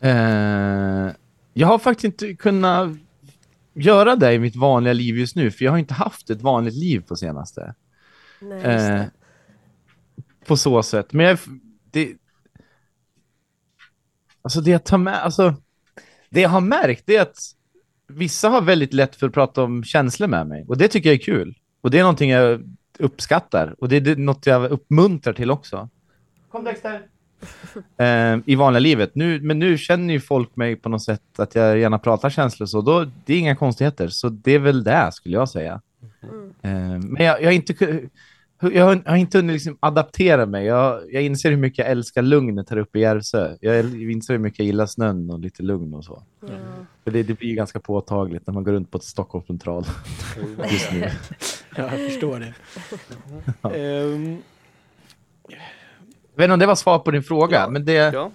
Eh, 0.00 1.06
jag 1.52 1.66
har 1.66 1.78
faktiskt 1.78 2.04
inte 2.04 2.34
kunnat 2.34 2.96
göra 3.74 4.16
det 4.16 4.32
i 4.32 4.38
mitt 4.38 4.56
vanliga 4.56 4.92
liv 4.92 5.18
just 5.18 5.36
nu, 5.36 5.50
för 5.50 5.64
jag 5.64 5.72
har 5.72 5.78
inte 5.78 5.94
haft 5.94 6.30
ett 6.30 6.42
vanligt 6.42 6.74
liv 6.74 7.00
på 7.00 7.16
senaste. 7.16 7.74
Nej, 8.40 8.64
Eh, 8.64 9.04
på 10.46 10.56
så 10.56 10.82
sätt. 10.82 11.12
Men 11.12 11.26
jag, 11.26 11.38
det... 11.90 12.12
Alltså 14.42 14.60
det 14.60 14.70
jag 14.70 14.84
tar 14.84 14.98
med, 14.98 15.24
alltså... 15.24 15.54
Det 16.30 16.40
jag 16.40 16.48
har 16.48 16.60
märkt 16.60 17.08
är 17.08 17.20
att 17.20 17.36
vissa 18.08 18.48
har 18.48 18.62
väldigt 18.62 18.92
lätt 18.92 19.16
för 19.16 19.26
att 19.26 19.32
prata 19.32 19.62
om 19.62 19.84
känslor 19.84 20.28
med 20.28 20.46
mig. 20.46 20.64
Och 20.68 20.78
det 20.78 20.88
tycker 20.88 21.08
jag 21.08 21.14
är 21.14 21.24
kul. 21.24 21.58
Och 21.80 21.90
det 21.90 21.98
är 21.98 22.02
någonting 22.02 22.30
jag 22.30 22.76
uppskattar. 22.98 23.74
Och 23.78 23.88
det 23.88 23.96
är 23.96 24.16
något 24.16 24.46
jag 24.46 24.70
uppmuntrar 24.70 25.32
till 25.32 25.50
också. 25.50 25.88
Kom 26.50 26.64
Dexter! 26.64 27.06
Eh, 27.96 28.38
I 28.46 28.54
vanliga 28.54 28.80
livet. 28.80 29.14
Nu, 29.14 29.40
men 29.40 29.58
nu 29.58 29.78
känner 29.78 30.14
ju 30.14 30.20
folk 30.20 30.56
mig 30.56 30.76
på 30.76 30.88
något 30.88 31.04
sätt 31.04 31.22
att 31.38 31.54
jag 31.54 31.78
gärna 31.78 31.98
pratar 31.98 32.30
känslor 32.30 32.66
så. 32.66 32.80
Då, 32.80 33.06
det 33.24 33.34
är 33.34 33.38
inga 33.38 33.56
konstigheter. 33.56 34.08
Så 34.08 34.28
det 34.28 34.52
är 34.52 34.58
väl 34.58 34.84
det 34.84 35.10
skulle 35.12 35.36
jag 35.36 35.48
säga. 35.48 35.80
Eh, 36.62 36.98
men 36.98 37.24
jag, 37.24 37.42
jag 37.42 37.46
har 37.46 37.52
inte 37.52 37.74
jag 38.62 38.84
har, 38.84 39.02
jag 39.04 39.10
har 39.12 39.16
inte 39.16 39.38
hunnit 39.38 39.52
liksom 39.54 39.76
adaptera 39.80 40.46
mig. 40.46 40.66
Jag, 40.66 41.00
jag 41.12 41.22
inser 41.22 41.50
hur 41.50 41.56
mycket 41.56 41.78
jag 41.78 41.88
älskar 41.88 42.22
lugnet 42.22 42.70
här 42.70 42.76
uppe 42.76 42.98
i 42.98 43.02
Järvsö. 43.02 43.56
Jag 43.60 44.02
inser 44.02 44.34
hur 44.34 44.38
mycket 44.40 44.58
jag 44.58 44.66
gillar 44.66 44.86
snön 44.86 45.30
och 45.30 45.38
lite 45.38 45.62
lugn 45.62 45.94
och 45.94 46.04
så. 46.04 46.22
Ja. 46.40 46.48
För 47.04 47.10
det, 47.10 47.22
det 47.22 47.34
blir 47.34 47.48
ju 47.48 47.54
ganska 47.54 47.80
påtagligt 47.80 48.46
när 48.46 48.54
man 48.54 48.64
går 48.64 48.72
runt 48.72 48.90
på 48.90 48.98
ett 48.98 49.04
Stockholms 49.04 49.46
central 49.46 49.84
just 50.70 50.92
nu. 50.92 51.10
Ja, 51.76 51.96
jag 51.96 52.10
förstår 52.10 52.40
det. 52.40 52.54
Ehm, 53.78 54.36
Jag 55.48 55.58
vet 56.40 56.44
inte 56.44 56.52
om 56.52 56.58
det 56.58 56.66
var 56.66 56.74
svar 56.74 56.98
på 56.98 57.10
din 57.10 57.22
fråga, 57.22 57.56
Ja, 57.60 57.70
men 57.70 57.84
det, 57.84 57.92
Ja, 57.92 58.30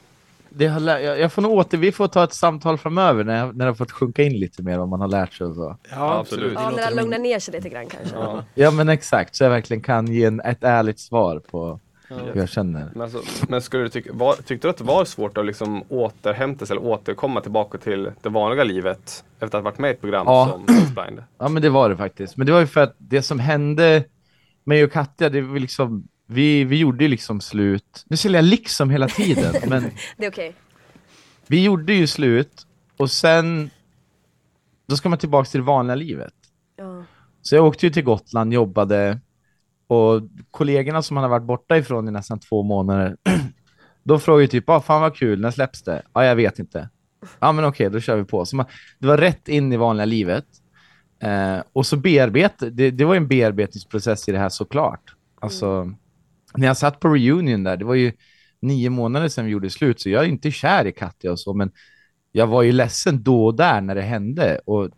det 0.49 0.67
har, 0.67 0.81
jag, 0.99 1.19
jag 1.19 1.31
får 1.33 1.41
nog 1.41 1.51
åter, 1.51 1.77
vi 1.77 1.91
får 1.91 2.07
ta 2.07 2.23
ett 2.23 2.33
samtal 2.33 2.77
framöver 2.77 3.23
när 3.23 3.37
jag, 3.37 3.55
när 3.55 3.65
jag 3.65 3.71
har 3.71 3.75
fått 3.75 3.91
sjunka 3.91 4.23
in 4.23 4.33
lite 4.39 4.63
mer 4.63 4.79
om 4.79 4.89
man 4.89 5.01
har 5.01 5.07
lärt 5.07 5.33
sig 5.33 5.47
och 5.47 5.55
så. 5.55 5.77
ja, 5.91 6.19
absolut. 6.19 6.55
Det 6.55 6.61
Ja, 6.61 6.69
när 6.75 6.89
det 6.89 6.95
lugnar 6.95 7.19
ner 7.19 7.39
sig 7.39 7.53
lite 7.53 7.69
grann 7.69 7.85
kanske. 7.87 8.15
ja. 8.15 8.43
Ja 8.55 8.71
men 8.71 8.89
exakt, 8.89 9.35
så 9.35 9.43
jag 9.43 9.49
verkligen 9.51 9.81
kan 9.83 10.07
ge 10.07 10.25
en, 10.25 10.39
ett 10.39 10.63
ärligt 10.63 10.99
svar 10.99 11.39
på 11.39 11.79
hur 12.09 12.35
jag 12.35 12.49
känner. 12.49 12.89
Men, 12.93 13.01
alltså, 13.01 13.19
men 13.49 13.61
skulle 13.61 13.83
du 13.83 13.89
tycka, 13.89 14.09
var, 14.13 14.33
tyckte 14.33 14.67
du 14.67 14.69
att 14.69 14.77
det 14.77 14.83
var 14.83 15.05
svårt 15.05 15.37
att 15.37 15.45
liksom 15.45 15.83
återhämta 15.89 16.65
sig 16.65 16.77
eller 16.77 16.85
återkomma 16.87 17.41
tillbaka 17.41 17.77
till 17.77 18.11
det 18.21 18.29
vanliga 18.29 18.63
livet 18.63 19.23
efter 19.39 19.45
att 19.45 19.53
ha 19.53 19.61
varit 19.61 19.79
med 19.79 19.89
i 19.89 19.93
ett 19.93 20.01
program 20.01 20.25
Ja. 20.27 20.49
som 20.51 20.65
blind? 20.95 21.23
Ja 21.39 21.47
men 21.49 21.61
det 21.61 21.69
var 21.69 21.89
det 21.89 21.97
faktiskt. 21.97 22.37
Men 22.37 22.47
det 22.47 22.53
var 22.53 22.59
ju 22.59 22.67
för 22.67 22.81
att 22.81 22.95
det 22.97 23.21
som 23.21 23.39
hände 23.39 24.03
mig 24.63 24.83
och 24.83 24.91
Katja, 24.91 25.29
det 25.29 25.41
var 25.41 25.59
liksom, 25.59 26.07
vi, 26.27 26.63
vi 26.63 26.77
gjorde 26.77 27.07
liksom 27.07 27.41
slut. 27.41 28.03
Nu 28.05 28.17
säger 28.17 28.35
jag 28.35 28.45
liksom 28.45 28.89
hela 28.89 29.07
tiden, 29.07 29.53
men 29.69 29.91
Det 30.17 30.25
är 30.25 30.31
okej. 30.31 30.55
vi 31.47 31.63
gjorde 31.63 31.93
ju 31.93 32.07
slut 32.07 32.67
och 32.97 33.11
sen, 33.11 33.69
då 34.87 34.95
ska 34.97 35.09
man 35.09 35.17
tillbaka 35.19 35.49
till 35.49 35.59
det 35.59 35.65
vanliga 35.65 35.95
livet. 35.95 36.33
Ja. 36.75 37.03
Så 37.41 37.55
jag 37.55 37.65
åkte 37.65 37.85
ju 37.85 37.91
till 37.91 38.03
Gotland, 38.03 38.53
jobbade 38.53 39.19
och 39.87 40.21
kollegorna 40.51 41.01
som 41.01 41.17
han 41.17 41.23
har 41.23 41.29
varit 41.29 41.47
borta 41.47 41.77
ifrån 41.77 42.07
i 42.07 42.11
nästan 42.11 42.39
två 42.39 42.63
månader, 42.63 43.17
de 44.03 44.19
frågade 44.19 44.47
typ, 44.47 44.69
ah, 44.69 44.81
fan 44.81 45.01
vad 45.01 45.15
kul, 45.15 45.41
när 45.41 45.51
släpps 45.51 45.83
det? 45.83 46.01
Ja, 46.13 46.25
jag 46.25 46.35
vet 46.35 46.59
inte. 46.59 46.89
Ja, 47.39 47.51
men 47.51 47.65
okej, 47.65 47.89
då 47.89 47.99
kör 47.99 48.15
vi 48.17 48.23
på. 48.23 48.45
Så 48.45 48.55
man, 48.55 48.65
det 48.99 49.07
var 49.07 49.17
rätt 49.17 49.47
in 49.47 49.73
i 49.73 49.77
vanliga 49.77 50.05
livet. 50.05 50.45
Eh, 51.19 51.57
och 51.73 51.85
så 51.85 51.97
bearbeta, 51.97 52.69
det, 52.69 52.91
det 52.91 53.05
var 53.05 53.13
ju 53.13 53.17
en 53.17 53.27
bearbetningsprocess 53.27 54.29
i 54.29 54.31
det 54.31 54.39
här 54.39 54.49
såklart. 54.49 55.15
Alltså, 55.41 55.93
när 56.57 56.67
jag 56.67 56.77
satt 56.77 56.99
på 56.99 57.07
reunion 57.07 57.63
där, 57.63 57.77
det 57.77 57.85
var 57.85 57.95
ju 57.95 58.11
nio 58.59 58.89
månader 58.89 59.27
sedan 59.27 59.45
vi 59.45 59.51
gjorde 59.51 59.69
slut, 59.69 60.01
så 60.01 60.09
jag 60.09 60.23
är 60.23 60.27
inte 60.27 60.51
kär 60.51 60.85
i 60.85 60.91
Katja 60.91 61.31
och 61.31 61.39
så, 61.39 61.53
men 61.53 61.71
jag 62.31 62.47
var 62.47 62.63
ju 62.63 62.71
ledsen 62.71 63.23
då 63.23 63.45
och 63.45 63.55
där 63.55 63.81
när 63.81 63.95
det 63.95 64.01
hände 64.01 64.59
och 64.65 64.89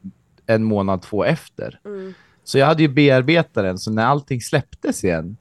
en 0.46 0.63
månad, 0.63 1.02
två 1.02 1.24
efter. 1.24 1.80
Mm. 1.86 2.13
Så 2.43 2.58
jag 2.58 2.65
hade 2.65 2.82
ju 2.82 2.88
bearbetat 2.88 3.63
den, 3.63 3.78
så 3.78 3.91
när 3.91 4.06
allting 4.06 4.41
släpptes 4.41 5.04
igen, 5.04 5.38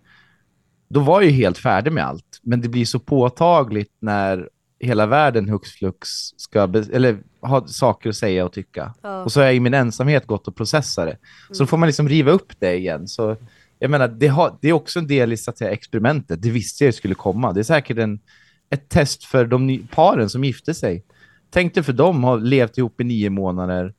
då 0.88 1.00
var 1.00 1.20
jag 1.20 1.30
ju 1.30 1.36
helt 1.36 1.58
färdig 1.58 1.92
med 1.92 2.06
allt. 2.06 2.40
Men 2.42 2.60
det 2.60 2.68
blir 2.68 2.84
så 2.84 2.98
påtagligt 2.98 3.92
när 3.98 4.48
hela 4.80 5.06
världen 5.06 5.48
hux 5.48 5.70
flux 5.70 6.08
ska 6.36 6.62
eller 6.92 7.18
ha 7.40 7.66
saker 7.66 8.08
att 8.08 8.16
säga 8.16 8.44
och 8.44 8.52
tycka. 8.52 8.94
Ja. 9.02 9.24
Och 9.24 9.32
så 9.32 9.40
har 9.40 9.44
jag 9.44 9.54
i 9.54 9.60
min 9.60 9.74
ensamhet 9.74 10.26
gått 10.26 10.48
och 10.48 10.56
processat 10.56 11.06
det. 11.06 11.16
Så 11.54 11.62
då 11.62 11.66
får 11.66 11.76
man 11.76 11.86
liksom 11.86 12.08
riva 12.08 12.30
upp 12.30 12.52
det 12.58 12.76
igen. 12.76 13.08
Så 13.08 13.36
jag 13.78 13.90
menar, 13.90 14.08
det, 14.08 14.26
har, 14.26 14.58
det 14.60 14.68
är 14.68 14.72
också 14.72 14.98
en 14.98 15.06
del 15.06 15.32
i 15.32 15.36
så 15.36 15.50
att 15.50 15.58
säga, 15.58 15.70
experimentet. 15.70 16.42
Det 16.42 16.50
visste 16.50 16.84
jag 16.84 16.94
skulle 16.94 17.14
komma. 17.14 17.52
Det 17.52 17.60
är 17.60 17.64
säkert 17.64 17.98
en, 17.98 18.20
ett 18.70 18.88
test 18.88 19.24
för 19.24 19.46
de 19.46 19.66
ny, 19.66 19.80
paren 19.90 20.30
som 20.30 20.44
gifte 20.44 20.74
sig. 20.74 21.04
Tänk 21.50 21.74
dig 21.74 21.82
för 21.82 21.92
dem 21.92 22.24
har 22.24 22.38
levt 22.38 22.78
ihop 22.78 23.00
i 23.00 23.04
nio 23.04 23.30
månader 23.30 23.94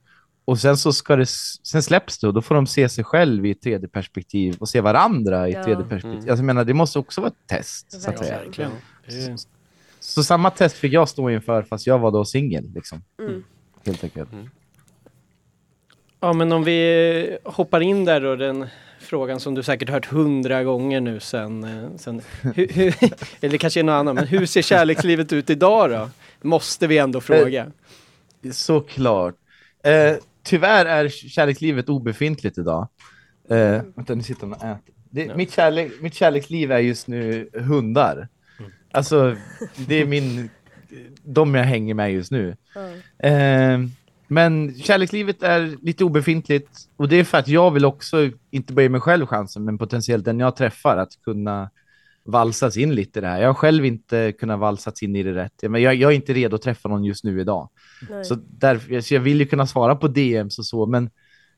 och 0.45 0.59
sen 0.59 0.77
så 0.77 0.93
ska 0.93 1.15
det, 1.15 1.25
sen 1.63 1.83
släpps 1.83 2.19
det 2.19 2.27
och 2.27 2.33
då 2.33 2.41
får 2.41 2.55
de 2.55 2.67
se 2.67 2.89
sig 2.89 3.03
själv 3.03 3.45
i 3.45 3.51
ett 3.51 3.61
tredje 3.61 3.87
perspektiv 3.87 4.55
och 4.59 4.69
se 4.69 4.81
varandra 4.81 5.47
i 5.47 5.51
ett 5.51 5.57
Ja. 5.57 5.63
tredje 5.63 5.83
perspektiv. 5.83 6.11
Mm. 6.19 6.29
Alltså, 6.29 6.35
jag 6.41 6.45
menar, 6.45 6.65
det 6.65 6.73
måste 6.73 6.99
också 6.99 7.21
vara 7.21 7.29
ett 7.31 7.47
test. 7.47 7.91
Så, 8.01 8.09
att 8.09 8.17
säga. 8.19 8.37
verkligen. 8.39 8.71
Det 9.07 9.15
är- 9.25 9.37
så 9.99 10.23
samma 10.23 10.49
test 10.49 10.75
fick 10.75 10.93
jag 10.93 11.09
stå 11.09 11.29
inför 11.29 11.63
fast 11.63 11.87
jag 11.87 11.99
var 11.99 12.11
då 12.11 12.25
singel. 12.25 12.71
Liksom. 12.75 13.01
Mm. 13.19 13.43
Helt 13.85 14.03
enkelt. 14.03 14.29
Ja, 16.19 16.34
men 16.34 16.51
om 16.51 16.63
vi 16.63 17.38
hoppar 17.43 17.82
in 17.82 18.06
där 18.06 18.21
då, 18.21 18.36
den 18.36 18.65
frågan 18.99 19.39
som 19.39 19.56
du 19.56 19.63
säkert 19.63 19.89
hört 19.89 20.06
hundra 20.06 20.63
gånger 20.63 21.01
nu 21.01 21.19
sen, 21.19 21.63
eh, 21.63 21.89
sen 21.97 22.21
hur, 22.56 22.67
hur, 22.67 22.95
eller 23.41 23.58
kanske 23.58 23.80
är 23.80 23.84
något 23.84 23.93
annat, 23.93 24.15
men 24.15 24.27
hur 24.27 24.45
ser 24.45 24.62
kärlekslivet 24.62 25.34
ut 25.34 25.49
idag 25.49 25.89
då? 25.89 26.10
Måste 26.41 26.88
vi 26.88 26.97
ändå 26.97 27.21
fråga. 27.21 27.71
Såklart. 28.51 29.36
Eh, 29.84 30.13
tyvärr 30.43 30.86
är 30.86 31.10
kärlekslivet 31.10 31.89
obefintligt 31.89 32.58
idag. 32.58 32.88
Eh, 33.49 33.82
vänta, 33.95 34.15
nu 34.15 34.23
sitter 34.23 34.41
hon 34.41 34.53
och 34.53 34.63
äter. 34.63 34.93
Det, 35.10 35.23
Ja. 35.25 35.36
mitt, 35.36 35.51
kärlek, 35.53 35.91
mitt 36.01 36.13
kärleksliv 36.13 36.71
är 36.71 36.80
just 36.80 37.08
nu 37.08 37.49
hundar. 37.53 38.27
Alltså, 38.91 39.36
det 39.88 39.95
är 40.01 40.06
min, 40.06 40.49
de 41.23 41.56
jag 41.56 41.63
hänger 41.63 41.93
med 41.93 42.13
just 42.13 42.32
nu. 42.32 42.58
Ja. 43.19 43.27
Eh, 43.30 43.80
men 44.27 44.75
kärlekslivet 44.75 45.43
är 45.43 45.77
lite 45.81 46.03
obefintligt 46.03 46.69
och 46.95 47.07
det 47.09 47.15
är 47.15 47.23
för 47.23 47.37
att 47.37 47.47
jag 47.47 47.71
vill 47.71 47.85
också, 47.85 48.29
inte 48.51 48.73
bara 48.73 48.81
ge 48.81 48.89
mig 48.89 49.01
själv 49.01 49.25
chansen, 49.25 49.65
men 49.65 49.77
potentiellt 49.77 50.25
den 50.25 50.39
jag 50.39 50.55
träffar 50.55 50.97
att 50.97 51.21
kunna 51.23 51.69
valsas 52.23 52.77
in 52.77 52.95
lite 52.95 53.19
i 53.19 53.21
det 53.21 53.27
här. 53.27 53.41
Jag 53.41 53.49
har 53.49 53.53
själv 53.53 53.85
inte 53.85 54.31
kunnat 54.31 54.59
valsas 54.59 55.03
in 55.03 55.15
i 55.15 55.23
det 55.23 55.35
rätt. 55.35 55.53
Men 55.61 55.81
jag, 55.81 55.95
jag 55.95 56.11
är 56.11 56.15
inte 56.15 56.33
redo 56.33 56.55
att 56.55 56.61
träffa 56.61 56.89
någon 56.89 57.03
just 57.03 57.23
nu 57.23 57.41
idag. 57.41 57.69
Nej. 58.09 58.25
Så 58.25 58.35
därför, 58.49 59.01
så 59.01 59.13
jag 59.13 59.21
vill 59.21 59.39
ju 59.39 59.45
kunna 59.45 59.67
svara 59.67 59.95
på 59.95 60.07
DMs 60.07 60.59
och 60.59 60.65
så, 60.65 60.85
men 60.85 61.09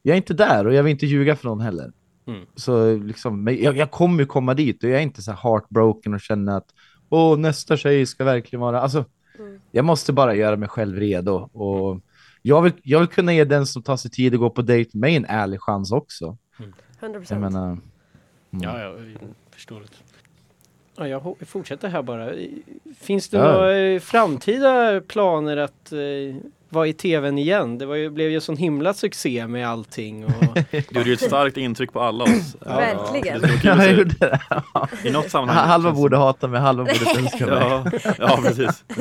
jag 0.01 0.13
är 0.13 0.17
inte 0.17 0.34
där 0.34 0.67
och 0.67 0.73
jag 0.73 0.84
vill 0.84 0.91
inte 0.91 1.05
ljuga 1.05 1.36
för 1.36 1.47
någon 1.47 1.62
heller. 1.62 1.91
Mm. 2.27 2.45
Så 2.55 2.95
liksom, 2.97 3.43
men 3.43 3.63
jag, 3.63 3.77
jag 3.77 3.91
kommer 3.91 4.19
ju 4.19 4.25
komma 4.25 4.53
dit 4.53 4.84
och 4.84 4.89
jag 4.89 4.97
är 4.97 5.03
inte 5.03 5.21
så 5.21 5.32
här 5.32 5.39
heartbroken 5.43 6.13
och 6.13 6.21
känna 6.21 6.58
att 6.58 6.67
åh, 7.10 7.38
nästa 7.38 7.77
tjej 7.77 8.05
ska 8.05 8.23
verkligen 8.23 8.62
vara... 8.62 8.82
Alltså, 8.82 9.05
Mm. 9.39 9.60
jag 9.71 9.86
måste 9.86 10.13
bara 10.13 10.36
göra 10.36 10.55
mig 10.58 10.69
själv 10.69 10.95
redo. 10.99 11.34
Och 11.34 12.01
jag, 12.41 12.62
vill, 12.62 12.73
jag 12.84 12.99
vill 12.99 13.08
kunna 13.08 13.34
ge 13.34 13.43
den 13.43 13.67
som 13.67 13.82
tar 13.84 13.97
sig 13.97 14.12
tid 14.12 14.34
att 14.34 14.39
gå 14.39 14.49
på 14.49 14.62
dejt 14.62 14.97
med 14.97 15.12
en 15.17 15.25
ärlig 15.25 15.62
chans 15.62 15.91
också. 15.91 16.38
100%. 17.02 17.25
Jag 17.30 17.41
menar, 17.41 17.65
mm. 17.65 17.82
Ja, 18.49 18.82
ja, 18.82 18.93
förståeligt. 19.52 20.04
Ja, 20.95 21.08
jag 21.08 21.36
fortsätter 21.47 21.88
här 21.88 22.02
bara. 22.02 22.32
Finns 22.99 23.30
det 23.30 23.38
Ja. 23.38 23.43
några 23.52 23.78
eh, 23.78 23.99
framtida 23.99 25.02
planer 25.02 25.58
att 25.58 25.91
eh, 25.91 25.99
vara 26.69 26.88
i 26.88 26.93
tvn 26.93 27.38
igen? 27.38 27.78
Det 27.78 27.86
var 27.86 27.95
ju, 27.95 28.10
blev 28.10 28.30
ju 28.32 28.41
sån 28.41 28.58
himla 28.58 28.93
succé 28.93 29.47
med 29.47 29.67
allting. 29.69 30.25
Och, 30.25 30.32
Du 30.71 30.84
gjorde 30.91 31.10
ju 31.10 31.13
ett 31.13 31.21
starkt 31.21 31.58
intryck 31.58 31.93
på 31.93 32.02
alla 32.02 32.23
oss. 32.23 32.56
Ja. 32.65 32.75
Verkligen. 32.75 33.41
Ja, 33.63 33.84
jag 33.86 33.93
gjorde 33.97 34.15
det. 34.19 34.39
I 35.04 35.12
något 35.12 35.30
sammanhang. 35.32 35.67
Halva 35.67 35.91
borde 35.91 36.17
hata 36.17 36.47
mig, 36.47 36.62
halva 36.62 36.84
borde 36.84 37.12
älska 37.19 37.45
mig. 37.45 37.58
Ja, 37.60 37.86
ja, 38.17 38.39
precis. 38.43 38.84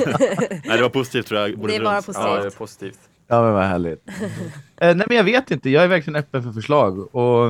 Nej, 0.49 0.77
det 0.77 0.81
var 0.81 0.89
positivt 0.89 1.27
tror 1.27 1.39
jag. 1.41 1.67
Det 1.67 1.75
är 1.75 1.83
bara 1.83 1.95
runt. 1.95 2.05
positivt. 2.05 2.27
Ja, 2.27 2.39
det 2.39 2.45
är 2.45 2.49
positivt. 2.49 2.99
Ja, 3.29 3.41
men 3.41 3.53
vad 3.53 3.63
härligt. 3.63 4.07
eh, 4.77 4.95
nej, 4.95 5.05
men 5.07 5.17
jag 5.17 5.23
vet 5.23 5.51
inte. 5.51 5.69
Jag 5.69 5.83
är 5.83 5.87
verkligen 5.87 6.15
öppen 6.15 6.43
för 6.43 6.51
förslag. 6.51 7.15
Och 7.15 7.47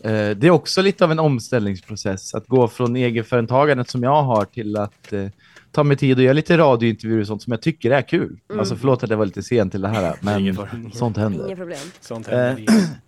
eh, 0.00 0.36
det 0.36 0.46
är 0.46 0.50
också 0.50 0.82
lite 0.82 1.04
av 1.04 1.12
en 1.12 1.18
omställningsprocess 1.18 2.34
att 2.34 2.46
gå 2.46 2.68
från 2.68 2.96
egenföretagandet 2.96 3.90
som 3.90 4.02
jag 4.02 4.22
har 4.22 4.44
till 4.44 4.76
att 4.76 5.12
eh, 5.12 5.26
ta 5.72 5.84
mig 5.84 5.96
tid 5.96 6.18
och 6.18 6.24
göra 6.24 6.32
lite 6.32 6.58
radiointervjuer 6.58 7.20
och 7.20 7.26
sånt 7.26 7.42
som 7.42 7.50
jag 7.50 7.62
tycker 7.62 7.90
är 7.90 8.02
kul. 8.02 8.38
Mm. 8.48 8.60
Alltså 8.60 8.76
förlåt 8.76 9.04
att 9.04 9.10
jag 9.10 9.16
var 9.16 9.26
lite 9.26 9.42
sen 9.42 9.70
till 9.70 9.80
det 9.80 9.88
här, 9.88 10.16
men 10.20 10.58
sånt 10.92 11.16
händer. 11.16 11.46
Inga 11.46 11.56
problem. 11.56 11.78
sånt 12.00 12.28
Eh, 12.28 12.38
händer. 12.38 12.64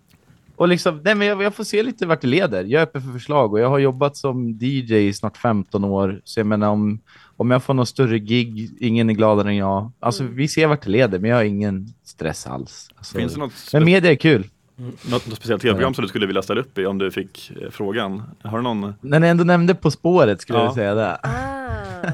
Och 0.55 0.67
liksom, 0.67 1.01
nej, 1.03 1.15
men 1.15 1.27
jag, 1.27 1.43
jag 1.43 1.55
får 1.55 1.63
se 1.63 1.83
lite 1.83 2.05
vart 2.05 2.21
det 2.21 2.27
leder. 2.27 2.63
Jag 2.63 2.81
är 2.81 2.83
öppen 2.83 3.01
för 3.01 3.11
förslag 3.11 3.53
och 3.53 3.59
jag 3.59 3.69
har 3.69 3.79
jobbat 3.79 4.17
som 4.17 4.57
DJ 4.61 4.95
i 4.95 5.13
snart 5.13 5.37
15 5.37 5.83
år. 5.83 6.21
Så 6.23 6.39
jag 6.39 6.47
menar 6.47 6.69
om, 6.69 6.99
om 7.39 7.51
jag 7.51 7.63
får 7.63 7.73
någon 7.73 7.85
större 7.85 8.19
gig, 8.19 8.69
ingen 8.79 9.09
är 9.09 9.13
gladare 9.13 9.47
än 9.49 9.55
jag. 9.55 9.91
Alltså 9.99 10.23
vi 10.23 10.47
ser 10.47 10.67
vart 10.67 10.81
det 10.81 10.89
leder, 10.89 11.19
men 11.19 11.29
jag 11.29 11.37
har 11.37 11.43
ingen 11.43 11.93
stress 12.03 12.47
alls. 12.47 12.89
Alltså, 12.95 13.17
Finns 13.17 13.33
det 13.33 13.39
något, 13.39 13.53
men 13.73 13.83
media 13.85 14.11
är 14.11 14.15
kul. 14.15 14.47
något, 14.75 15.03
något 15.27 15.37
speciellt 15.37 15.61
tv-program 15.61 15.93
som 15.93 16.01
du 16.01 16.07
skulle 16.07 16.27
vilja 16.27 16.41
ställa 16.41 16.61
upp 16.61 16.77
i 16.77 16.85
om 16.85 16.97
du 16.97 17.11
fick 17.11 17.51
eh, 17.61 17.69
frågan? 17.71 18.23
Har 18.43 18.57
du 18.57 18.63
någon? 18.63 18.93
När 19.01 19.19
ni 19.19 19.27
ändå 19.27 19.43
nämnde 19.43 19.75
På 19.75 19.91
spåret 19.91 20.41
skulle 20.41 20.59
Ja. 20.59 20.65
jag 20.65 20.73
säga 20.73 20.95
det. 20.95 21.19
Ah. 21.23 22.11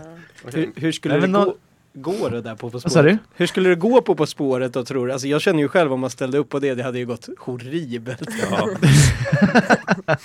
Hur, 0.53 0.71
hur 0.75 0.91
skulle 0.91 1.13
Nej, 1.13 1.21
det 1.21 1.27
men 1.27 1.41
gå, 1.41 1.45
nå- 1.45 1.55
gå 1.93 2.29
det 2.29 2.41
där 2.41 2.55
på 2.55 2.69
På 2.69 2.79
spåret? 2.79 3.05
du? 3.05 3.17
Hur 3.35 3.47
skulle 3.47 3.69
det 3.69 3.75
gå 3.75 4.01
på 4.01 4.15
På 4.15 4.25
spåret 4.25 4.73
då 4.73 4.83
tror 4.85 5.07
du? 5.07 5.13
Alltså 5.13 5.27
jag 5.27 5.41
känner 5.41 5.59
ju 5.59 5.67
själv 5.67 5.93
om 5.93 5.99
man 5.99 6.09
ställde 6.09 6.37
upp 6.37 6.49
på 6.49 6.59
det, 6.59 6.75
det 6.75 6.83
hade 6.83 6.99
ju 6.99 7.05
gått 7.05 7.29
horribelt. 7.39 8.29
Ja. 8.51 8.69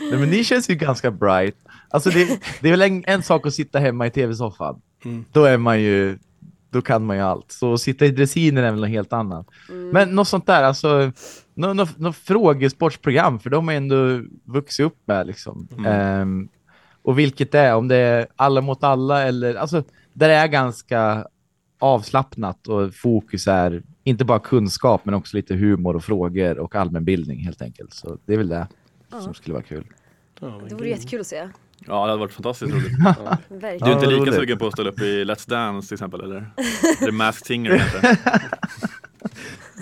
Nej, 0.00 0.18
men 0.20 0.28
ni 0.30 0.44
känns 0.44 0.70
ju 0.70 0.74
ganska 0.74 1.10
bright. 1.10 1.56
Alltså 1.88 2.10
det, 2.10 2.40
det 2.60 2.68
är 2.68 2.70
väl 2.70 2.82
en, 2.82 3.04
en 3.06 3.22
sak 3.22 3.46
att 3.46 3.54
sitta 3.54 3.78
hemma 3.78 4.06
i 4.06 4.10
tv-soffan. 4.10 4.80
Mm. 5.04 5.24
Då 5.32 5.44
är 5.44 5.58
man 5.58 5.82
ju, 5.82 6.18
då 6.70 6.82
kan 6.82 7.06
man 7.06 7.16
ju 7.16 7.22
allt. 7.22 7.52
Så 7.52 7.72
att 7.74 7.80
sitta 7.80 8.06
i 8.06 8.10
dressinen 8.10 8.64
är 8.64 8.70
väl 8.70 8.80
något 8.80 8.90
helt 8.90 9.12
annat. 9.12 9.46
Men 9.92 10.10
något 10.14 10.28
sånt 10.28 10.46
där, 10.46 10.62
alltså, 10.62 11.12
något, 11.54 11.76
något, 11.76 11.98
något 11.98 12.16
frågesportsprogram, 12.16 13.38
för 13.38 13.50
de 13.50 13.68
har 13.68 13.74
ändå 13.74 14.22
vuxit 14.44 14.86
upp 14.86 14.98
med 15.04 15.26
liksom. 15.26 15.68
Ehm, 15.86 16.48
och 17.02 17.18
vilket 17.18 17.52
det 17.52 17.58
är, 17.58 17.74
om 17.74 17.88
det 17.88 17.96
är 17.96 18.26
alla 18.36 18.60
mot 18.60 18.84
alla 18.84 19.22
eller, 19.22 19.54
alltså, 19.54 19.82
där 20.12 20.28
det 20.28 20.34
är 20.34 20.46
ganska 20.46 21.26
avslappnat 21.78 22.68
och 22.68 22.94
fokus 22.94 23.46
är 23.46 23.82
inte 24.04 24.24
bara 24.24 24.38
kunskap 24.38 25.04
men 25.04 25.14
också 25.14 25.36
lite 25.36 25.54
humor 25.54 25.96
och 25.96 26.04
frågor 26.04 26.58
och 26.58 26.74
allmänbildning 26.74 27.38
helt 27.40 27.62
enkelt. 27.62 27.94
Så 27.94 28.18
det 28.24 28.32
är 28.32 28.38
väl 28.38 28.48
det 28.48 28.66
som 29.20 29.34
skulle 29.34 29.54
vara 29.54 29.64
kul. 29.64 29.84
Ja, 30.40 30.60
Det 30.68 30.74
vore 30.74 30.88
jättekul 30.88 31.20
att 31.20 31.26
se. 31.26 31.48
Ja, 31.86 31.94
det 32.04 32.10
hade 32.10 32.16
varit 32.16 32.32
fantastiskt 32.32 32.72
roligt. 32.72 32.92
Du 33.48 33.58
Verkligen. 33.58 33.88
är 33.88 33.92
inte 33.92 34.06
lika 34.06 34.32
sugen 34.32 34.58
på 34.58 34.66
att 34.66 34.72
ställa 34.72 34.90
upp 34.90 35.00
i 35.00 35.24
Let's 35.24 35.50
Dance 35.50 35.88
till 35.88 35.94
exempel 35.94 36.20
eller? 36.20 36.50
Eller 37.02 37.12
Masked 37.12 37.46
Singer 37.46 37.78
kanske? 37.78 38.18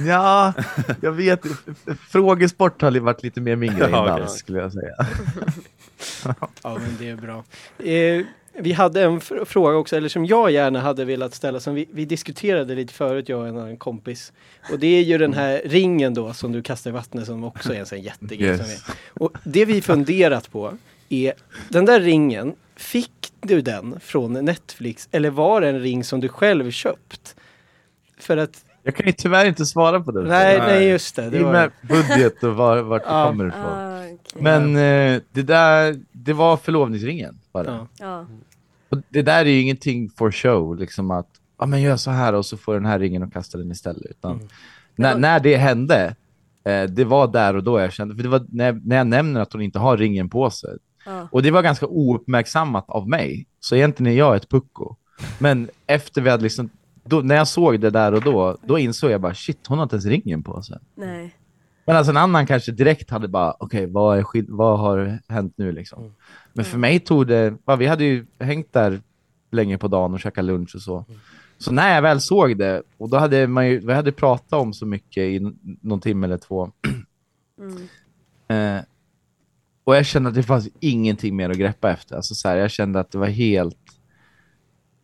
Ja, 0.07 0.53
jag 1.01 1.13
vet. 1.13 1.41
Frågesport 2.09 2.83
har 2.83 2.91
varit 3.01 3.23
lite 3.23 3.41
mer 3.41 3.57
min 3.57 3.77
grej 3.79 3.89
Ja, 3.93 4.07
dans, 4.19 4.39
skulle 4.39 4.59
jag 4.59 4.73
säga. 4.73 4.95
Ja, 6.63 6.79
men 6.79 6.97
det 6.99 7.09
är 7.09 7.17
bra. 7.17 7.45
Eh, 7.79 8.25
vi 8.59 8.73
hade 8.73 9.03
en 9.03 9.21
fr- 9.21 9.45
fråga 9.45 9.77
också, 9.77 9.97
eller 9.97 10.09
som 10.09 10.27
jag 10.27 10.51
gärna 10.51 10.81
hade 10.81 11.05
velat 11.05 11.35
ställa, 11.35 11.61
som 11.61 11.75
vi, 11.75 11.89
vi 11.93 12.05
diskuterade 12.05 12.75
lite 12.75 12.93
förut, 12.95 13.29
jag 13.29 13.41
och 13.41 13.49
en 13.49 13.57
annan 13.59 13.77
kompis. 13.77 14.33
Och 14.73 14.79
det 14.79 14.87
är 14.87 15.03
ju 15.03 15.19
den 15.19 15.33
här 15.35 15.63
ringen 15.65 16.15
då 16.15 16.33
som 16.33 16.53
du 16.53 16.63
kastar 16.63 16.91
i 16.91 16.93
vattnet 16.93 17.27
som 17.27 17.45
också 17.45 17.75
är 17.75 17.79
en 17.81 17.87
sån 17.87 18.01
jättegrej. 18.03 18.49
Yes. 18.51 18.61
Som 18.61 18.93
är. 18.95 19.23
Och 19.25 19.33
det 19.45 19.65
vi 19.65 19.83
funderat 19.83 20.53
på 20.53 20.75
är, 21.09 21.33
den 21.69 21.85
där 21.85 22.01
ringen, 22.01 22.55
fick 22.77 23.11
du 23.40 23.61
den 23.61 24.01
från 24.01 24.33
Netflix 24.33 25.09
eller 25.12 25.31
var 25.31 25.61
det 25.61 25.69
en 25.69 25.81
ring 25.81 26.05
som 26.05 26.21
du 26.21 26.29
själv 26.29 26.71
köpt? 26.71 27.37
För 28.19 28.37
att, 28.37 28.64
Jag 28.83 28.97
kan 28.97 29.07
ju 29.07 29.12
tyvärr 29.12 29.47
inte 29.47 29.67
svara 29.67 30.01
på 30.01 30.11
det. 30.12 30.23
nej, 30.23 30.59
Nej. 30.59 30.67
nej 30.69 30.88
just 30.88 31.17
det. 31.17 31.31
det 31.31 31.37
I 31.38 31.40
och 31.40 31.45
var, 31.45 31.53
med 31.53 31.71
budget 31.88 32.43
och 32.45 32.55
var, 32.57 32.83
vart 32.83 33.03
det 33.03 33.09
Ja. 33.09 33.27
kommer 33.29 33.47
ifrån. 33.49 33.62
Ah, 33.64 34.01
okej. 34.01 34.43
Men 34.43 34.77
eh, 34.77 35.23
det 35.33 35.43
där, 35.43 36.01
det 36.12 36.33
var 36.33 36.57
förlovningsringen 36.57 37.38
bara. 37.53 37.67
ja. 37.67 37.87
Ja. 37.99 38.27
Och 38.88 38.99
det 39.09 39.23
där 39.23 39.40
är 39.45 39.51
ju 39.51 39.61
ingenting 39.61 40.11
for 40.11 40.31
show, 40.33 40.77
liksom 40.79 41.11
att 41.11 41.29
ja, 41.59 41.67
men 41.67 41.83
gör 41.83 41.97
så 41.97 42.11
här 42.11 42.33
och 42.33 42.47
så 42.47 42.57
får 42.57 42.75
den 42.75 42.85
här 42.87 42.99
ringen 42.99 43.23
och 43.23 43.33
kasta 43.33 43.59
den 43.59 43.71
istället. 43.71 44.11
Utan 44.11 44.33
Mm. 44.33 44.49
när, 44.97 45.19
när 45.19 45.40
det 45.40 45.57
hände, 45.57 46.14
eh, 46.64 46.83
det 46.83 47.05
var 47.05 47.27
där 47.27 47.57
och 47.57 47.62
då 47.62 47.81
jag 47.81 47.93
kände, 47.93 48.14
för 48.17 48.23
det 48.23 48.29
var 48.29 48.47
när, 48.49 48.73
när 48.85 48.97
jag 48.97 49.07
nämner 49.07 49.40
att 49.40 49.53
hon 49.53 49.62
inte 49.62 49.79
har 49.79 49.97
ringen 49.97 50.29
på 50.29 50.51
sig. 50.51 50.71
Ja. 51.07 51.29
Och 51.33 51.43
det 51.43 51.51
var 51.51 51.62
ganska 51.62 51.87
ouppmärksammat 51.87 52.85
av 52.90 53.09
mig. 53.09 53.47
Så 53.61 53.77
egentligen 53.77 54.12
är 54.12 54.17
jag 54.19 54.37
ett 54.37 54.49
pucko. 54.49 54.97
Men 55.38 55.71
efter 55.87 56.21
vi 56.23 56.31
hade 56.31 56.43
liksom, 56.43 56.69
då, 57.05 57.21
när 57.21 57.35
jag 57.35 57.49
såg 57.49 57.81
det 57.81 57.90
där 57.90 58.14
och 58.14 58.23
då, 58.23 58.57
då 58.62 58.79
insåg 58.79 59.11
jag 59.11 59.21
bara 59.21 59.35
shit, 59.35 59.67
hon 59.67 59.79
har 59.79 59.83
inte 59.83 59.95
ens 59.97 60.07
ringen 60.07 60.43
på 60.43 60.62
sig. 60.62 60.79
Nej. 60.95 61.35
Men 61.87 61.97
alltså 61.97 62.11
en 62.11 62.17
annan 62.17 62.47
kanske 62.47 62.73
direkt 62.73 63.11
hade 63.11 63.29
bara, 63.29 63.55
okej, 63.59 63.87
vad, 63.87 64.19
är 64.19 64.23
skill- 64.23 64.47
vad 64.49 64.79
har 64.79 65.19
hänt 65.29 65.55
nu 65.57 65.73
liksom? 65.73 66.14
Men 66.53 66.64
för 66.64 66.79
mig 66.79 67.01
tog 67.01 67.27
det, 67.27 67.55
ja, 67.64 67.77
vi 67.77 67.87
hade 67.87 68.05
ju 68.05 68.27
hängt 68.38 68.73
där 68.73 69.01
länge 69.53 69.79
på 69.79 69.88
dagen 69.88 70.14
och 70.14 70.21
käkat 70.21 70.45
lunch 70.45 70.75
och 70.75 70.83
så. 70.83 71.05
Så 71.59 71.73
när 71.73 71.95
jag 71.95 72.03
väl 72.03 72.21
såg 72.21 72.59
det, 72.59 72.83
och 72.99 73.09
då 73.09 73.17
hade 73.17 73.47
man 73.47 73.69
ju, 73.69 73.79
vi 73.79 73.93
hade 73.93 74.12
pratat 74.12 74.53
om 74.61 74.73
så 74.73 74.87
mycket 74.87 75.23
i 75.23 75.53
någon 75.81 76.01
timme 76.01 76.27
eller 76.27 76.38
två. 76.38 76.71
Mm. 77.61 77.77
Eh, 78.49 78.81
och 79.85 79.97
jag 79.97 80.07
kände 80.07 80.29
att 80.29 80.35
det 80.35 80.42
fanns 80.42 80.68
ingenting 80.81 81.37
mer 81.37 81.51
att 81.51 81.57
greppa 81.57 81.90
efter. 81.90 82.16
Alltså 82.16 82.35
så 82.35 82.49
här, 82.49 82.57
jag 82.57 82.70
kände 82.70 83.01
att 83.01 83.11
det 83.11 83.18
var 83.18 83.27
helt... 83.27 83.77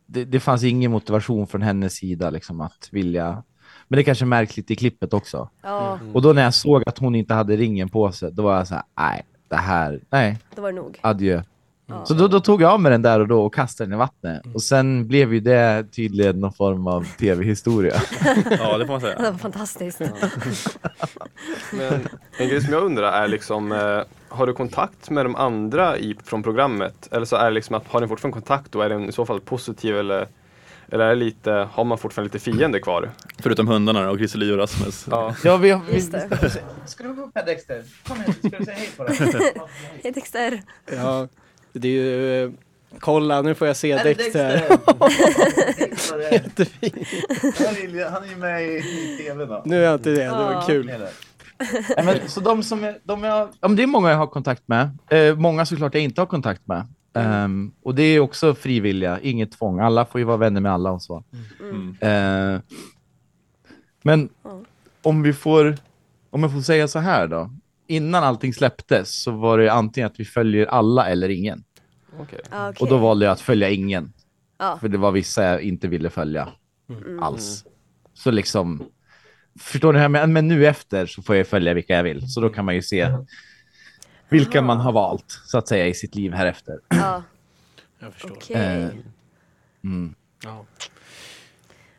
Det, 0.06 0.24
det 0.24 0.40
fanns 0.40 0.64
ingen 0.64 0.90
motivation 0.90 1.46
från 1.46 1.62
hennes 1.62 1.94
sida 1.94 2.30
liksom, 2.30 2.60
att 2.60 2.88
vilja... 2.92 3.42
Men 3.88 3.96
det 3.96 4.04
kanske 4.04 4.24
märks 4.24 4.56
lite 4.56 4.72
i 4.72 4.76
klippet 4.76 5.12
också. 5.12 5.50
Ja, 5.62 5.98
Och 6.12 6.22
då 6.22 6.32
när 6.32 6.42
jag 6.42 6.54
såg 6.54 6.82
att 6.88 6.98
hon 6.98 7.14
inte 7.14 7.34
hade 7.34 7.56
ringen 7.56 7.88
på 7.88 8.12
sig, 8.12 8.32
då 8.32 8.42
var 8.42 8.56
jag 8.56 8.68
så 8.68 8.74
här, 8.74 8.84
nej, 8.98 9.22
det 9.48 9.56
här, 9.56 10.00
nej, 10.10 10.38
då 10.54 10.62
var 10.62 10.72
det 10.72 10.76
nog. 10.76 10.98
adjö. 11.00 11.42
Ja. 11.90 12.06
Så 12.06 12.14
då, 12.14 12.28
då 12.28 12.40
tog 12.40 12.62
jag 12.62 12.72
av 12.72 12.80
mig 12.80 12.92
den 12.92 13.02
där 13.02 13.20
och 13.20 13.28
då 13.28 13.42
och 13.44 13.54
kastade 13.54 13.90
den 13.90 13.94
i 13.94 13.98
vattnet. 13.98 14.42
Och 14.54 14.62
sen 14.62 15.08
blev 15.08 15.34
ju 15.34 15.40
det 15.40 15.84
tydligen 15.92 16.40
någon 16.40 16.52
form 16.52 16.86
av 16.86 17.06
tv-historia. 17.18 17.94
Ja, 18.58 18.78
det 18.78 18.86
får 18.86 18.92
man 18.92 19.00
säga. 19.00 19.16
Det 19.18 19.22
var 19.30 19.38
fantastiskt. 19.38 20.00
Men 21.72 22.08
en 22.38 22.48
grej 22.48 22.60
som 22.60 22.72
jag 22.72 22.82
undrar 22.82 23.12
är 23.12 23.28
liksom, 23.28 23.72
eh, 23.72 24.00
har 24.28 24.46
du 24.46 24.52
kontakt 24.52 25.10
med 25.10 25.24
de 25.24 25.36
andra 25.36 25.98
i, 25.98 26.16
från 26.24 26.42
programmet? 26.42 27.08
Eller 27.10 27.26
så 27.26 27.36
är 27.36 27.44
det 27.44 27.50
liksom 27.50 27.76
att, 27.76 27.86
har 27.88 28.00
ni 28.00 28.08
fortfarande 28.08 28.34
kontakt 28.40 28.74
och 28.74 28.84
är 28.84 28.88
den 28.88 29.08
i 29.08 29.12
så 29.12 29.26
fall 29.26 29.40
positiv 29.40 29.98
eller, 29.98 30.26
eller 30.88 31.04
är 31.04 31.14
lite, 31.14 31.68
har 31.72 31.84
man 31.84 31.98
fortfarande 31.98 32.26
lite 32.34 32.44
fiender 32.44 32.78
kvar? 32.78 33.10
Förutom 33.38 33.68
hundarna 33.68 34.10
och 34.10 34.16
Christer 34.16 34.52
och 34.52 34.58
Rasmus. 34.58 35.06
Ja. 35.10 35.34
Ja, 35.44 35.56
vi, 35.56 35.80
vi, 35.88 35.94
Just 35.94 36.12
det. 36.12 36.28
Ska 36.86 37.04
du 37.04 37.14
gå 37.14 37.22
upp 37.22 37.30
här 37.34 37.46
Dexter? 37.46 37.82
Kom 38.06 38.16
igen, 38.16 38.32
ska 38.32 38.58
du 38.58 38.64
säga 38.64 38.76
hej 38.76 38.90
på 38.96 39.04
dig? 39.04 39.16
Hej 40.02 40.12
Dexter. 40.12 40.62
ja, 40.96 41.28
det 41.72 41.88
är 41.88 41.92
ju... 41.92 42.44
eh, 42.44 42.50
Kolla, 42.98 43.42
nu 43.42 43.54
får 43.54 43.66
jag 43.66 43.76
se 43.76 43.96
Dexter. 43.96 44.62
Jättefint. 46.32 46.94
Han 48.10 48.24
är 48.24 48.30
ju 48.30 48.36
med 48.36 48.62
i, 48.62 48.82
tv 49.18 49.44
då. 49.46 49.62
Nu 49.64 49.76
är 49.80 49.84
jag 49.84 49.94
inte 49.94 50.10
det, 50.10 50.24
det 50.24 50.30
var 50.30 50.66
kul. 50.66 50.86
Nej, 51.96 52.04
men, 52.04 52.28
så 52.28 52.40
de 52.40 52.62
som 52.62 52.84
är, 52.84 52.98
de 53.04 53.24
jag, 53.24 53.48
ja, 53.60 53.68
men 53.68 53.76
det 53.76 53.82
är 53.82 53.86
många 53.86 54.10
jag 54.10 54.16
har 54.16 54.26
kontakt 54.26 54.62
med. 54.66 54.90
Eh, 55.10 55.36
många 55.36 55.66
såklart 55.66 55.94
jag 55.94 56.02
inte 56.02 56.20
har 56.20 56.26
kontakt 56.26 56.66
med. 56.66 56.86
Ehm, 57.14 57.72
och 57.82 57.94
det 57.94 58.02
är 58.02 58.20
också 58.20 58.54
frivilliga, 58.54 59.20
inget 59.20 59.52
tvång. 59.52 59.80
Alla 59.80 60.04
får 60.04 60.18
ju 60.20 60.24
vara 60.24 60.36
vänner 60.36 60.60
med 60.60 60.72
alla 60.72 60.90
och 60.90 61.02
så. 61.02 61.24
Mm. 61.60 61.96
Eh, 62.00 62.60
Men 64.02 64.28
om 65.02 65.22
vi 65.22 65.32
får, 65.32 65.76
om 66.30 66.42
jag 66.42 66.52
får 66.52 66.60
säga 66.60 66.88
så 66.88 66.98
här 66.98 67.26
då. 67.26 67.50
Innan 67.90 68.24
allting 68.24 68.54
släpptes 68.54 69.22
så 69.22 69.30
var 69.30 69.58
det 69.58 69.72
antingen 69.72 70.06
att 70.06 70.20
vi 70.20 70.24
följer 70.24 70.66
alla 70.66 71.08
eller 71.08 71.28
ingen. 71.28 71.64
Okej. 72.20 72.40
Ja, 72.50 72.68
okej. 72.70 72.78
Och 72.84 72.88
då 72.88 72.98
valde 72.98 73.24
jag 73.24 73.32
att 73.32 73.40
följa 73.40 73.70
ingen. 73.70 74.12
Ja. 74.58 74.78
För 74.80 74.88
det 74.88 74.98
var 74.98 75.12
vissa 75.12 75.42
jag 75.44 75.62
inte 75.62 75.88
ville 75.88 76.10
följa 76.10 76.48
Mm. 76.90 77.22
alls. 77.22 77.64
Så 78.14 78.30
liksom, 78.30 78.82
förstår 79.58 79.92
ni 79.92 79.98
här? 79.98 80.08
Men, 80.08 80.32
men 80.32 80.48
nu 80.48 80.66
efter 80.66 81.06
så 81.06 81.22
får 81.22 81.36
jag 81.36 81.46
följa 81.46 81.74
vilka 81.74 81.96
jag 81.96 82.02
vill. 82.02 82.30
Så 82.30 82.40
då 82.40 82.48
kan 82.48 82.64
man 82.64 82.74
ju 82.74 82.82
se 82.82 83.08
vilka 84.28 84.62
man 84.62 84.80
har 84.80 84.92
valt, 84.92 85.40
så 85.46 85.58
att 85.58 85.68
säga, 85.68 85.86
i 85.86 85.94
sitt 85.94 86.14
liv 86.14 86.32
här 86.32 86.46
efter. 86.46 86.78
Ja, 86.88 87.22
Jag 88.00 88.12
förstår. 88.12 88.30
okej. 88.30 88.56
Eh, 88.56 88.88
Mm. 89.84 90.14
Ja. 90.44 90.64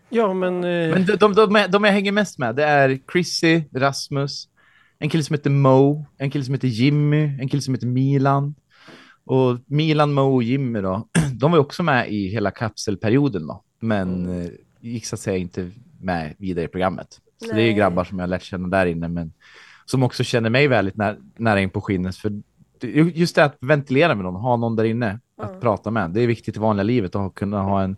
ja, 0.10 0.34
men... 0.34 0.54
Eh, 0.64 0.90
Men 0.94 1.06
de, 1.06 1.16
de, 1.16 1.34
de, 1.34 1.56
jag- 1.56 1.72
de 1.72 1.84
jag 1.84 1.92
hänger 1.92 2.12
mest 2.12 2.38
med, 2.38 2.56
det 2.56 2.64
är 2.64 3.00
Chrissy, 3.12 3.64
Rasmus, 3.74 4.48
en 5.02 5.10
kille 5.10 5.24
som 5.24 5.34
heter 5.34 5.50
Mo, 5.50 6.06
en 6.18 6.32
kille 6.32 6.46
som 6.46 6.54
heter 6.54 6.68
Jimmy, 6.68 7.22
en 7.40 7.50
kille 7.50 7.62
som 7.62 7.74
heter 7.74 7.88
Milan. 7.88 8.56
Och 9.26 9.60
Milan, 9.66 10.14
Mo 10.14 10.22
och 10.36 10.44
Jimmy 10.44 10.82
då, 10.82 11.08
de 11.34 11.52
var 11.52 11.58
ju 11.58 11.62
också 11.62 11.84
med 11.84 12.12
i 12.12 12.28
hela 12.28 12.52
kapselperioden 12.52 13.48
då, 13.48 13.64
men 13.80 14.42
eh, 14.42 14.50
gick 14.80 15.06
så 15.06 15.16
att 15.16 15.20
säga 15.20 15.38
inte 15.38 15.72
med 16.02 16.34
vidare 16.38 16.66
i 16.66 16.68
programmet. 16.68 17.08
Så 17.38 17.46
det 17.54 17.62
är 17.62 17.66
ju 17.66 17.70
Nej. 17.70 17.74
grabbar 17.74 18.04
som 18.04 18.20
jag 18.20 18.30
lärt 18.30 18.44
känna 18.44 18.68
där 18.68 18.86
inne, 18.86 19.08
men 19.08 19.34
som 19.86 20.04
också 20.04 20.24
känner 20.24 20.50
mig 20.50 20.68
väldigt 20.68 20.96
när, 20.96 21.18
nära 21.38 21.62
in 21.62 21.70
på 21.70 21.82
skinnet. 21.82 22.16
För 22.16 22.42
just 23.14 23.36
det 23.36 23.44
att 23.46 23.58
ventilera 23.62 24.16
med 24.16 24.24
någon, 24.26 24.36
ha 24.42 24.58
någon 24.58 24.76
där 24.76 24.84
inne 24.84 25.20
att 25.38 25.52
Ja. 25.54 25.60
prata 25.62 25.92
med. 25.92 26.12
Det 26.12 26.22
är 26.22 26.28
viktigt 26.28 26.58
i 26.58 26.60
vanliga 26.60 26.84
livet 26.84 27.16
att 27.16 27.36
kunna 27.36 27.62
ha 27.62 27.84
en 27.84 27.96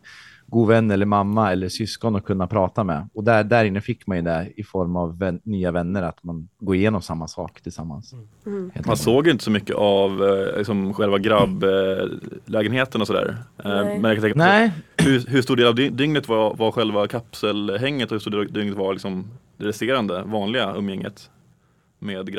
god 0.53 0.67
vän 0.67 0.91
eller 0.91 1.05
mamma 1.05 1.51
eller 1.51 1.69
syskon 1.69 2.15
att 2.15 2.25
kunna 2.25 2.47
prata 2.47 2.83
med. 2.83 3.09
Och 3.13 3.23
där, 3.23 3.43
där 3.43 3.65
inne 3.65 3.81
fick 3.81 4.07
man 4.07 4.17
ju 4.17 4.23
det 4.23 4.49
i 4.55 4.63
form 4.63 4.95
av 4.95 5.19
vän, 5.19 5.39
nya 5.43 5.71
vänner, 5.71 6.03
att 6.03 6.23
man 6.23 6.47
går 6.59 6.75
igenom 6.75 7.01
samma 7.01 7.27
sak 7.27 7.61
tillsammans. 7.61 8.13
Mm. 8.45 8.71
Helt 8.73 8.87
Man 8.87 8.97
såg 8.97 9.25
ju 9.25 9.31
inte 9.31 9.43
så 9.43 9.51
mycket 9.51 9.75
av 9.75 10.23
eh, 10.23 10.57
liksom 10.57 10.93
själva 10.93 11.17
grabblägenheten 11.17 13.01
och 13.01 13.07
sådär. 13.07 13.37
Eh, 13.63 13.71
Nej. 13.71 13.99
Men 13.99 14.03
jag 14.03 14.15
kan 14.15 14.21
tänka 14.21 14.37
Nej, 14.39 14.71
hur, 14.97 15.25
hur 15.27 15.41
stor 15.41 15.55
del 15.55 15.67
av 15.67 15.75
dy- 15.75 15.89
dygnet 15.89 16.27
var, 16.27 16.55
var 16.55 16.71
själva 16.71 17.07
kapselhänget 17.07 18.11
och 18.11 18.15
hur 18.15 18.19
stor 18.19 18.31
del 18.31 18.39
av 18.39 18.51
dygnet 18.51 18.75
var 18.77 18.93
liksom 18.93 19.25
det 19.57 19.65
resterande 19.65 20.23
vanliga 20.25 20.75
umgänget 20.75 21.29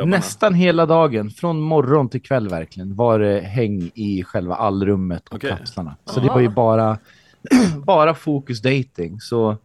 nästan 0.04 0.54
hela 0.54 0.86
dagen, 0.86 1.30
från 1.30 1.60
morgon 1.60 2.08
till 2.08 2.22
kväll 2.22 2.48
verkligen, 2.48 2.94
var 2.94 3.18
det 3.18 3.40
häng 3.40 3.90
i 3.94 4.22
själva 4.24 4.54
allrummet 4.54 5.28
och 5.28 5.34
Okej. 5.34 5.50
kapslarna. 5.50 5.96
Så 6.04 6.20
det 6.20 6.28
var 6.28 6.40
ju 6.40 6.46
Aha. 6.46 6.54
bara, 6.54 6.98
bara 7.86 8.14
fokus 8.14 8.62
dating. 8.62 9.20
Så 9.20 9.56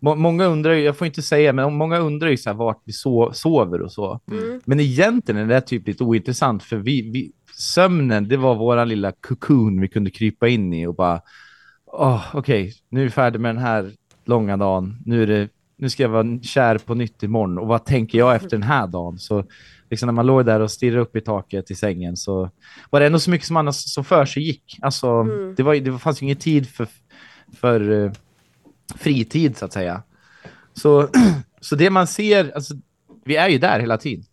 må, 0.00 0.14
många 0.14 0.44
undrar 0.46 0.72
ju, 0.72 0.82
jag 0.82 0.96
får 0.96 1.06
inte 1.06 1.22
säga, 1.22 1.52
men 1.52 1.74
många 1.74 1.98
undrar 1.98 2.28
ju 2.28 2.36
så 2.36 2.50
här 2.50 2.56
vart 2.56 2.82
vi 2.84 2.92
so, 2.92 3.32
sover 3.32 3.82
och 3.82 3.92
så. 3.92 4.20
Mm. 4.30 4.60
Men 4.64 4.80
egentligen 4.80 5.40
är 5.40 5.46
det 5.54 5.60
typ 5.60 5.86
lite 5.86 6.04
ointressant 6.04 6.62
för 6.62 6.76
vi, 6.76 7.10
vi, 7.10 7.32
sömnen, 7.54 8.28
det 8.28 8.36
var 8.36 8.54
våra 8.54 8.84
lilla 8.84 9.12
cocoon 9.12 9.80
vi 9.80 9.88
kunde 9.88 10.10
krypa 10.10 10.48
in 10.48 10.72
i 10.72 10.86
och 10.86 10.94
bara, 10.94 11.20
åh, 11.86 12.22
okej, 12.34 12.74
nu 12.88 13.00
är 13.00 13.04
vi 13.04 13.10
färdiga 13.10 13.40
med 13.40 13.54
den 13.54 13.62
här 13.62 13.90
långa 14.24 14.56
dagen. 14.56 14.96
Nu, 15.06 15.22
är 15.22 15.26
det, 15.26 15.48
nu 15.76 15.90
ska 15.90 16.02
jag 16.02 16.10
vara 16.10 16.38
kär 16.42 16.78
på 16.78 16.94
nytt 16.94 17.22
imorgon 17.22 17.58
och 17.58 17.66
vad 17.66 17.84
tänker 17.84 18.18
jag 18.18 18.34
efter 18.36 18.50
den 18.50 18.62
här 18.62 18.86
dagen? 18.86 19.18
Så 19.18 19.44
liksom 19.90 20.06
när 20.06 20.12
man 20.12 20.26
låg 20.26 20.46
där 20.46 20.60
och 20.60 20.70
stirrade 20.70 21.00
upp 21.00 21.16
i 21.16 21.20
taket 21.20 21.70
i 21.70 21.74
sängen 21.74 22.16
så 22.16 22.50
var 22.90 23.00
det 23.00 23.06
ändå 23.06 23.18
så 23.18 23.30
mycket 23.30 23.46
som 23.46 23.56
annars 23.56 23.76
som 23.76 24.04
för 24.04 24.24
sig 24.24 24.42
gick. 24.42 24.78
Alltså, 24.82 25.08
Mm. 25.08 25.54
det, 25.54 25.62
var, 25.62 25.74
det 25.74 25.98
fanns 25.98 26.22
ju 26.22 26.24
ingen 26.26 26.36
tid 26.36 26.68
för, 26.68 26.86
för 27.52 28.04
eh, 28.04 28.12
fritid 28.96 29.56
så 29.56 29.64
att 29.64 29.72
säga. 29.72 30.02
Så, 30.74 31.08
så 31.60 31.76
det 31.76 31.90
man 31.90 32.06
ser, 32.06 32.52
alltså, 32.54 32.74
vi 33.24 33.36
är 33.36 33.48
ju 33.48 33.58
där 33.58 33.80
hela 33.80 33.98
tiden 33.98 34.24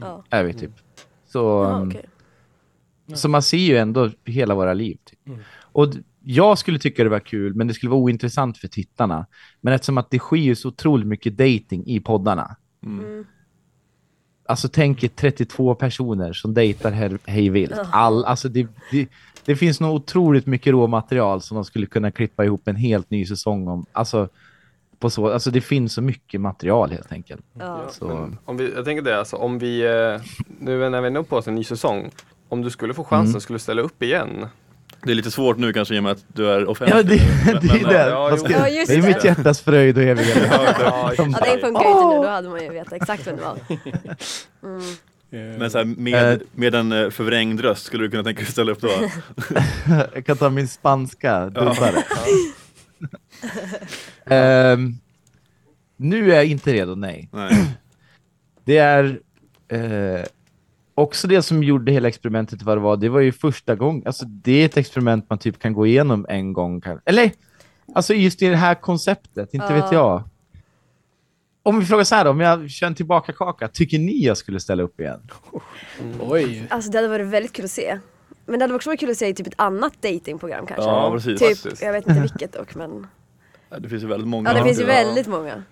Ja. 0.00 0.24
är 0.30 0.44
vi 0.44 0.52
typ. 0.54 0.70
Så, 1.26 1.38
Ja, 1.38 1.76
um, 1.76 1.88
okej. 1.88 2.04
så 3.14 3.28
man 3.28 3.42
ser 3.42 3.56
ju 3.58 3.76
ändå 3.76 4.10
hela 4.24 4.54
våra 4.54 4.74
liv. 4.74 4.98
Typ. 5.04 5.26
Mm. 5.26 5.40
Och 5.56 5.88
jag 6.22 6.58
skulle 6.58 6.78
tycka 6.78 7.04
det 7.04 7.10
var 7.10 7.20
kul, 7.20 7.54
men 7.54 7.66
det 7.66 7.74
skulle 7.74 7.90
vara 7.90 8.00
ointressant 8.00 8.58
för 8.58 8.68
tittarna. 8.68 9.26
Men 9.60 9.72
eftersom 9.74 9.98
att 9.98 10.10
det 10.10 10.18
sker 10.18 10.54
så 10.54 10.68
otroligt 10.68 11.06
mycket 11.06 11.36
dating 11.36 11.86
i 11.86 12.00
poddarna. 12.00 12.56
Mm. 12.86 13.24
Alltså 14.46 14.68
tänk 14.68 15.04
er 15.04 15.08
32 15.08 15.74
personer 15.74 16.32
som 16.32 16.54
dejtar 16.54 16.90
här 16.92 17.18
hej 17.24 17.48
vilt. 17.50 17.72
Ja. 17.76 17.86
All, 17.92 18.24
alltså 18.24 18.48
det, 18.48 18.66
det, 18.90 19.08
det 19.44 19.56
finns 19.56 19.80
nog 19.80 19.94
otroligt 19.94 20.46
mycket 20.46 20.72
råmaterial 20.72 21.40
som 21.42 21.54
de 21.54 21.64
skulle 21.64 21.86
kunna 21.86 22.10
klippa 22.10 22.44
ihop 22.44 22.68
en 22.68 22.76
helt 22.76 23.10
ny 23.10 23.26
säsong 23.26 23.68
om. 23.68 23.86
Alltså, 23.92 24.28
på 24.98 25.10
så, 25.10 25.30
alltså 25.32 25.50
det 25.50 25.60
finns 25.60 25.92
så 25.92 26.02
mycket 26.02 26.40
material 26.40 26.90
helt 26.90 27.12
enkelt. 27.12 27.42
Ja. 27.58 27.80
Så, 27.90 28.30
om 28.44 28.56
vi, 28.56 28.72
jag 28.76 28.84
tänker 28.84 29.02
det, 29.02 29.18
alltså, 29.18 29.36
om 29.36 29.58
vi, 29.58 29.80
eh, 29.82 30.20
nu 30.60 30.90
när 30.90 31.00
vi 31.00 31.06
är 31.06 31.10
inne 31.10 31.22
på 31.22 31.36
oss 31.36 31.48
en 31.48 31.54
ny 31.54 31.64
säsong, 31.64 32.10
om 32.48 32.62
du 32.62 32.70
skulle 32.70 32.94
få 32.94 33.04
chansen, 33.04 33.30
Mm. 33.30 33.40
skulle 33.40 33.54
du 33.54 33.60
ställa 33.60 33.82
upp 33.82 34.02
igen? 34.02 34.46
Det 35.02 35.10
är 35.10 35.14
lite 35.14 35.30
svårt 35.30 35.58
nu 35.58 35.72
kanske 35.72 35.94
i 35.94 35.98
och 35.98 36.02
med 36.02 36.12
att 36.12 36.24
du 36.28 36.50
är 36.50 36.68
offentlig. 36.70 36.96
ja, 36.96 37.02
det, 37.02 37.20
Men- 37.52 37.62
det 37.62 37.68
är 37.78 37.82
men, 37.82 37.92
det. 37.92 38.08
ja, 38.08 38.20
Vad 38.20 38.32
jo. 38.32 38.36
ska- 38.44 38.52
Ja, 38.52 38.68
just 38.68 38.88
det 38.90 38.94
är 38.98 39.02
mitt 39.02 39.20
det. 39.22 39.28
hjärtas 39.28 39.60
fröjd 39.60 39.96
och 39.96 40.02
eviga 40.12 40.26
Ja, 40.50 40.74
Ja, 40.80 41.06
den 41.06 41.16
funkar 41.16 41.46
ju 41.46 41.52
inte 41.52 41.66
nu, 41.66 41.74
då 42.22 42.26
hade 42.28 42.48
man 42.48 42.62
ju 42.62 42.68
vetat 42.70 42.92
exakt 42.92 43.26
vem 43.26 43.36
det 43.36 43.42
var. 43.42 43.58
Mm. 44.62 44.80
Eh, 45.34 45.58
Men 45.58 45.70
så 45.70 45.78
här, 45.78 45.84
med, 45.84 46.32
Eh. 46.32 46.38
med 46.52 46.74
en 46.74 46.92
eh, 46.92 47.10
förvrängd 47.10 47.60
röst 47.60 47.84
skulle 47.86 48.04
du 48.04 48.10
kunna 48.10 48.22
tänka 48.24 48.38
dig 48.40 48.46
att 48.46 48.52
ställa 48.52 48.72
upp 48.72 48.80
då? 48.80 48.90
Jag 50.14 50.26
kan 50.26 50.36
ta 50.36 50.50
min 50.50 50.68
spanska 50.68 51.28
Ja. 51.28 51.48
dubbare. 51.60 52.02
Ehm, 54.26 54.94
nu 55.96 56.30
är 56.32 56.34
jag 56.36 56.46
inte 56.46 56.72
redo, 56.72 56.94
nej. 56.94 57.28
Nej. 57.32 57.66
Det 58.64 58.78
är 58.78 59.20
eh, 59.68 60.24
också 60.94 61.28
det 61.28 61.42
som 61.42 61.62
gjorde 61.62 61.92
hela 61.92 62.08
experimentet 62.08 62.62
vad 62.62 62.76
det 62.76 62.80
var. 62.80 62.96
Det 62.96 63.08
var 63.08 63.20
ju 63.20 63.32
första 63.32 63.74
gången, 63.74 64.02
alltså 64.06 64.24
det 64.24 64.52
är 64.52 64.66
ett 64.66 64.76
experiment 64.76 65.30
man 65.30 65.38
typ 65.38 65.58
kan 65.58 65.72
gå 65.72 65.86
igenom 65.86 66.26
en 66.28 66.52
gång. 66.52 66.82
Eller, 67.04 67.30
alltså 67.94 68.14
just 68.14 68.42
i 68.42 68.46
det 68.48 68.56
här 68.56 68.74
konceptet, 68.74 69.54
inte 69.54 69.66
Ja. 69.70 69.74
vet 69.82 69.92
jag. 69.92 70.22
Om 71.66 71.80
vi 71.80 71.86
frågar 71.86 72.04
så 72.04 72.14
här 72.14 72.24
då, 72.24 72.30
om 72.30 72.40
jag 72.40 72.70
kör 72.70 72.86
en 72.86 72.94
tillbaka 72.94 73.32
kaka, 73.32 73.68
tycker 73.68 73.98
ni 73.98 74.24
jag 74.24 74.36
skulle 74.36 74.60
ställa 74.60 74.82
upp 74.82 75.00
igen? 75.00 75.20
Oj. 76.20 76.66
Alltså 76.70 76.90
det 76.90 76.98
hade 76.98 77.08
varit 77.08 77.26
väldigt 77.26 77.52
kul 77.52 77.64
att 77.64 77.70
se. 77.70 77.98
Men 78.46 78.58
det 78.58 78.64
hade 78.64 78.74
också 78.74 78.90
varit 78.90 79.00
kul 79.00 79.10
att 79.10 79.16
se 79.16 79.26
i 79.28 79.34
typ 79.34 79.46
ett 79.46 79.54
annat 79.56 79.92
datingprogram 80.02 80.66
kanske. 80.66 80.84
Ja, 80.84 81.10
precis. 81.12 81.40
Typ, 81.40 81.58
Faktiskt. 81.58 81.82
jag 81.82 81.92
vet 81.92 82.06
inte 82.08 82.20
vilket 82.32 82.52
dock 82.52 82.74
men. 82.74 83.06
Det 83.78 83.88
finns 83.88 84.02
ju 84.02 84.06
väldigt 84.06 84.28
många. 84.28 84.50
Ja 84.50 84.58
det 84.58 84.64
finns 84.64 84.78
ju 84.78 84.82
Ja. 84.82 84.88
väldigt 84.88 85.26
många. 85.26 85.62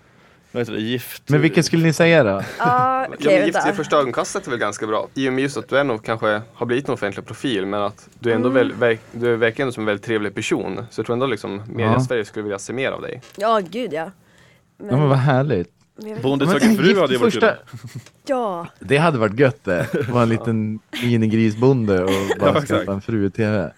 Vad 0.53 0.61
heter 0.61 0.73
det? 0.73 0.81
Gift. 0.81 1.29
Men 1.29 1.41
vilket 1.41 1.67
skulle 1.67 1.83
ni 1.87 1.93
säga 1.93 2.25
då? 2.25 2.31
Ja 2.31 2.43
Ja, 2.59 3.07
okej 3.15 3.39
men 3.39 3.47
gift 3.47 3.69
i 3.69 3.73
första 3.73 3.97
ögonkastet 3.97 4.47
är 4.47 4.51
väl 4.51 4.59
ganska 4.61 4.87
bra. 4.87 5.09
I 5.15 5.29
och 5.29 5.33
med 5.33 5.43
just 5.43 5.57
att 5.57 5.69
du 5.69 5.79
ändå 5.79 5.99
kanske 5.99 6.43
har 6.55 6.67
blivit 6.67 6.89
en 6.89 6.95
offentlig 6.95 7.27
profil 7.27 7.67
men 7.67 7.83
att 7.83 8.09
du 8.19 8.31
är 8.31 8.35
ändå 8.35 8.49
Mm. 8.49 8.59
väl, 8.69 8.73
verk, 8.73 9.01
du 9.13 9.33
är 9.33 9.37
verkligen 9.37 9.73
som 9.73 9.81
en 9.83 9.87
väldigt 9.87 10.05
trevlig 10.07 10.35
person. 10.35 10.87
Så 10.91 11.01
jag 11.01 11.07
tror 11.07 11.15
ändå 11.15 11.27
liksom 11.27 11.63
media 11.67 11.93
Ja. 11.93 12.01
Sverige 12.01 12.25
skulle 12.25 12.43
vilja 12.43 12.59
se 12.59 12.73
mer 12.73 12.91
av 12.91 13.03
dig. 13.03 13.23
Ja 13.37 13.61
gud 13.71 13.93
ja. 13.93 14.11
Men, 14.77 14.89
Ja, 14.91 14.97
men 14.97 15.09
vad 15.09 15.19
härligt. 15.19 15.71
Bonde 16.23 16.47
söker 16.47 16.75
fru 16.75 16.87
gift 16.87 17.01
hade 17.01 17.13
ju 17.13 17.19
varit 17.19 17.33
första- 17.35 17.57
kul. 17.71 18.01
ja. 18.27 18.67
Det 18.81 18.97
hade 18.97 19.19
varit 19.19 19.39
gött 19.39 19.65
det. 19.65 19.87
Vara 20.11 20.23
en 20.23 20.29
liten 20.29 20.79
minigrisbonde 21.03 22.03
och 22.05 22.11
bara 22.41 22.55
Ja, 22.55 22.61
skaffa 22.61 22.93
en 22.93 23.01
fru 23.01 23.27
i 23.27 23.31
tv. 23.31 23.73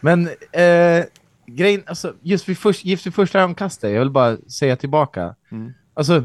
Men 0.00 0.28
eh, 0.52 1.04
grejen, 1.46 1.82
alltså 1.86 2.14
just 2.22 2.48
vid, 2.48 2.58
först, 2.58 2.84
just 2.84 3.06
vid 3.06 3.14
första 3.14 3.40
ögonkastet, 3.40 3.92
jag 3.92 3.98
vill 3.98 4.10
bara 4.10 4.36
säga 4.36 4.76
tillbaka. 4.76 5.34
Mm. 5.50 5.72
Alltså, 5.94 6.24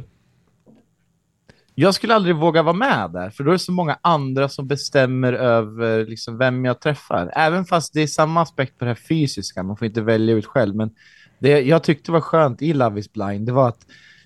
jag 1.76 1.93
skulle 1.95 2.16
aldrig 2.16 2.36
våga 2.36 2.64
vara 2.64 2.76
med 2.76 3.11
där, 3.14 3.30
för 3.30 3.43
då 3.43 3.49
är 3.51 3.53
det 3.53 3.59
så 3.59 3.72
många 3.72 3.97
andra 4.01 4.49
som 4.49 4.68
bestämmer 4.68 5.34
över 5.34 6.05
liksom, 6.05 6.38
vem 6.38 6.66
jag 6.66 6.82
träffar. 6.82 7.32
Även 7.36 7.66
fast 7.66 7.93
det 7.93 8.01
är 8.01 8.07
samma 8.07 8.41
aspekt 8.41 8.78
på 8.80 8.86
det 8.86 8.89
här 8.91 8.95
fysiska, 9.09 9.64
man 9.64 9.78
får 9.78 9.86
inte 9.88 10.01
välja 10.01 10.36
ut 10.36 10.45
själv. 10.45 10.76
Men 10.76 10.91
det 11.39 11.61
jag 11.61 11.84
tyckte 11.84 12.11
var 12.11 12.22
skönt 12.22 12.61
i 12.61 12.74
Love 12.74 12.99
is 12.99 13.14
blind, 13.14 13.45
det 13.45 13.51
var 13.51 13.68
att 13.70 13.86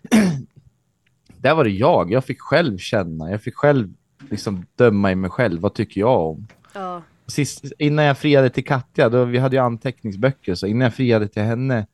där 1.41 1.55
var 1.55 1.63
det 1.63 1.69
jag. 1.69 2.11
Jag 2.11 2.25
fick 2.25 2.41
själv 2.41 2.77
känna, 2.77 3.31
jag 3.31 3.41
fick 3.41 3.55
själv 3.55 3.93
liksom 4.29 4.65
döma 4.75 5.11
i 5.11 5.15
mig 5.15 5.29
själv. 5.29 5.61
Vad 5.61 5.73
tycker 5.73 6.01
jag 6.01 6.21
om? 6.29 6.47
Ja. 6.73 7.01
Sist, 7.27 7.65
innan 7.79 8.05
jag 8.05 8.17
friade 8.17 8.49
till 8.49 8.65
Katja, 8.65 9.09
då, 9.09 9.25
vi 9.25 9.37
hade 9.37 9.55
ju 9.55 9.61
anteckningsböcker, 9.61 10.55
så 10.55 10.67
innan 10.67 10.81
jag 10.81 10.93
friade 10.93 11.27
till 11.27 11.41
henne, 11.43 11.87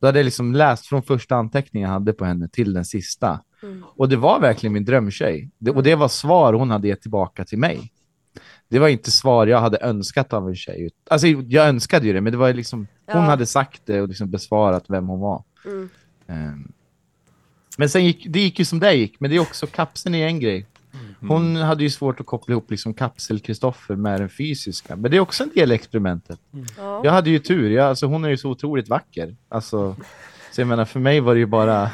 då 0.00 0.06
hade 0.08 0.18
jag 0.18 0.24
liksom 0.24 0.54
läst 0.54 0.86
från 0.86 1.02
första 1.02 1.36
anteckningen 1.36 1.88
jag 1.88 1.94
hade 1.94 2.12
på 2.12 2.24
henne 2.24 2.48
till 2.48 2.72
den 2.72 2.84
sista. 2.84 3.40
Mm. 3.62 3.84
Och 3.96 4.08
det 4.08 4.16
var 4.16 4.40
verkligen 4.40 4.72
min 4.72 4.84
drömtjej. 4.84 5.50
Det, 5.58 5.70
och 5.70 5.82
det 5.82 5.94
var 5.94 6.08
svar 6.08 6.52
hon 6.52 6.70
hade 6.70 6.88
gett 6.88 7.02
tillbaka 7.02 7.44
till 7.44 7.58
mig. 7.58 7.92
Det 8.68 8.78
var 8.78 8.88
inte 8.88 9.10
svar 9.10 9.46
jag 9.46 9.60
hade 9.60 9.78
önskat 9.80 10.32
av 10.32 10.48
en 10.48 10.56
tjej. 10.56 10.90
Alltså 11.10 11.26
jag 11.26 11.68
önskade 11.68 12.06
ju 12.06 12.12
det, 12.12 12.20
men 12.20 12.32
det 12.32 12.38
var 12.38 12.52
liksom, 12.52 12.78
hon 13.06 13.22
Ja. 13.22 13.28
hade 13.28 13.46
sagt 13.46 13.82
det 13.84 14.00
och 14.00 14.08
liksom 14.08 14.30
besvarat 14.30 14.84
vem 14.88 15.08
hon 15.08 15.20
var. 15.20 15.44
Mm. 15.66 15.88
Ehm. 16.26 16.72
Men 17.78 17.88
sen 17.88 18.04
gick 18.04 18.26
det 18.28 18.40
gick 18.40 18.58
ju 18.58 18.64
som 18.64 18.80
det 18.80 18.94
gick, 18.94 19.20
men 19.20 19.30
det 19.30 19.36
är 19.36 19.40
också 19.40 19.66
kapseln 19.66 20.14
är 20.14 20.26
en 20.26 20.40
grej. 20.40 20.66
Hon 21.28 21.56
hade 21.56 21.82
ju 21.82 21.90
svårt 21.90 22.20
att 22.20 22.26
koppla 22.26 22.52
ihop 22.52 22.70
liksom 22.70 22.94
kapsel-Kristoffer 22.94 23.96
med 23.96 24.20
den 24.20 24.28
fysiska, 24.28 24.96
men 24.96 25.10
det 25.10 25.16
är 25.16 25.20
också 25.20 25.42
en 25.42 25.50
del 25.54 25.72
i 25.72 25.74
experimentet. 25.74 26.38
Ja. 26.76 27.00
Jag 27.04 27.12
hade 27.12 27.30
ju 27.30 27.38
tur, 27.38 27.70
jag, 27.70 27.86
alltså 27.86 28.06
hon 28.06 28.24
är 28.24 28.28
ju 28.28 28.36
så 28.36 28.50
otroligt 28.50 28.88
vacker. 28.88 29.36
Alltså, 29.48 29.96
Så 30.52 30.60
jag 30.60 30.68
menar, 30.68 30.84
för 30.84 31.00
mig 31.00 31.20
var 31.20 31.34
det 31.34 31.40
ju 31.40 31.46
bara 31.46 31.90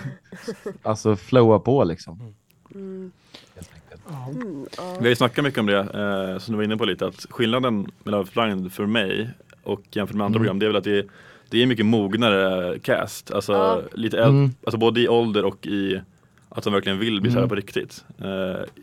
alltså 0.83 1.16
flowa 1.16 1.59
på 1.59 1.85
liksom. 1.85 2.35
Mm. 2.74 3.11
Enkelt. 3.57 4.01
Mm, 4.33 4.66
ja. 4.76 4.93
Vi 4.99 5.05
har 5.05 5.09
ju 5.09 5.16
snackat 5.16 5.45
mycket 5.45 5.61
om 5.61 5.66
det, 5.66 5.78
eh, 5.78 6.39
som 6.39 6.53
du 6.53 6.57
var 6.57 6.64
inne 6.64 6.76
på 6.76 6.85
lite, 6.85 7.07
att 7.07 7.26
skillnaden 7.31 7.91
mellan 8.05 8.26
Blind 8.35 8.72
för 8.72 8.87
mig 8.87 9.31
och 9.62 9.83
jämfört 9.91 10.16
med 10.16 10.24
andra 10.24 10.37
Mm. 10.37 10.43
program, 10.47 10.59
det 10.59 10.66
är 10.66 10.68
väl 10.68 10.76
att 10.76 10.85
det 10.85 10.99
är, 10.99 11.05
det 11.51 11.62
är 11.62 11.66
mycket 11.66 11.86
mognare 11.86 12.78
cast. 12.78 13.30
Alltså, 13.30 13.53
Ja. 13.53 13.80
lite 13.94 14.16
äldre, 14.18 14.38
Mm. 14.38 14.55
alltså 14.64 14.78
både 14.78 15.01
i 15.01 15.09
ålder 15.09 15.44
och 15.44 15.66
i 15.66 16.01
att 16.48 16.64
de 16.64 16.72
verkligen 16.72 16.98
vill 16.98 17.20
bli 17.20 17.30
Mm. 17.32 17.48
på 17.48 17.55
riktigt. 17.55 18.05
Eh, 18.18 18.26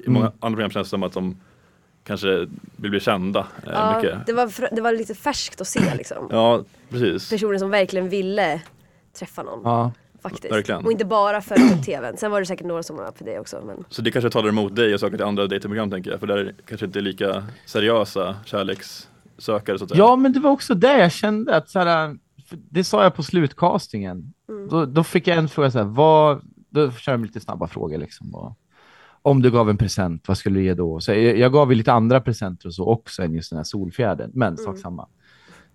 I 0.06 0.10
många 0.10 0.26
Mm. 0.26 0.38
andra 0.40 0.56
program 0.56 0.72
känns 0.72 0.88
det 0.88 0.90
som 0.90 1.04
att 1.04 1.14
de 1.14 1.38
kanske 2.04 2.48
vill 2.76 2.92
bli 2.92 3.00
kända 3.00 3.40
eh, 3.40 3.72
Ja, 3.74 3.96
mycket. 4.02 4.26
det, 4.26 4.34
var, 4.34 4.76
det 4.76 4.82
var 4.82 4.92
lite 4.92 5.16
färskt 5.16 5.62
att 5.62 5.68
se 5.68 5.96
liksom. 5.98 6.28
Ja, 6.32 6.64
precis. 6.90 7.30
Personer 7.30 7.58
som 7.58 7.70
verkligen 7.70 8.10
ville 8.10 8.62
träffa 9.20 9.44
någon. 9.44 9.62
Ja. 9.64 9.92
Faktiskt. 10.22 10.54
verkligen. 10.54 10.86
Och 10.86 10.92
inte 10.92 11.06
bara 11.06 11.42
för 11.42 11.84
tvn. 11.86 12.18
Sen 12.18 12.32
var 12.32 12.40
det 12.40 12.46
säkert 12.46 12.66
några 12.68 12.84
som 12.84 12.96
var 12.96 13.12
för 13.16 13.26
det 13.26 13.40
också. 13.40 13.62
Men... 13.66 13.84
Så 13.90 14.02
det 14.02 14.12
kanske 14.12 14.30
talar 14.30 14.50
emot 14.50 14.76
dig 14.76 14.94
och 14.94 15.00
söka 15.00 15.16
till 15.18 15.26
andra 15.26 15.44
datingprogram 15.48 15.92
tänker 15.92 16.12
jag, 16.12 16.20
för 16.20 16.28
där 16.28 16.38
är 16.38 16.44
det 16.44 16.54
kanske 16.66 16.86
inte 16.86 17.00
är 17.00 17.02
lika 17.02 17.44
seriösa 17.66 18.36
kärlekssökare 18.46 19.78
så 19.78 19.84
att 19.84 19.90
säga. 19.90 19.98
ja, 19.98 20.16
men 20.16 20.34
det 20.34 20.40
var 20.40 20.52
också 20.52 20.74
det 20.76 20.98
jag 21.00 21.12
kände 21.12 21.56
att 21.56 21.70
så 21.70 21.80
här, 21.80 22.18
det 22.50 22.84
sa 22.84 23.04
jag 23.04 23.16
på 23.16 23.24
slutcastingen. 23.24 24.34
Mm. 24.50 24.68
Då, 24.68 24.86
då 24.86 25.04
fick 25.04 25.28
jag 25.28 25.38
en 25.38 25.50
fråga 25.50 25.72
så 25.72 25.78
här, 25.78 25.86
vad, 25.86 26.42
då 26.70 26.92
kör 26.92 27.12
jag 27.12 27.22
lite 27.22 27.40
snabba 27.40 27.68
frågor 27.68 27.98
liksom. 27.98 28.36
Och, 28.36 28.58
om 29.22 29.42
du 29.42 29.52
gav 29.52 29.70
en 29.70 29.78
present, 29.78 30.28
vad 30.28 30.38
skulle 30.38 30.60
du 30.60 30.66
ge 30.66 30.74
då? 30.74 31.00
Så 31.00 31.12
jag, 31.12 31.38
jag 31.38 31.54
gav 31.54 31.72
ju 31.72 31.76
lite 31.76 31.94
andra 31.94 32.22
presenter 32.22 32.68
och 32.68 32.74
så 32.74 32.86
också 32.86 33.24
än 33.24 33.34
just 33.34 33.50
den 33.50 33.58
här 33.58 33.64
solfjädern, 33.64 34.32
men 34.34 34.58
sak 34.58 34.78
samma. 34.78 35.08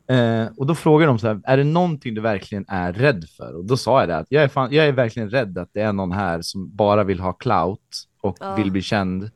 Eh, 0.06 0.46
och 0.56 0.66
då 0.66 0.74
frågade 0.74 1.10
de 1.10 1.18
så 1.18 1.26
här, 1.26 1.40
är 1.44 1.56
det 1.56 1.64
någonting 1.64 2.14
du 2.14 2.20
verkligen 2.20 2.64
är 2.68 2.92
rädd 2.92 3.24
för? 3.36 3.54
Och 3.56 3.64
då 3.64 3.76
sa 3.76 4.00
jag 4.00 4.08
det 4.08 4.16
att 4.16 4.26
jag 4.28 4.42
är, 4.42 4.48
fan, 4.48 4.72
jag 4.72 4.86
är 4.86 4.92
verkligen 4.92 5.30
rädd 5.30 5.58
att 5.58 5.70
det 5.72 5.80
är 5.80 5.92
någon 5.92 6.12
här 6.12 6.42
som 6.42 6.76
bara 6.76 7.04
vill 7.04 7.20
ha 7.20 7.32
clout 7.32 8.08
och 8.20 8.36
Ja. 8.40 8.54
vill 8.54 8.72
bli 8.72 8.82
känd 8.82 9.30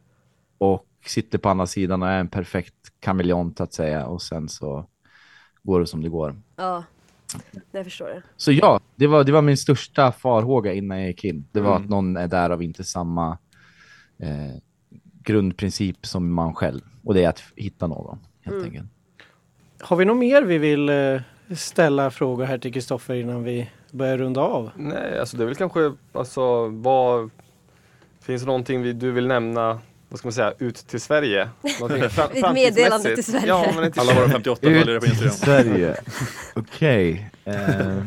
och 0.59 0.87
sitter 1.07 1.39
på 1.39 1.49
andra 1.49 1.67
sidan 1.67 2.03
och 2.03 2.09
är 2.09 2.21
en 2.21 2.29
perfekt 2.29 2.75
kameleont 3.01 3.61
att 3.61 3.73
säga 3.73 4.07
och 4.07 4.23
sen 4.23 4.49
så 4.49 4.87
går 5.63 5.81
det 5.81 5.87
som 5.87 6.03
det 6.03 6.09
går. 6.09 6.41
Ja, 6.57 6.85
jag 7.73 7.85
förstår 7.85 8.07
det. 8.07 8.23
Så 8.37 8.53
ja, 8.53 8.81
det 8.97 9.07
var, 9.07 9.25
det 9.25 9.33
var 9.33 9.43
min 9.43 9.57
största 9.57 10.13
farhåga 10.13 10.73
innan 10.73 10.99
jag 10.99 11.07
gick 11.07 11.25
in. 11.25 11.45
Det 11.53 11.61
var 11.61 11.71
Mm. 11.71 11.83
att 11.83 11.91
någon 11.91 12.17
är 12.17 12.29
där 12.29 12.51
av 12.51 12.63
inte 12.63 12.85
samma 12.85 13.39
eh, 14.19 14.57
grundprincip 15.23 16.07
som 16.07 16.33
man 16.33 16.55
själv. 16.55 16.81
Och 17.05 17.15
det 17.15 17.25
är 17.25 17.29
att 17.29 17.43
hitta 17.57 17.87
någon, 17.87 18.19
helt 18.43 18.55
Mm. 18.57 18.65
enkelt. 18.67 18.87
Har 19.81 19.97
vi 19.97 20.05
något 20.05 20.17
mer 20.17 20.43
vi 20.43 20.59
vill 20.59 20.89
eh, 20.89 21.21
ställa 21.57 22.11
frågor 22.11 22.45
här 22.45 22.59
till 22.59 22.73
Kristoffer 22.73 23.15
innan 23.15 23.45
vi 23.45 23.71
börjar 23.91 24.19
runda 24.19 24.41
av? 24.41 24.71
Nej, 24.77 25.19
alltså 25.21 25.37
det 25.37 25.43
är 25.45 25.47
väl 25.47 25.55
kanske, 25.55 25.93
alltså 26.13 26.67
vad, 26.69 27.31
finns 28.21 28.43
det 28.43 28.47
någonting 28.47 28.83
vi, 28.83 28.93
du 28.93 29.11
vill 29.13 29.27
nämna, 29.27 29.81
vad 30.09 30.19
ska 30.19 30.27
man 30.29 30.33
säga, 30.33 30.53
ut 30.59 30.77
till 30.77 31.01
Sverige? 31.01 31.43
Ett 32.33 32.55
meddelande 32.55 33.15
till? 33.15 33.25
Sverige. 33.25 33.47
Ja, 33.47 33.73
men 33.75 33.85
inte 33.85 34.01
Alla 34.01 34.15
våra 34.15 34.29
58 34.29 34.61
följare 34.63 34.93
Ut 34.97 35.01
på 35.01 35.07
till 35.07 35.25
Instagram. 35.25 35.65
Sverige. 35.65 35.97
Okej. 36.55 37.31
Eh, 37.45 38.03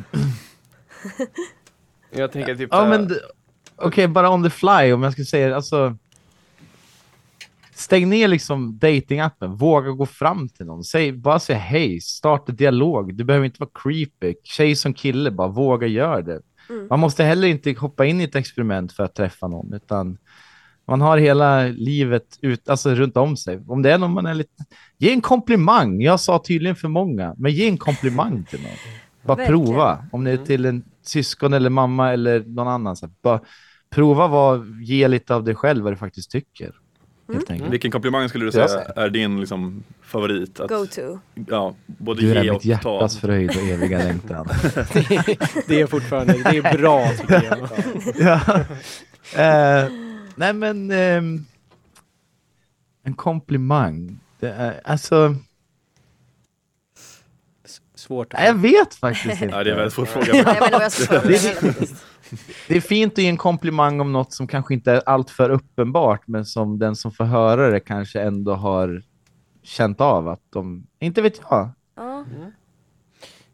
Jag 2.12 2.32
tänker 2.32 2.56
typ 2.56 2.70
ja, 2.72 2.86
men 2.90 3.12
okej, 3.76 4.08
bara 4.08 4.30
on 4.30 4.44
the 4.44 4.50
fly 4.50 4.94
om 4.94 5.04
jag 5.04 5.14
ska 5.14 5.24
säga 5.24 5.56
alltså. 5.56 5.98
Stäng 7.74 8.10
ner 8.10 8.28
liksom 8.28 8.78
datingappen, 8.80 9.56
våga 9.56 9.90
gå 9.92 10.06
fram 10.06 10.50
till 10.50 10.66
någon. 10.66 10.84
Säg, 10.84 11.12
bara 11.12 11.40
säg 11.40 11.56
hej, 11.56 12.02
starta 12.02 12.52
dialog. 12.52 13.16
Du 13.16 13.24
behöver 13.24 13.46
inte 13.46 13.60
vara 13.60 13.70
creepy. 13.74 14.36
Tjej 14.44 14.76
som 14.76 14.94
kille, 14.94 15.32
bara 15.32 15.48
våga 15.48 15.88
göra 15.88 16.22
det. 16.22 16.42
Mm. 16.70 16.88
Man 16.90 17.00
måste 17.00 17.24
heller 17.24 17.48
inte 17.48 17.72
hoppa 17.72 18.06
in 18.06 18.22
i 18.22 18.24
ett 18.24 18.36
experiment 18.36 18.94
för 18.94 19.04
att 19.04 19.16
träffa 19.16 19.48
någon, 19.48 19.74
utan 19.74 20.18
man 20.90 21.02
har 21.02 21.18
hela 21.18 21.64
livet 21.64 22.40
ut, 22.42 22.70
alltså 22.70 22.96
runt 22.96 23.18
om 23.18 23.38
sig. 23.38 23.60
Om 23.68 23.82
det 23.82 23.92
är 23.92 23.98
någon 23.98 24.14
man 24.14 24.26
är 24.26 24.34
lite... 24.34 24.64
Ge 24.98 25.12
en 25.14 25.22
komplimang. 25.22 26.02
Jag 26.02 26.20
sa 26.20 26.44
tydligen 26.48 26.76
för 26.76 26.88
många, 26.88 27.36
men 27.38 27.52
ge 27.52 27.68
en 27.68 27.78
komplimang 27.78 28.44
till 28.50 28.62
någon. 28.62 28.72
Bara 29.26 29.38
Verkligen. 29.38 29.66
prova. 29.66 30.06
Om 30.12 30.24
det 30.24 30.32
är 30.32 30.38
till 30.38 30.66
en 30.66 30.84
syskon 31.02 31.54
eller 31.54 31.70
mamma 31.70 32.14
eller 32.14 32.40
någon 32.40 32.68
annan. 32.68 32.96
Så 32.96 33.10
bara 33.22 33.40
prova 33.90 34.28
vad, 34.28 34.82
ge 34.82 35.08
lite 35.08 35.36
av 35.36 35.44
dig 35.44 35.56
själv 35.56 35.84
vad 35.84 35.94
du 35.94 35.98
faktiskt 35.98 36.32
tycker. 36.32 36.72
Helt 37.34 37.52
enkelt. 37.52 37.74
Vilken 37.74 37.92
komplimang 37.92 38.30
skulle 38.30 38.46
du 38.46 38.52
säga 38.52 38.68
är 38.96 39.10
din 39.10 39.40
liksom, 39.40 39.84
favorit? 40.02 40.60
Att, 40.60 40.70
Go 40.70 40.86
to. 40.86 41.20
Ja, 41.48 41.76
både 41.86 42.22
Du 42.22 42.32
är 42.32 42.44
ge 42.44 42.52
mitt 42.52 42.58
och 42.58 42.62
ta. 42.62 42.68
hjärtas 42.68 43.18
fröjd 43.18 43.50
och 43.50 43.64
eviga 43.64 43.98
längtan. 43.98 44.48
Det 45.68 45.82
är 45.82 45.86
fortfarande, 45.86 46.34
det 46.34 46.58
är 46.58 46.78
bra 46.78 47.10
tycker 47.20 47.44
jag. 47.44 47.70
ja. 48.48 48.66
Eh, 49.36 50.09
nej 50.40 50.54
men 50.54 50.92
ehm, 50.92 51.46
en 53.04 53.14
komplimang. 53.14 54.20
Det 54.40 54.50
är, 54.50 54.82
alltså, 54.84 55.36
Svårt. 57.96 58.34
nej, 58.34 58.46
jag 58.48 58.54
vet 58.54 58.96
faktiskt 58.96 59.42
inte. 59.42 59.46
Ja, 59.56 59.64
det 59.64 59.70
är 59.70 59.72
en 59.72 59.78
väldigt 59.78 59.94
svår 59.94 60.06
fråga. 60.06 60.36
Ja, 60.36 60.44
Det- 62.68 62.76
är 62.76 62.82
fint 62.82 63.14
att 63.14 63.18
ge 63.18 63.28
en 63.28 63.38
komplimang 63.38 64.00
om 64.00 64.12
något 64.12 64.34
som 64.34 64.48
kanske 64.48 64.74
inte 64.74 64.92
är 64.92 65.02
alltför 65.10 65.50
uppenbart, 65.50 66.28
men 66.28 66.46
som 66.46 66.80
den 66.80 66.96
som 66.96 67.12
får 67.12 67.24
höra 67.26 67.70
det 67.70 67.80
kanske 67.80 68.22
ändå 68.22 68.54
har 68.54 69.04
känt 69.64 70.02
av 70.02 70.28
att 70.28 70.42
de, 70.50 70.88
inte 71.00 71.22
vet 71.22 71.42
jag. 71.50 71.70
Ja. 71.96 72.26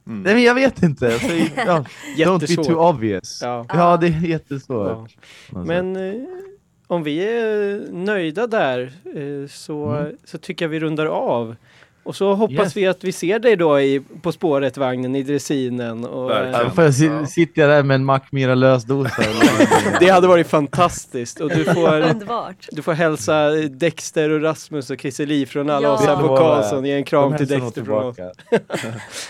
Mm. 0.07 0.21
Nej, 0.23 0.33
men 0.33 0.43
jag 0.43 0.55
vet 0.55 0.83
inte. 0.83 1.13
Alltså, 1.13 1.27
ja, 1.27 1.85
don't 2.17 2.39
be 2.57 2.63
too 2.63 2.89
obvious. 2.89 3.39
Ja. 3.41 3.65
Ja, 3.69 3.97
det 3.97 4.07
är 4.07 4.21
jättesvårt. 4.21 5.17
Men 5.49 5.95
eh, 5.95 6.21
om 6.87 7.03
vi 7.03 7.19
är 7.27 7.91
nöjda 7.91 8.47
där 8.47 8.91
eh, 9.15 9.49
så, 9.49 9.85
Mm. 9.85 10.11
så 10.25 10.37
tycker 10.37 10.65
jag 10.65 10.69
vi 10.69 10.79
rundar 10.79 11.05
av. 11.05 11.55
Och 12.03 12.15
så 12.15 12.33
hoppas 12.33 12.53
Yes. 12.65 12.77
vi 12.77 12.87
att 12.87 13.03
vi 13.03 13.11
ser 13.11 13.39
dig 13.39 13.55
då 13.55 13.79
i 13.81 14.01
På 14.21 14.31
spåret-vagnen 14.31 15.15
i 15.15 15.23
dressinen. 15.23 16.05
Och, 16.05 16.29
Verkligen. 16.29 16.65
eh, 16.67 16.73
Får 16.73 16.83
jag 16.83 16.93
si- 16.93 17.25
sitter 17.27 17.61
jag 17.61 17.71
där 17.71 17.83
med 17.83 17.95
en 17.95 18.05
Mackmyra 18.05 18.55
lösdosa? 18.55 19.23
det 19.99 20.09
hade 20.09 20.27
varit 20.27 20.47
fantastiskt. 20.47 21.39
Och 21.39 21.49
du 21.49 21.63
får, 21.63 22.15
du 22.75 22.81
får 22.81 22.93
hälsa 22.93 23.49
Dexter 23.69 24.29
och 24.29 24.41
Rasmus 24.41 24.89
och 24.89 24.99
Christer 24.99 25.25
Li 25.25 25.45
från 25.45 25.69
alla 25.69 25.87
Ja. 25.87 25.93
oss 25.93 26.05
här 26.05 26.15
på. 26.15 26.37
Karlsson. 26.37 26.85
Ge 26.85 26.93
en 26.93 27.03
kram 27.03 27.37
till 27.37 27.47
Dexter 27.47 27.83
från 27.83 28.03
oss. 28.03 28.15
tillbaka. 28.15 28.31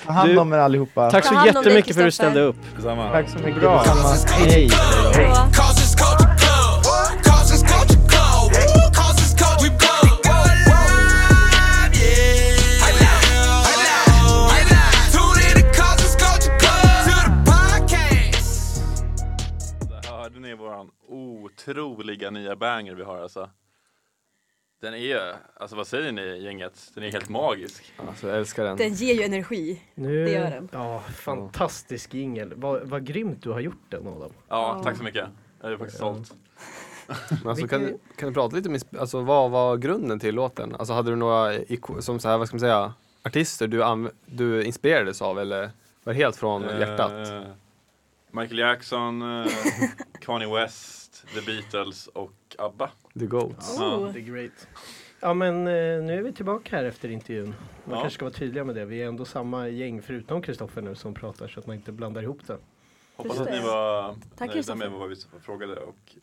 Ta 0.06 0.12
hand 0.14 0.40
om 0.40 0.54
er 0.54 0.58
allihopa. 0.58 1.12
Tack 1.12 1.24
Ta 1.26 1.42
så 1.42 1.48
jättemycket 1.48 1.96
för 1.96 2.02
att 2.02 2.08
du 2.08 2.12
ställde 2.12 2.42
upp. 2.42 2.56
Detsamma. 2.76 3.12
Tack 3.12 3.30
så 3.30 3.38
mycket. 3.40 3.62
Bra. 3.62 3.84
Hej! 4.32 4.70
Hej 5.14 5.28
otroliga 21.70 22.30
nya 22.30 22.56
banger 22.56 22.94
vi 22.96 23.04
har 23.04 23.18
alltså. 23.18 23.50
Den 24.82 24.94
är 24.94 24.98
ju, 24.98 25.20
alltså 25.56 25.76
vad 25.76 25.88
säger 25.88 26.12
ni 26.12 26.44
gänget? 26.44 26.92
Den 26.94 27.04
är 27.04 27.12
helt 27.12 27.30
magisk. 27.30 27.94
Alltså 28.08 28.28
jag 28.28 28.38
älskar 28.38 28.64
den. 28.66 28.78
Den 28.78 28.94
ger 28.94 29.14
ju 29.14 29.22
energi. 29.24 29.82
Nu, 29.96 30.26
Det 30.26 30.32
gör 30.32 30.50
den. 30.50 30.70
Ja, 30.72 31.00
fantastisk 31.00 32.14
jingel. 32.14 32.54
Vad, 32.56 32.82
vad 32.90 33.06
grymt 33.06 33.44
du 33.44 33.50
har 33.50 33.60
gjort 33.60 33.84
den 33.90 34.08
Adam. 34.08 34.20
Ja, 34.20 34.32
Ja. 34.78 34.84
tack 34.84 34.98
så 34.98 35.04
mycket. 35.04 35.28
Jag 35.62 35.72
är 35.72 35.78
faktiskt 35.78 35.98
stolt. 35.98 36.34
Men 37.30 37.48
alltså, 37.50 37.68
kan, 37.68 37.82
du- 37.82 38.00
kan 38.18 38.28
du 38.30 38.34
prata 38.34 38.56
lite 38.56 38.70
om, 38.70 38.78
alltså, 39.00 39.22
vad 39.22 39.52
var 39.52 39.78
grunden 39.78 40.20
till 40.20 40.36
låten? 40.36 40.76
Alltså 40.76 40.94
hade 40.94 41.10
du 41.10 41.16
några, 41.16 41.54
som 42.00 42.20
så 42.20 42.28
här, 42.30 42.38
vad 42.38 42.48
ska 42.48 42.56
man 42.56 42.60
säga, 42.60 42.94
artister 43.24 43.68
du, 43.68 44.10
du 44.26 44.64
inspirerades 44.64 45.22
av 45.22 45.40
eller 45.40 45.70
var 46.04 46.14
det 46.14 46.20
helt 46.20 46.36
från 46.36 46.62
hjärtat? 46.64 47.12
Eh, 47.30 47.42
Michael 48.32 48.60
Jackson, 48.60 49.22
eh, 49.42 49.52
Kanye 50.22 50.54
West, 50.56 51.05
The 51.34 51.42
Beatles 51.52 52.08
och 52.08 52.34
ABBA. 52.58 52.92
The 53.20 53.26
Goats. 53.26 53.80
Oh. 53.80 54.14
The 54.14 54.22
great. 54.22 54.68
Ja 55.20 55.34
men 55.34 55.56
eh, 55.68 55.74
nu 56.04 56.14
är 56.18 56.22
vi 56.22 56.34
tillbaka 56.34 56.76
här 56.78 56.84
efter 56.84 57.10
intervjun. 57.12 57.48
Man 57.48 57.56
Ja. 57.86 58.02
kanske 58.02 58.10
ska 58.16 58.26
vara 58.26 58.34
tydliga 58.34 58.64
med 58.64 58.76
det. 58.76 58.86
Vi 58.86 59.02
är 59.02 59.08
ändå 59.08 59.26
samma 59.26 59.68
gäng 59.68 60.02
förutom 60.02 60.42
Kristoffer 60.42 60.82
nu 60.82 60.96
som 60.96 61.14
pratar 61.14 61.48
så 61.48 61.60
att 61.60 61.68
man 61.68 61.76
inte 61.76 61.92
blandar 61.92 62.24
ihop 62.24 62.48
det. 62.48 62.58
Hoppas 63.16 63.40
att 63.40 63.52
ni 63.52 63.60
var 63.60 64.16
Tack, 64.38 64.54
nöjda 64.54 64.76
med 64.76 64.92
vad 64.92 65.10
vi 65.10 65.16
frågade 65.42 65.76
och 65.76 66.16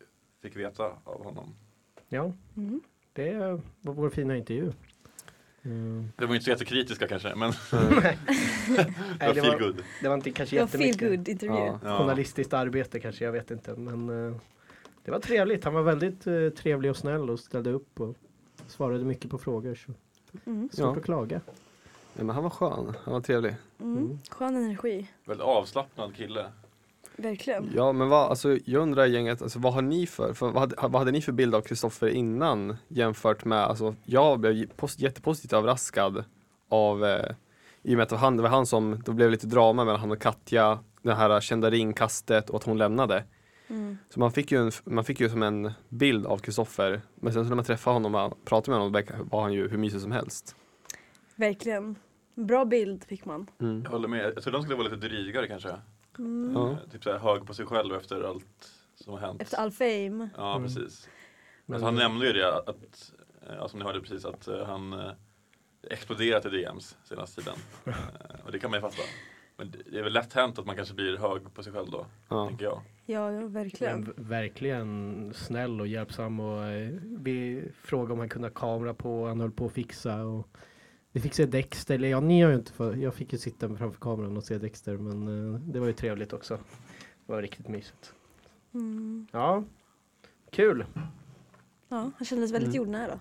fick 0.43 0.57
veta 0.57 0.85
av 1.05 1.25
honom. 1.25 1.55
Ja, 2.09 2.33
Mm. 2.57 2.81
det 3.13 3.35
var 3.81 3.93
vår 3.95 4.11
fina 4.11 4.37
intervju. 4.37 4.73
Mm. 5.65 6.13
Det 6.17 6.27
var 6.27 6.35
inte 6.35 6.45
så 6.45 6.51
jättekritiska 6.51 7.09
kanske, 7.09 7.35
men 7.35 7.53
Nej, 7.73 8.19
det 9.19 9.27
var 9.27 9.35
det, 9.35 9.41
feel 9.41 9.53
var, 9.53 9.59
good. 9.59 9.83
det 10.03 10.09
var 10.09 10.15
inte 10.15 10.31
kanske 10.31 10.57
Det 10.57 10.61
var 10.61 10.67
feel 10.67 10.83
jättemycket 10.87 11.19
good 11.19 11.29
intervju. 11.29 11.55
Ja. 11.57 11.79
Ja. 11.85 11.99
journalistiskt 11.99 12.53
arbete 12.53 13.01
kanske, 13.01 13.25
jag 13.25 13.33
vet 13.33 13.51
inte. 13.51 13.75
Men 13.75 14.29
eh, 14.29 14.37
det 15.05 15.11
var 15.11 15.19
trevligt. 15.19 15.65
Han 15.65 15.75
var 15.75 15.83
väldigt 15.83 16.27
eh, 16.27 16.49
trevlig 16.49 16.91
och 16.91 16.97
snäll 16.97 17.31
och 17.31 17.41
ställde 17.41 17.71
upp 17.71 18.01
och 18.01 18.17
svarade 18.67 19.05
mycket 19.05 19.31
på 19.31 19.39
frågor. 19.39 19.75
Så 19.75 19.93
Mm. 20.47 20.69
svårt 20.73 20.85
Ja. 20.85 20.97
att 20.97 21.05
klaga. 21.05 21.41
Ja, 22.15 22.25
men 22.25 22.31
han 22.31 22.43
var 22.43 22.51
skön, 22.51 22.95
han 23.05 23.15
var 23.15 23.21
trevlig. 23.21 23.55
Mm. 23.81 24.19
Skön 24.31 24.57
energi. 24.57 25.11
Väldigt 25.25 25.47
avslappnad 25.47 26.15
kille. 26.17 26.47
Verkligen. 27.17 27.71
Ja 27.75 27.93
men 27.93 28.09
vad, 28.09 28.31
alltså 28.31 28.59
jag 28.65 28.83
undrar 28.83 29.07
gänget, 29.07 29.43
alltså, 29.43 29.59
vad 29.59 29.75
har 29.75 29.83
ni 29.83 30.07
för, 30.07 30.33
för 30.33 30.47
vad, 30.47 30.57
hade, 30.59 30.77
vad 30.81 30.97
hade 30.97 31.11
ni 31.13 31.23
för 31.23 31.33
bild 31.33 31.55
av 31.55 31.61
Kristoffer 31.61 32.09
innan 32.09 32.77
jämfört 32.89 33.45
med, 33.45 33.59
alltså 33.59 33.95
jag 34.05 34.41
blev 34.41 34.67
post, 34.77 35.01
jättepositivt 35.01 35.53
överraskad 35.53 36.25
av, 36.69 37.05
eh, 37.05 37.35
i 37.83 37.93
och 37.95 37.97
med 37.97 38.03
att 38.03 38.09
det 38.09 38.15
var 38.15 38.21
han, 38.21 38.37
det 38.37 38.43
var 38.43 38.51
han 38.51 38.67
som, 38.67 39.03
det 39.07 39.13
blev 39.13 39.31
lite 39.31 39.47
drama 39.47 39.85
mellan 39.85 40.01
han 40.01 40.11
och 40.11 40.21
Katja, 40.23 40.79
det 41.03 41.15
här 41.15 41.41
kända 41.41 41.71
ringkastet 41.71 42.51
och 42.51 42.57
att 42.57 42.65
hon 42.65 42.79
lämnade. 42.79 43.25
Mm. 43.73 43.99
Så 44.09 44.21
man 44.21 44.33
fick 44.33 44.53
ju, 44.53 44.59
en, 44.59 44.71
man 44.85 45.05
fick 45.05 45.21
ju 45.21 45.29
som 45.29 45.43
en 45.43 45.73
bild 45.89 46.27
av 46.27 46.39
Kristoffer, 46.39 47.01
men 47.15 47.33
sen 47.33 47.45
så 47.45 47.49
när 47.49 47.57
man 47.57 47.65
träffade 47.65 47.95
honom 47.95 48.15
och 48.15 48.45
pratade 48.45 48.71
med 48.79 48.81
honom 49.07 49.29
var 49.31 49.43
han 49.43 49.53
ju 49.53 49.69
hur 49.69 49.79
mysig 49.79 50.01
som 50.01 50.13
helst. 50.13 50.57
Verkligen. 51.37 51.97
Bra 52.35 52.65
bild 52.65 53.05
fick 53.05 53.25
man. 53.25 53.47
Mm. 53.61 53.83
Jag 53.83 53.91
håller 53.91 54.09
med. 54.09 54.33
Jag 54.37 54.43
tror 54.43 54.53
de 54.53 54.63
skulle 54.63 54.77
vara 54.77 54.89
lite 54.89 55.09
drygare 55.09 55.49
kanske. 55.49 55.77
Mm. 56.19 56.53
Ja. 56.55 56.71
Eh, 56.71 56.77
Typ 56.93 57.05
såhär 57.05 57.19
hög 57.19 57.47
på 57.47 57.55
sig 57.55 57.67
själv 57.67 57.95
efter 57.95 58.23
allt 58.23 58.71
som 58.95 59.13
har 59.13 59.21
hänt. 59.21 59.43
Efter 59.43 59.57
all 59.59 59.71
fame. 59.71 60.29
Ja, 60.37 60.57
Mm. 60.57 60.63
precis. 60.69 61.09
Men- 61.67 61.75
alltså, 61.75 61.85
han 61.87 61.95
nämnde 61.95 62.27
ju 62.27 62.33
det 62.33 62.57
att, 62.59 63.13
eh, 63.49 63.55
ja, 63.59 63.69
som 63.69 63.79
ni 63.79 63.85
hörde 63.85 64.01
precis, 64.01 64.25
att 64.25 64.49
eh, 64.49 64.65
han 64.67 64.95
exploderat 65.91 66.47
i 66.47 66.49
DMs 66.49 66.97
senaste 67.05 67.43
tiden. 67.43 67.59
Och 68.45 68.53
det 68.53 68.59
kan 68.59 68.71
man 68.71 68.79
ju 68.79 68.81
fatta. 68.81 69.03
Men 69.57 69.71
det- 69.71 69.99
är 69.99 70.03
väl 70.03 70.13
lätt 70.13 70.33
hänt 70.33 70.59
att 70.59 70.67
man 70.67 70.77
kanske 70.77 70.95
blir 70.95 71.17
hög 71.17 71.55
på 71.55 71.63
sig 71.63 71.73
själv 71.73 71.91
då, 71.91 72.07
Ja. 72.29 72.47
tänker 72.49 72.65
jag. 72.65 72.81
Ja, 73.07 73.33
ja 73.33 73.47
verkligen. 73.47 74.01
Men 74.17 74.29
verkligen 74.29 75.33
snäll 75.35 75.81
och 75.81 75.87
hjälpsam 75.87 76.41
och 76.41 76.65
eh, 76.65 76.91
vi 77.05 77.65
frågade 77.75 78.13
om 78.13 78.19
han 78.19 78.29
kunde 78.29 78.49
ha 78.49 78.53
kamera 78.55 78.95
på, 78.95 79.27
han 79.27 79.41
höll 79.41 79.51
på 79.51 79.67
att 79.67 79.73
fixa 79.73 80.23
och 80.25 80.49
vi 81.13 81.21
fick 81.21 81.35
se 81.35 81.47
Dexter, 81.47 81.95
eller 81.95 82.09
ja 82.09 82.21
ni 82.21 82.43
har 82.43 82.51
ju 82.51 82.57
inte 82.57 82.73
fått, 82.73 82.97
jag 82.97 83.15
fick 83.15 83.33
ju 83.33 83.39
sitta 83.39 83.77
framför 83.77 84.01
kameran 84.01 84.37
och 84.37 84.45
se 84.45 84.59
Dexter 84.59 84.97
men 84.97 85.55
eh, 85.55 85.61
det 85.61 85.81
var 85.81 85.87
ju 85.87 85.93
trevligt 85.93 86.33
också. 86.33 86.59
Det 87.27 87.33
var 87.33 87.43
riktigt 87.43 87.69
mysigt. 87.69 88.15
Mm. 88.75 89.27
Ja, 89.33 89.65
kul 90.51 90.85
Ja, 91.89 92.11
han 92.17 92.25
kändes 92.25 92.53
väldigt 92.53 92.69
Mm. 92.69 92.77
jordnära, 92.77 93.21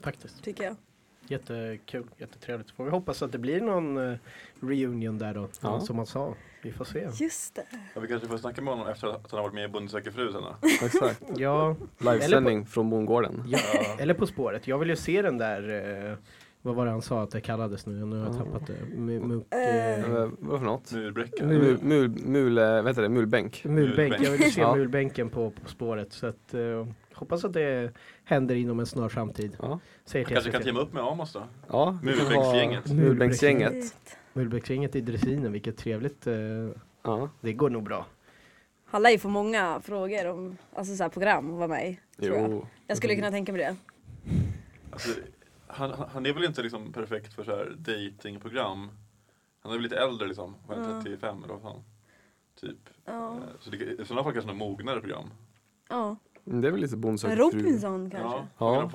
faktiskt. 0.00 0.42
tycker 0.44 0.64
jag. 0.64 0.76
Jättekul, 1.28 2.04
jättetrevligt. 2.18 2.70
Får 2.70 2.84
vi 2.84 2.90
hoppas 2.90 3.22
att 3.22 3.32
det 3.32 3.38
blir 3.38 3.60
någon 3.60 4.10
eh, 4.10 4.18
reunion 4.60 5.18
där 5.18 5.34
då, 5.34 5.48
Ja. 5.60 5.80
som 5.80 5.96
man 5.96 6.06
sa. 6.06 6.34
Vi 6.62 6.72
får 6.72 6.84
se. 6.84 7.08
Just 7.20 7.54
det. 7.54 7.64
Ja, 7.94 8.00
vi 8.00 8.08
kanske 8.08 8.28
får 8.28 8.36
snacka 8.38 8.62
med 8.62 8.74
honom 8.74 8.88
efter 8.88 9.08
att 9.08 9.30
han 9.30 9.38
har 9.38 9.42
varit 9.42 9.54
med 9.54 9.64
i 9.64 9.68
Bonde 9.68 9.88
söker 9.90 10.10
fru 10.10 10.32
sen 10.32 10.42
då. 10.42 10.56
Exakt. 10.86 11.22
Ja, 11.36 11.76
Livesändning 11.98 12.66
från 12.66 12.90
bondgården. 12.90 13.42
ja, 13.46 13.58
eller 13.98 14.14
På 14.14 14.26
spåret. 14.26 14.68
Jag 14.68 14.78
vill 14.78 14.88
ju 14.88 14.96
se 14.96 15.22
den 15.22 15.38
där, 15.38 15.68
eh, 16.10 16.16
vad 16.62 16.74
var 16.74 16.84
det 16.84 16.90
han 16.90 17.02
sa 17.02 17.22
att 17.22 17.30
det 17.30 17.40
kallades 17.40 17.86
nu? 17.86 17.92
Nu 18.06 18.16
har 18.16 18.26
jag 18.26 18.34
Ja. 18.34 18.38
tappat 18.38 18.66
det. 18.66 18.72
Eh, 19.56 19.62
eh, 19.62 20.14
Eh, 20.14 20.28
vad 20.38 20.58
för 20.60 20.66
något? 20.66 20.92
Murbräcka. 20.92 21.44
Mul- 21.44 21.58
Mul, 21.60 21.78
mul, 21.82 22.10
mul, 22.24 22.54
vad 22.58 22.86
heter 22.88 23.02
det? 23.02 23.08
Mulbänk. 23.08 23.64
Mulbänk, 23.64 24.14
jag 24.20 24.30
vill 24.30 24.52
se 24.52 24.60
Ja. 24.60 24.74
mulbänken 24.76 25.30
på, 25.30 25.50
på 25.50 25.68
spåret. 25.68 26.12
Så 26.12 26.26
att, 26.26 26.54
eh, 26.54 26.86
hoppas 27.14 27.44
att 27.44 27.52
det 27.52 27.90
händer 28.24 28.54
inom 28.54 28.80
en 28.80 28.86
snar 28.86 29.08
framtid. 29.08 29.56
Ja. 29.62 29.80
Säger 30.04 30.24
Han 30.26 30.32
kanske 30.34 30.50
kan 30.50 30.62
teama 30.62 30.80
upp 30.80 30.92
med 30.92 31.02
Amos 31.02 31.32
då? 31.32 31.42
Ja. 31.68 31.98
Mulbänksgänget. 32.02 32.92
Mulbänksgänget 34.32 34.96
i 34.96 35.00
dressinen, 35.00 35.52
vilket 35.52 35.76
trevligt. 35.76 36.26
Eh, 36.26 36.34
Ja. 37.02 37.28
det 37.40 37.52
går 37.52 37.70
nog 37.70 37.82
bra. 37.82 38.06
Han 38.86 39.02
lär 39.02 39.10
ju 39.10 39.18
få 39.18 39.28
många 39.28 39.80
frågor 39.80 40.26
om 40.26 40.56
alltså, 40.74 40.96
så 40.96 41.02
här, 41.02 41.10
program 41.10 41.50
att 41.50 41.56
vara 41.56 41.68
med 41.68 41.90
i. 41.90 41.98
Tror 42.22 42.36
jag. 42.36 42.66
Jag 42.86 42.96
skulle 42.96 43.14
kunna 43.14 43.30
tänka 43.30 43.52
mig 43.52 43.60
det. 43.60 43.76
Alltså, 44.90 45.08
han, 45.66 45.92
han- 46.12 46.26
är 46.26 46.32
väl 46.32 46.44
inte 46.44 46.62
liksom 46.62 46.92
perfekt 46.92 47.34
för 47.34 47.44
så 47.44 47.50
här 47.50 47.74
datingprogram. 47.78 48.90
Han 49.60 49.72
är 49.72 49.76
väl 49.76 49.82
lite 49.82 49.96
äldre 49.98 50.28
liksom, 50.28 50.54
Ja. 50.68 50.74
35 51.04 51.44
eller 51.44 51.54
vad 51.54 51.62
fan. 51.62 51.82
Typ. 52.60 52.78
Ja. 53.04 53.32
Eh, 53.36 53.38
Så 53.60 53.70
det, 53.70 53.76
i 53.76 54.04
sådana 54.04 54.24
fall 54.24 54.32
kanske 54.32 54.50
något 54.50 54.56
mognare 54.58 55.00
program. 55.00 55.30
ja. 55.88 56.16
Men 56.44 56.60
Det 56.60 56.68
är 56.68 56.72
väl 56.72 56.80
lite 56.80 56.96
Bonde 56.96 57.18
söker 57.18 57.36
fru. 57.36 57.42
Robinson 57.42 58.10
kanske? 58.10 58.28
Ja, 58.28 58.46
Ja. 58.58 58.90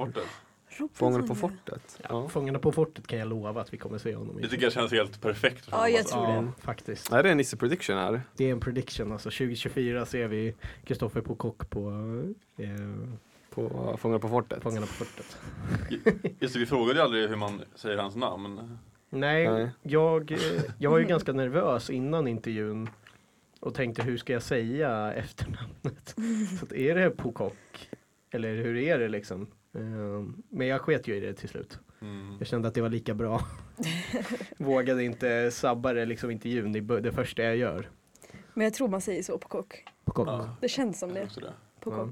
Fångarna 0.93 1.23
på 1.27 1.35
fortet. 1.35 1.65
Ja. 1.73 1.75
fortet. 1.75 1.99
Ja. 2.09 2.29
Fångarna 2.29 2.59
på 2.59 2.71
fortet 2.71 3.07
kan 3.07 3.19
jag 3.19 3.27
lova 3.27 3.61
att 3.61 3.73
vi 3.73 3.77
kommer 3.77 3.97
se 3.97 4.15
honom 4.15 4.39
i. 4.39 4.41
Det 4.41 4.47
tycker 4.49 4.63
jag 4.63 4.73
känns 4.73 4.91
helt 4.91 5.21
perfekt. 5.21 5.65
för 5.65 5.71
Ja, 5.77 5.89
jag 5.89 6.07
tror 6.07 6.23
ja, 6.25 6.31
det. 6.41 6.51
faktiskt. 6.61 7.11
Nej, 7.11 7.23
det 7.23 7.29
är 7.29 7.31
en 7.31 7.37
Nisse 7.37 7.57
prediction 7.57 7.97
här. 7.97 8.21
Det 8.37 8.45
är 8.47 8.51
en 8.51 8.59
prediction. 8.59 9.11
Alltså 9.11 9.29
2024 9.29 10.05
ser 10.05 10.27
vi 10.27 10.55
Kristoffer 10.83 11.21
på 11.21 11.35
kock 11.35 11.69
på 11.69 11.89
eh, 12.57 12.69
På 13.49 13.95
Fångarna 13.99 14.19
på 14.19 14.29
fortet. 14.29 14.63
Fångarna 14.63 14.85
på 14.85 14.93
fortet. 14.93 15.37
Just 16.39 16.53
det, 16.53 16.59
vi 16.59 16.65
frågade 16.65 16.93
ju 16.99 17.03
aldrig 17.03 17.29
hur 17.29 17.35
man 17.35 17.61
säger 17.75 17.97
hans 17.97 18.15
namn. 18.15 18.77
Nej, 19.09 19.49
Nej. 19.49 19.69
Jag, 19.81 20.31
eh, 20.31 20.37
jag 20.77 20.91
var 20.91 20.99
ju 20.99 21.05
ganska 21.05 21.33
nervös 21.33 21.89
innan 21.89 22.27
intervjun 22.27 22.89
och 23.59 23.73
tänkte 23.73 24.03
hur 24.03 24.17
ska 24.17 24.33
jag 24.33 24.41
säga 24.43 25.13
efternamnet? 25.13 26.15
Så 26.59 26.65
att, 26.65 26.71
är 26.73 26.95
det 26.95 27.09
Pocock? 27.09 27.89
Eller 28.31 28.55
hur 28.55 28.77
är 28.77 28.99
det 28.99 29.07
liksom? 29.09 29.47
Eh, 29.73 29.81
Men 30.49 30.67
jag 30.67 30.81
sket 30.81 31.07
ju 31.07 31.15
i 31.15 31.19
det 31.19 31.33
till 31.33 31.49
slut. 31.49 31.79
Mm. 32.01 32.35
Jag 32.39 32.47
kände 32.47 32.67
att 32.67 32.73
det 32.73 32.81
var 32.81 32.89
lika 32.89 33.13
bra. 33.13 33.41
Vågade 34.57 35.03
inte 35.03 35.51
sabba 35.51 35.93
det 35.93 36.05
liksom 36.05 36.31
intervjun, 36.31 36.71
det 36.71 36.99
det 37.01 37.11
första 37.11 37.43
jag 37.43 37.57
gör. 37.57 37.89
Men 38.53 38.63
jag 38.63 38.73
tror 38.73 38.87
man 38.87 39.01
säger 39.01 39.23
så 39.23 39.37
på 39.37 39.47
kock. 39.47 39.83
Pocock. 40.05 40.27
Ja, 40.27 40.55
Det 40.61 40.69
känns 40.69 40.99
som 40.99 41.13
det. 41.13 41.19
det. 41.35 41.53
På 41.79 41.91
Ja. 41.91 42.09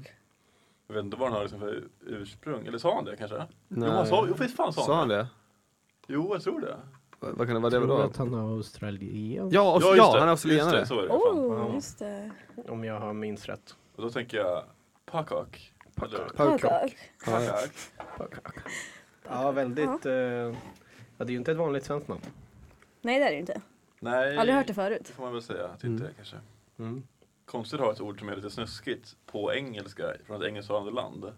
Jag 0.86 0.94
vet 0.94 1.04
inte 1.04 1.16
vad 1.16 1.28
han 1.28 1.36
har 1.36 1.42
liksom 1.42 1.60
för 1.60 1.84
ursprung. 2.06 2.66
Eller 2.66 2.78
sa 2.78 2.94
han 2.94 3.04
det 3.04 3.16
kanske? 3.16 3.36
Nej. 3.68 3.88
Jo, 3.88 3.94
han 3.94 4.06
sa, 4.06 4.24
jo 4.28 4.34
visst 4.38 4.56
fan 4.56 4.72
sa 4.72 4.82
Sa 4.82 4.98
han 4.98 5.08
det? 5.08 5.26
Jo, 6.06 6.34
jag 6.34 6.42
tror 6.42 6.60
det. 6.60 6.76
Vad 7.20 7.36
kan 7.46 7.54
det 7.54 7.60
vara 7.60 7.72
Jag 7.72 7.82
det 7.82 7.86
tror 7.86 7.98
då? 7.98 8.02
att 8.02 8.16
han 8.16 8.34
är 8.34 8.56
australiensk. 8.56 9.54
Ja, 9.56 9.74
just 9.74 9.86
ja, 9.96 10.12
det. 10.14 10.18
han 10.20 10.28
är 10.28 10.32
Just 10.32 10.44
australienare. 10.44 10.80
det, 10.80 10.86
så 10.86 10.98
är 10.98 11.02
det. 11.02 11.08
fan. 11.08 11.18
Oh, 11.38 11.68
Ja. 11.68 11.74
just 11.74 11.98
det. 11.98 12.30
Om 12.68 12.84
jag 12.84 13.00
har 13.00 13.12
minns 13.12 13.46
rätt. 13.46 13.76
Och 13.96 14.02
då 14.02 14.10
tänker 14.10 14.36
jag 14.38 14.64
Pakak. 15.06 15.72
Eller-. 16.02 16.30
Ja, 17.26 17.42
ja. 17.42 17.54
Pakak. 18.16 18.54
Ja, 19.28 19.50
väldigt. 19.50 20.06
eh, 20.06 20.12
ja, 20.12 20.54
det 21.16 21.24
är 21.24 21.30
ju 21.30 21.36
inte 21.36 21.52
ett 21.52 21.58
vanligt 21.58 21.84
svenskt 21.84 22.08
namn. 22.08 22.20
Nej 23.02 23.18
det 23.18 23.24
är 23.26 23.30
det 23.30 23.38
inte. 23.38 23.60
Nej, 24.00 24.38
Aldrig 24.38 24.56
hört 24.56 24.66
det 24.66 24.74
förut. 24.74 25.08
får 25.08 25.22
man 25.22 25.32
väl 25.32 25.42
säga. 25.42 25.64
Att 25.68 25.80
det 25.80 25.86
Mm. 25.86 25.96
inte 25.98 26.08
är 26.10 26.14
kanske. 26.14 26.36
Mm. 26.78 27.02
Konstigt 27.44 27.80
att 27.80 27.86
ha 27.86 27.92
ett 27.92 28.00
ord 28.00 28.18
som 28.18 28.28
är 28.28 28.36
lite 28.36 28.50
snuskigt 28.50 29.16
på 29.26 29.52
engelska 29.54 30.04
från 30.26 30.42
ett 30.42 30.48
engelsktalande 30.48 30.90
land. 30.92 31.32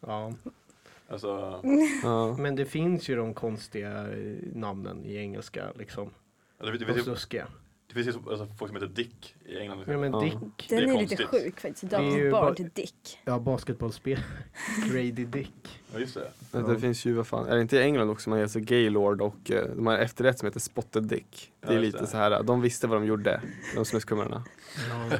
Ja. 0.00 0.32
Alltså, 1.12 1.60
Ja. 2.02 2.36
Men 2.38 2.56
det 2.56 2.64
finns 2.64 3.08
ju 3.08 3.16
de 3.16 3.34
konstiga 3.34 4.06
namnen 4.54 5.04
i 5.04 5.16
engelska 5.16 5.72
liksom. 5.78 6.10
det, 6.58 6.70
det, 6.72 6.78
De 6.78 6.84
finns 6.84 6.98
ju- 6.98 7.02
snuskiga. 7.02 7.46
Det 7.94 8.04
finns 8.04 8.16
ju 8.16 8.30
alltså, 8.30 8.46
folk 8.58 8.68
som 8.72 8.82
heter 8.82 8.94
Dick 8.94 9.34
i 9.46 9.58
England. 9.58 9.84
Ja, 9.86 9.98
men 9.98 10.12
Ja. 10.12 10.20
Dick, 10.20 10.66
Det 10.68 10.76
Den 10.76 10.90
är 10.90 10.94
är, 10.96 11.00
lite 11.00 11.24
sjuk 11.26 11.60
faktiskt. 11.60 11.92
Ju 11.92 12.30
bara- 12.30 12.54
till 12.54 12.68
Dick. 12.74 13.18
ja 13.24 13.38
basketbollspel. 13.38 14.18
Grady 14.90 15.10
Dick. 15.24 15.80
Ja, 15.94 15.98
just 16.00 16.14
det. 16.14 16.20
Vet 16.52 16.66
du, 16.66 16.74
Det 16.74 16.80
finns 16.80 17.04
ju, 17.04 17.12
vad 17.12 17.26
fan, 17.26 17.46
är 17.46 17.54
det 17.56 17.62
inte 17.62 17.76
i 17.76 17.82
England 17.82 18.10
också 18.10 18.30
man 18.30 18.38
heter 18.38 18.60
Gaylord 18.60 19.20
och 19.20 19.50
eh, 19.50 19.66
de 19.76 19.86
har 19.86 19.98
efterrätt 19.98 20.38
som 20.38 20.46
heter 20.46 20.60
Spotted 20.60 21.02
Dick. 21.04 21.52
Det 21.60 21.68
är 21.68 21.72
Ja, 21.72 21.80
lite 21.80 21.98
det. 21.98 22.06
så 22.06 22.16
här, 22.16 22.42
de 22.42 22.60
visste 22.60 22.86
vad 22.86 23.00
de 23.00 23.06
gjorde, 23.06 23.40
de 23.74 23.84
snuskhumrarna. 23.84 24.44
Ja. 24.90 25.18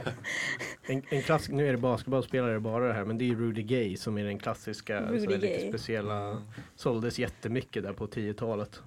En, 0.83 1.03
en 1.09 1.23
klass, 1.23 1.49
nu 1.49 1.69
är 1.69 1.73
det 1.73 1.79
basketbollspelare 1.79 2.61
bara 2.61 2.89
det 2.89 2.95
här 2.95 3.05
men 3.05 3.19
det 3.19 3.31
är 3.31 3.35
Rudy 3.35 3.63
Gay 3.63 3.97
som 3.97 4.19
är 4.19 4.25
den 4.25 4.39
klassiska 4.39 5.01
Rudy 5.01 5.25
så 5.27 5.31
är 5.31 5.39
lite 5.39 5.69
speciella. 5.69 6.43
Såldes 6.77 7.19
jättemycket 7.19 7.83
där 7.83 7.93
på 7.93 8.07
10-talet. 8.07 8.81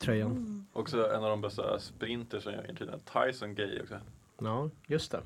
Tröjan. 0.00 0.30
Mm. 0.30 0.66
Också 0.72 1.10
en 1.10 1.24
av 1.24 1.30
de 1.30 1.40
bästa 1.40 1.78
sprinters 1.78 2.46
i 2.46 2.74
tiden. 2.76 3.00
Tyson 3.00 3.54
Gay 3.54 3.80
också. 3.80 4.00
Ja, 4.38 4.70
just 4.86 5.12
det. 5.12 5.20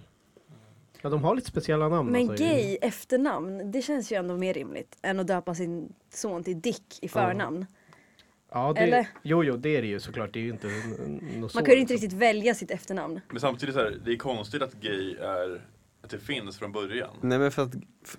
Ja, 1.02 1.10
de 1.10 1.24
har 1.24 1.34
lite 1.34 1.48
speciella 1.48 1.88
namn. 1.88 2.12
Men 2.12 2.30
alltså. 2.30 2.44
gay 2.44 2.78
efternamn, 2.80 3.70
det 3.70 3.82
känns 3.82 4.12
ju 4.12 4.16
ändå 4.16 4.36
mer 4.36 4.54
rimligt 4.54 4.98
än 5.02 5.20
att 5.20 5.26
döpa 5.26 5.54
sin 5.54 5.92
son 6.10 6.44
till 6.44 6.60
Dick 6.60 6.98
i 7.02 7.08
förnamn. 7.08 7.66
Ja, 8.50 8.72
det, 8.72 8.80
Eller? 8.80 9.08
Jo, 9.22 9.44
jo, 9.44 9.56
det 9.56 9.76
är 9.76 9.82
det 9.82 9.88
ju 9.88 10.00
såklart. 10.00 10.32
Det 10.32 10.38
är 10.38 10.42
ju 10.42 10.50
inte 10.50 10.66
Man 11.54 11.64
kan 11.64 11.74
ju 11.74 11.80
inte 11.80 11.94
riktigt 11.94 12.12
välja 12.12 12.54
sitt 12.54 12.70
efternamn. 12.70 13.20
Men 13.28 13.40
samtidigt 13.40 13.74
så 13.74 13.80
här, 13.80 14.00
det 14.04 14.12
är 14.12 14.16
konstigt 14.16 14.62
att 14.62 14.74
gay 14.74 15.14
är, 15.14 15.66
att 16.04 16.10
det 16.10 16.18
finns 16.18 16.58
från 16.58 16.72
början. 16.72 17.10
Nej 17.20 17.38
men 17.38 17.50
för 17.50 17.62
att 17.62 17.72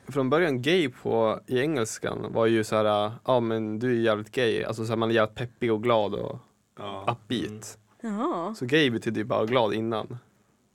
från 0.07 0.29
början 0.29 0.61
gay 0.61 0.89
på, 0.89 1.39
i 1.47 1.59
engelskan 1.59 2.33
var 2.33 2.45
ju 2.45 2.63
så 2.63 2.75
här, 2.75 3.11
ja 3.25 3.39
men 3.39 3.79
du 3.79 3.91
är 3.91 4.01
jävligt 4.01 4.31
gay, 4.31 4.63
alltså 4.63 4.85
så 4.85 4.91
här, 4.91 4.97
man 4.97 5.09
är 5.09 5.15
jävligt 5.15 5.35
peppig 5.35 5.73
och 5.73 5.83
glad 5.83 6.13
och 6.13 6.39
Ja, 6.77 7.17
upbeat. 7.21 7.77
Jaha. 8.01 8.55
Så 8.55 8.65
gay 8.65 8.89
betyder 8.89 9.17
ju 9.17 9.23
bara 9.23 9.45
glad 9.45 9.73
innan. 9.73 10.17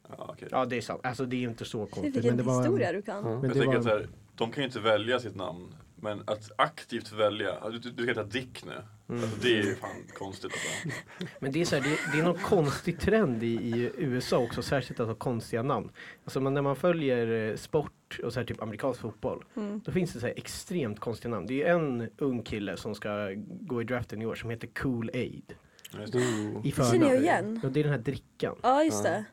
ja 0.09 0.27
okej. 0.29 0.49
Ja, 0.51 0.65
det 0.65 0.77
är 0.77 0.81
sant. 0.81 1.01
Alltså 1.03 1.25
det 1.27 1.37
är 1.37 1.49
inte 1.49 1.65
så 1.65 1.87
konstigt. 1.87 2.17
vilken 2.17 2.31
Men 2.31 2.37
det 2.37 2.43
var 2.43 2.63
historia 2.63 2.89
en, 2.89 2.95
du 2.95 3.03
kan. 3.03 3.17
Ja. 3.17 3.23
men 3.23 3.33
jag 3.33 3.43
det 3.43 3.49
tänker 3.49 3.67
var 3.67 3.77
att 3.77 3.83
så 3.85 3.89
här, 3.89 4.09
de 4.35 4.51
kan 4.51 4.63
ju 4.63 4.67
inte 4.67 4.81
välja 4.81 5.21
sitt 5.21 5.37
namn. 5.37 5.75
Men 6.03 6.23
att 6.27 6.51
aktivt 6.57 7.13
välja, 7.13 7.71
du, 7.71 7.79
du 7.79 7.91
ska 8.03 8.05
heta 8.05 8.23
Dick 8.25 8.65
nu. 8.65 8.73
Mm. 9.09 9.23
Alltså, 9.23 9.39
det 9.43 9.59
är 9.59 9.63
ju 9.63 9.75
fan 9.75 9.91
konstigt 10.19 10.51
alltså. 10.53 10.99
Men 11.41 11.53
det 11.53 11.61
är, 11.61 11.65
så 11.65 11.77
här, 11.77 11.83
det, 11.83 11.99
det 12.13 12.19
är 12.19 12.23
någon 12.25 12.39
konstig 12.39 13.01
trend 13.01 13.43
i, 13.43 13.47
i 13.47 13.91
USA 13.99 14.39
också, 14.39 14.63
särskilt 14.63 15.01
att 15.01 15.07
ha 15.07 15.15
konstiga 15.15 15.63
namn. 15.63 15.91
Alltså 16.25 16.41
man, 16.41 16.55
när 16.55 16.63
man 16.63 16.77
följer 16.77 17.51
eh, 17.51 17.57
sport 17.57 18.21
och 18.25 18.33
så 18.33 18.41
här, 18.41 18.47
typ 18.47 18.63
amerikansk 18.63 19.01
fotboll, 19.01 19.45
Mm. 19.57 19.81
då 19.85 19.93
finns 19.93 20.13
det 20.13 20.21
så 20.21 20.27
här 20.27 20.35
extremt 20.37 21.01
konstiga 21.01 21.31
namn. 21.35 21.47
Det 21.47 21.63
är 21.63 21.75
en 21.75 22.09
ung 22.19 22.43
kille 22.43 22.77
som 22.77 22.95
ska 22.95 23.31
gå 23.61 23.81
i 23.81 23.85
draften 23.85 24.23
i 24.23 24.27
år 24.27 24.35
som 24.35 24.51
heter 24.51 24.67
Cool 24.67 25.11
Aid. 25.15 25.55
Ja, 25.93 26.01
just 26.01 26.13
det. 26.13 26.19
I 26.65 26.73
känner 26.73 27.09
jag 27.09 27.23
igen. 27.23 27.61
Och 27.65 27.73
det 27.73 27.81
är 27.81 27.85
den 27.85 27.93
här 27.93 27.99
drickan. 28.01 28.57
Ja 28.63 28.85
just 28.85 29.05
Ja. 29.05 29.11
det. 29.11 29.25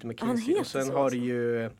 Han 0.00 0.10
McKinsey. 0.10 0.48
heter 0.48 0.60
Och 0.60 0.66
sen 0.66 0.90
har 0.90 1.10
du 1.10 1.16
ju 1.16 1.70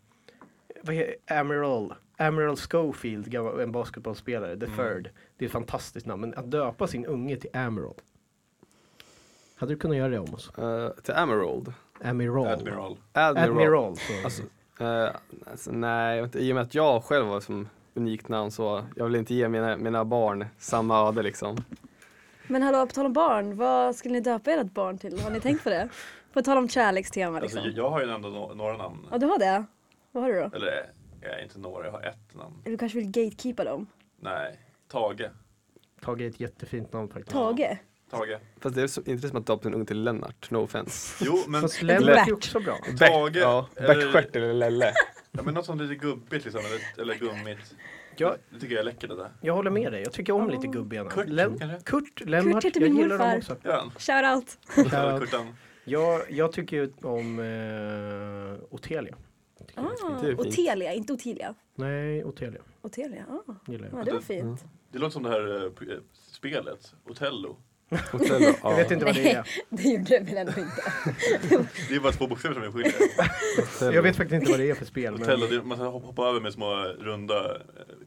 vad 0.83 0.95
heter, 0.95 1.41
Amiral. 1.41 1.95
Amiral 2.17 2.57
Schofield, 2.57 3.35
en 3.35 3.73
basketbollspelare, 3.73 4.57
the 4.61 4.67
third. 4.67 5.11
Det 5.37 5.45
är 5.45 5.47
ett 5.47 5.53
fantastiskt 5.53 6.07
namn. 6.07 6.21
Men 6.21 6.35
att 6.35 6.51
döpa 6.51 6.87
sin 6.87 7.07
unge 7.07 7.37
till 7.37 7.51
Amiral. 7.57 7.95
Hade 9.57 9.73
du 9.73 9.77
kunnat 9.79 9.97
göra 9.97 10.09
det 10.09 10.19
om 10.19 10.35
oss? 10.35 10.59
Eh, 10.59 10.89
till 10.91 11.15
Emerald. 11.15 11.73
Amiral. 12.05 12.47
Admiral. 12.47 12.97
Admiral. 13.13 13.49
Admiral. 13.51 13.97
så. 13.97 14.13
Alltså, 14.25 14.43
eh, 14.81 15.09
alltså, 15.51 15.71
nej, 15.73 16.29
i 16.35 16.53
och 16.53 16.55
med 16.55 16.63
att 16.63 16.75
jag 16.75 17.05
själv 17.05 17.27
var 17.27 17.41
som 17.41 17.69
unikt 17.95 18.29
namn 18.29 18.51
så 18.51 18.85
jag 18.97 19.05
vill 19.05 19.15
inte 19.17 19.35
ge 19.35 19.49
mina, 19.49 19.77
mina 19.77 20.05
barn 20.05 20.47
samma 20.59 21.09
öde 21.09 21.23
liksom. 21.23 21.57
Men 22.49 22.63
hallå, 22.63 22.87
på 22.87 22.93
tal 22.93 23.07
om 23.07 23.13
barn, 23.13 23.57
vad 23.57 23.97
skulle 23.97 24.15
ni 24.15 24.21
döpa 24.21 24.51
ert 24.51 24.73
barn 24.75 24.99
till? 24.99 25.21
Har 25.21 25.31
ni 25.31 25.41
tänkt 25.41 25.65
på 25.65 25.71
det? 25.71 25.89
På 26.33 26.43
tal 26.43 26.59
om 26.59 26.69
kärlekstema 26.69 27.41
Alltså, 27.41 27.57
liksom. 27.61 27.73
jag 27.83 27.91
har 27.91 28.01
ju 28.05 28.11
ändå 28.11 28.29
no- 28.29 28.55
några 28.55 28.77
namn. 28.77 29.07
Ja, 29.11 29.19
du 29.19 29.27
har 29.27 29.39
det? 29.39 29.65
Vad 30.13 30.23
har 30.23 30.31
du 30.33 30.41
då? 30.41 30.51
Eller 30.57 30.91
jag 31.25 31.39
är 31.39 31.43
inte 31.43 31.59
några, 31.59 31.85
jag 31.85 31.93
har 31.93 32.03
ett 32.03 32.35
namn. 32.35 32.55
Du 32.65 32.79
kanske 32.79 32.99
vill 32.99 33.11
gatekeepa 33.11 33.65
dem? 33.65 33.87
Nej, 34.21 34.59
Tage. 34.89 35.31
Tage 36.01 36.21
är 36.21 36.29
ett 36.29 36.41
jättefint 36.41 36.93
namn 36.93 37.09
faktiskt. 37.09 37.31
Tage? 37.33 37.79
Tage. 38.11 38.39
Fast 38.61 38.75
det 38.75 38.83
är 38.83 38.87
så, 38.87 39.01
inte 39.01 39.23
det 39.27 39.29
som 39.29 39.39
att 39.39 39.47
döpa 39.47 39.69
en 39.69 39.75
unge 39.75 39.87
till 39.87 40.03
Lennart, 40.03 40.51
no 40.51 40.57
offense. 40.59 41.25
Jo, 41.27 41.39
men 41.49 41.61
Fast 41.61 41.83
Lennart 41.83 42.07
Bert. 42.07 42.29
är 42.29 42.33
också 42.33 42.61
bra. 42.61 42.79
Tage. 42.99 43.37
ja, 43.37 43.69
eller- 43.77 43.95
Bäckstjärt 43.95 44.37
eller 44.37 44.53
Lelle. 44.55 44.93
Ja, 45.33 45.43
men 45.43 45.55
något 45.55 45.67
som 45.67 45.81
är 45.81 45.85
lite 45.85 45.95
gubbigt 46.07 46.45
liksom, 46.45 46.61
eller, 46.61 47.03
eller 47.03 47.15
gummigt. 47.15 47.75
Jag, 48.17 48.37
Det 48.51 48.61
tycker 48.61 48.75
jag 48.75 48.81
är 48.81 48.85
läckert 48.85 49.11
det 49.11 49.17
där. 49.17 49.31
jag 49.41 49.55
håller 49.55 49.71
med 49.71 49.93
dig. 49.93 50.03
Jag 50.03 50.13
tycker 50.13 50.33
om 50.33 50.51
lite 50.51 50.67
gubbiga 50.67 51.01
namn. 51.03 51.11
Kurt, 51.11 51.29
Len- 51.29 51.59
kanske? 51.59 51.79
Kurt, 51.91 52.21
Lennart. 52.21 52.65
heter 52.65 52.81
jag 52.81 52.91
min 52.91 53.03
gillar 53.03 53.19
dem 53.19 53.29
morfar. 53.31 53.55
också. 53.55 53.69
Gör 53.69 53.77
han? 53.79 53.91
Shoutout! 53.99 54.59
Kurtan? 55.21 55.55
Jag, 55.85 56.31
jag 56.31 56.53
tycker 56.53 56.77
ju 56.77 56.93
om 57.03 57.39
eh, 57.39 58.75
Otelia. 58.75 59.15
Ah, 59.77 60.21
Det. 60.23 60.35
Otelia, 60.35 60.93
inte 60.93 61.13
Otilia. 61.13 61.55
Nej, 61.75 62.25
Otelia 62.25 62.61
Otelia, 62.83 63.25
ah. 63.29 63.53
gillar 63.67 63.89
jag. 63.89 64.01
ja 64.01 64.05
det 64.05 64.13
var 64.13 64.21
fint. 64.21 64.65
Det 64.93 64.99
låter 64.99 65.13
som 65.13 65.23
det 65.23 65.29
här 65.29 65.57
eh, 65.57 65.63
eh, 65.65 65.99
spelet, 66.33 66.95
Otello. 67.05 67.57
Otello, 68.13 68.55
ja. 68.63 68.71
Jag 68.71 68.77
vet 68.77 68.91
inte 68.91 69.05
vad 69.05 69.15
det 69.15 69.33
är. 69.33 69.49
Det 69.69 69.83
gjorde 69.83 70.05
det 70.05 70.21
väl 70.21 70.37
ändå 70.37 70.53
inte? 70.61 70.83
Det 71.89 71.95
är 71.95 72.01
bara 72.01 72.13
två 72.13 72.27
bokstäver 72.27 72.55
som 72.55 72.63
är 72.63 72.71
skiljer. 72.71 73.95
Jag 73.95 74.03
vet 74.03 74.17
faktiskt 74.17 74.41
inte 74.41 74.51
vad 74.51 74.61
det 74.61 74.71
är 74.71 74.75
för 74.75 74.85
spel. 74.85 75.15
Otello, 75.15 75.47
Men 75.51 75.69
man 75.69 75.77
ska 75.79 75.87
hoppa 75.87 76.29
över 76.29 76.41
med 76.41 76.53
små 76.53 76.75
runda 76.83 77.55
eh, 77.55 77.61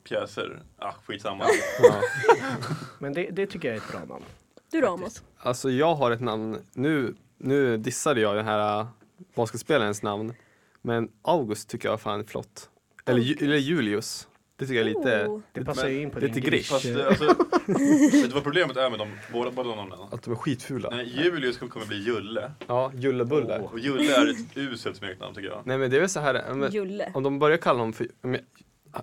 pjäser. 0.04 0.64
Ah, 0.78 0.92
skitsamma. 1.06 1.44
Ja. 1.84 2.02
men 3.00 3.14
det, 3.14 3.30
det 3.32 3.48
tycker 3.48 3.68
jag 3.68 3.78
är 3.78 3.82
ett 3.82 3.92
bra 3.92 4.00
namn. 4.00 4.24
Du 4.72 4.82
då 4.82 4.88
Amos? 4.88 5.24
Alltså 5.38 5.70
jag 5.70 5.96
har 5.96 6.12
ett 6.12 6.22
namn, 6.22 6.58
nu, 6.74 7.16
nu 7.38 7.78
dissade 7.78 8.22
jag 8.22 8.36
den 8.36 8.46
här 8.46 8.88
basketspelarens 9.36 10.04
namn. 10.04 10.34
Men 10.82 11.10
August 11.22 11.70
tycker 11.70 11.90
jag 11.90 12.02
fan 12.02 12.20
är 12.20 12.24
flott. 12.24 12.70
Eller, 13.06 13.20
Ju- 13.22 13.46
eller 13.46 13.58
Julius. 13.58 14.28
Det 14.56 14.66
tycker 14.66 14.80
jag 14.82 14.90
är 14.90 14.94
lite, 14.96 15.26
Oh. 15.28 15.40
Det 15.52 15.66
passar 15.66 15.88
ju 15.88 16.02
in 16.02 16.10
på 16.10 16.20
lite 16.20 16.34
din 16.34 16.44
grisch. 16.44 16.70
Fast 16.70 16.86
eh, 16.86 17.08
alltså, 17.08 17.26
vet 18.12 18.12
du 18.12 18.28
vad 18.34 18.44
problemet 18.44 18.78
är 18.78 18.90
med 18.90 19.00
dem, 19.00 19.08
båda, 19.34 19.52
båda 19.52 19.70
de 19.70 19.76
namnen? 19.78 20.00
att 20.12 20.24
de 20.24 20.32
är 20.32 20.36
skitfula. 20.36 20.90
Nej, 20.90 21.24
Julius 21.24 21.58
kommer 21.58 21.86
bli 21.86 21.98
Julle. 22.04 22.52
Ja, 22.68 22.92
Jullebulle. 22.96 23.60
Och 23.60 23.80
Julle 23.80 24.16
är 24.16 24.30
ett 24.32 24.58
uselt 24.58 24.98
smeknamn 24.98 25.36
tycker 25.36 25.50
jag. 25.50 25.62
Nej 25.66 25.78
men 25.78 25.90
det 25.92 25.96
är 25.96 26.00
väl 26.00 26.10
så 26.10 26.20
här, 26.20 26.36
äh, 26.50 26.56
men, 26.56 26.72
Julle. 26.72 27.12
om 27.14 27.24
de 27.24 27.40
börjar 27.40 27.58
kalla 27.58 27.80
honom 27.80 27.94
för, 27.94 28.08
om 28.22 28.34
jag- 28.34 28.44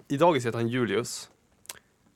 i 0.09 0.17
dagis 0.17 0.47
heter 0.47 0.59
han 0.59 0.69
Julius. 0.69 1.31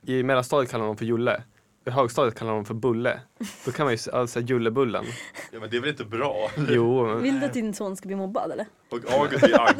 I 0.05 0.23
mellanstadiet 0.23 0.71
kallar 0.71 0.81
de 0.81 0.85
honom 0.87 0.97
för 0.97 1.05
Julle. 1.05 1.43
I 1.89 1.91
högstadiet 1.91 2.35
kallar 2.39 2.53
de 2.53 2.65
för 2.65 2.73
Bulle. 2.73 3.19
Då 3.65 3.71
kan 3.71 3.85
man 3.85 3.93
ju 3.93 4.11
alltså 4.11 4.27
säga 4.27 4.45
Jullebullen. 4.45 5.05
Ja 5.51 5.59
men 5.59 5.69
det 5.69 5.77
är 5.77 5.81
väl 5.81 5.89
inte 5.89 6.05
bra? 6.05 6.49
Jo, 6.69 7.05
men, 7.07 7.23
Vill 7.23 7.39
du 7.39 7.45
att 7.45 7.53
din 7.53 7.73
son 7.73 7.95
ska 7.97 8.07
bli 8.07 8.15
mobbad 8.15 8.51
eller? 8.51 8.65
Och 8.89 9.13
August 9.13 9.43
är 9.43 9.61
Agge. 9.69 9.75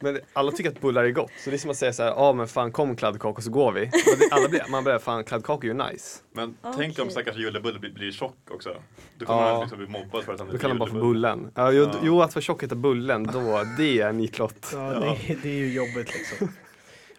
Nej, 0.00 0.12
men 0.12 0.20
alla 0.32 0.52
tycker 0.52 0.70
att 0.70 0.80
bullar 0.80 1.04
är 1.04 1.10
gott. 1.10 1.30
Så 1.44 1.50
det 1.50 1.56
är 1.56 1.58
som 1.58 1.70
att 1.70 1.76
säga 1.76 1.92
så 1.92 2.02
här, 2.02 2.10
ja 2.10 2.32
men 2.32 2.48
fan 2.48 2.72
kom 2.72 2.96
kladdkaka 2.96 3.42
så 3.42 3.50
går 3.50 3.72
vi. 3.72 3.80
Men 3.80 4.18
det, 4.18 4.28
alla 4.34 4.48
blir, 4.48 4.62
man 4.70 4.84
börjar, 4.84 4.98
fan 4.98 5.24
kladdkaka 5.24 5.66
är 5.66 5.68
ju 5.68 5.74
nice. 5.92 6.18
Men 6.34 6.56
Okej. 6.62 6.72
tänk 6.76 6.98
om 6.98 7.10
stackars 7.10 7.36
Jullebulle 7.36 7.78
blir, 7.78 7.90
blir 7.90 8.12
tjock 8.12 8.36
också. 8.50 8.70
Då 9.18 9.26
kommer 9.26 9.40
Ja. 9.42 9.50
han 9.52 9.60
liksom 9.60 9.78
bli 9.78 9.86
mobbad 9.88 10.24
för 10.24 10.32
att 10.32 10.38
han 10.40 10.48
Då 10.52 10.58
kallar 10.58 10.74
man 10.74 10.78
bara 10.78 10.90
för. 10.90 11.00
Bullen. 11.00 11.50
Ja, 11.54 11.72
jo, 11.72 11.82
Ja. 11.84 11.98
jo 12.02 12.22
att 12.22 12.34
vara 12.34 12.42
tjock 12.42 12.62
heter 12.62 12.76
Bullen, 12.76 13.24
då, 13.24 13.62
det 13.78 14.00
är 14.00 14.08
en 14.08 14.16
nitlott. 14.16 14.70
Ja, 14.72 14.80
det, 15.26 15.34
det 15.42 15.48
är 15.48 15.54
ju 15.54 15.72
jobbigt 15.72 16.14
liksom. 16.14 16.48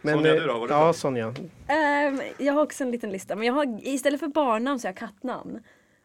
Men, 0.02 0.14
Sonja, 0.16 0.36
eh, 0.36 0.42
du 0.42 0.48
då? 0.48 0.54
Vad 0.54 0.60
har 0.62 0.68
du 0.68 0.74
Ja, 0.74 0.94
Sonja. 0.94 1.34
Ehm, 1.68 2.22
jag 2.38 2.54
har 2.54 2.64
också 2.64 2.84
en 2.84 2.92
liten 2.92 3.12
lista, 3.12 3.36
men 3.36 3.48
jag 3.48 3.54
har, 3.54 3.88
istället 3.88 4.20
för 4.20 4.28
barnnamn 4.28 4.80
så 4.80 4.88
har 4.88 4.90
jag 4.90 4.98
kattnamn. 4.98 5.60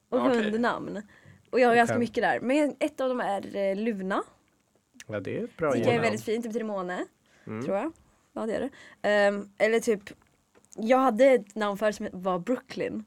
Och 0.09 0.21
Okej. 0.27 0.43
hundnamn. 0.51 1.03
Och 1.51 1.61
jag 1.61 1.69
har 1.69 1.75
ganska 1.77 1.95
Okej. 1.95 2.01
mycket 2.01 2.23
där. 2.23 2.41
Men 2.41 2.77
ett 2.81 3.01
av 3.01 3.09
dem 3.09 3.21
är 3.21 3.57
eh, 3.57 3.77
Luna. 3.77 4.23
Ja, 5.07 5.21
det 5.21 5.39
är 5.39 5.45
ett 5.45 5.57
bra 5.57 5.73
tycker 5.73 5.87
jag 5.87 5.95
är 5.97 6.01
väldigt 6.01 6.25
fint, 6.25 6.43
det 6.43 6.49
betyder 6.49 6.67
måne. 6.67 7.05
Mm. 7.47 7.65
Tror 7.65 7.77
jag. 7.77 7.93
Ja 8.33 8.47
det 8.47 8.55
är 8.55 8.61
det. 8.61 9.09
Ehm, 9.09 9.49
eller 9.59 9.81
typ, 9.81 10.01
jag 10.77 10.99
hade 10.99 11.25
ett 11.27 11.55
namn 11.55 11.79
förut 11.79 11.95
som 11.97 12.09
var 12.13 12.39
Brooklyn. 12.39 13.05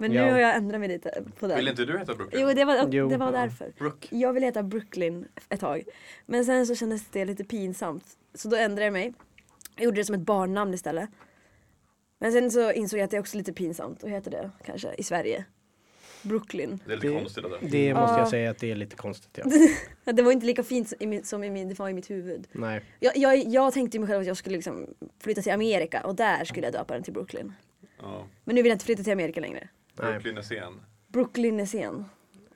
Men 0.00 0.10
nu 0.10 0.16
Ja. 0.16 0.30
har 0.32 0.38
jag 0.38 0.56
ändrat 0.56 0.80
mig 0.80 0.88
lite 0.88 1.22
på 1.38 1.46
det. 1.46 1.56
Vill 1.56 1.68
inte 1.68 1.84
du 1.84 1.98
heta 1.98 2.14
Brooklyn? 2.14 2.42
Jo 2.42 2.52
det 2.54 2.64
var, 2.64 2.88
Jo. 2.90 3.08
det 3.08 3.16
var 3.16 3.26
Ja. 3.26 3.32
därför. 3.32 3.72
Brook. 3.78 4.08
Jag 4.10 4.32
ville 4.32 4.46
heta 4.46 4.62
Brooklyn 4.62 5.28
ett 5.48 5.60
tag. 5.60 5.82
Men 6.26 6.44
sen 6.44 6.66
så 6.66 6.74
kändes 6.74 7.06
det 7.08 7.24
lite 7.24 7.44
pinsamt. 7.44 8.04
Så 8.38 8.48
då 8.48 8.56
ändrade 8.56 8.84
jag 8.84 8.92
mig. 8.92 9.12
Jag 9.76 9.84
gjorde 9.84 9.96
det 10.00 10.04
som 10.04 10.14
ett 10.14 10.20
barnnamn 10.20 10.74
istället. 10.74 11.10
Men 12.20 12.32
sen 12.32 12.50
så 12.50 12.72
insåg 12.72 12.98
jag 13.00 13.04
att 13.04 13.10
det 13.10 13.16
är 13.16 13.20
också 13.20 13.36
lite 13.36 13.52
pinsamt 13.52 14.04
att 14.04 14.10
heta 14.10 14.30
det 14.30 14.50
kanske 14.64 14.94
i 14.98 15.02
Sverige. 15.02 15.44
Brooklyn. 16.22 16.80
Det 16.86 16.92
är 16.92 16.96
lite 16.96 17.08
Det- 17.08 17.14
konstigt 17.20 17.44
det 17.44 17.50
där. 17.50 17.58
Det 17.70 17.94
måste 17.94 18.12
Ja. 18.14 18.18
jag 18.18 18.28
säga 18.28 18.50
att 18.50 18.58
det 18.58 18.70
är 18.70 18.74
lite 18.74 18.96
konstigt. 18.96 19.38
Ja. 20.04 20.12
Det 20.12 20.22
var 20.22 20.32
inte 20.32 20.46
lika 20.46 20.62
fint 20.62 20.92
i 21.00 21.06
min, 21.06 21.24
som 21.24 21.44
i 21.44 21.50
min, 21.50 21.68
det 21.68 21.78
var 21.78 21.88
i 21.88 21.92
mitt 21.94 22.10
huvud. 22.10 22.48
Nej. 22.52 22.84
Jag, 23.00 23.16
jag, 23.16 23.36
jag 23.38 23.72
tänkte 23.72 23.96
ju 23.96 24.00
mig 24.00 24.08
själv 24.08 24.20
att 24.20 24.26
jag 24.26 24.36
skulle 24.36 24.56
liksom 24.56 24.86
flytta 25.20 25.42
till 25.42 25.52
Amerika 25.52 26.00
och 26.06 26.14
där 26.14 26.44
skulle 26.44 26.66
jag 26.66 26.72
döpa 26.72 26.94
den 26.94 27.02
till 27.02 27.12
Brooklyn. 27.12 27.52
Ja. 28.02 28.26
Men 28.44 28.54
nu 28.54 28.62
vill 28.62 28.70
jag 28.70 28.74
inte 28.74 28.84
flytta 28.84 29.02
till 29.02 29.12
Amerika 29.12 29.40
längre. 29.40 29.68
Nej. 29.94 30.10
Brooklyn 30.12 30.38
är 30.38 30.42
sen. 30.42 30.80
Brooklyn 31.08 31.60
är 31.60 31.66
sen. 31.66 32.04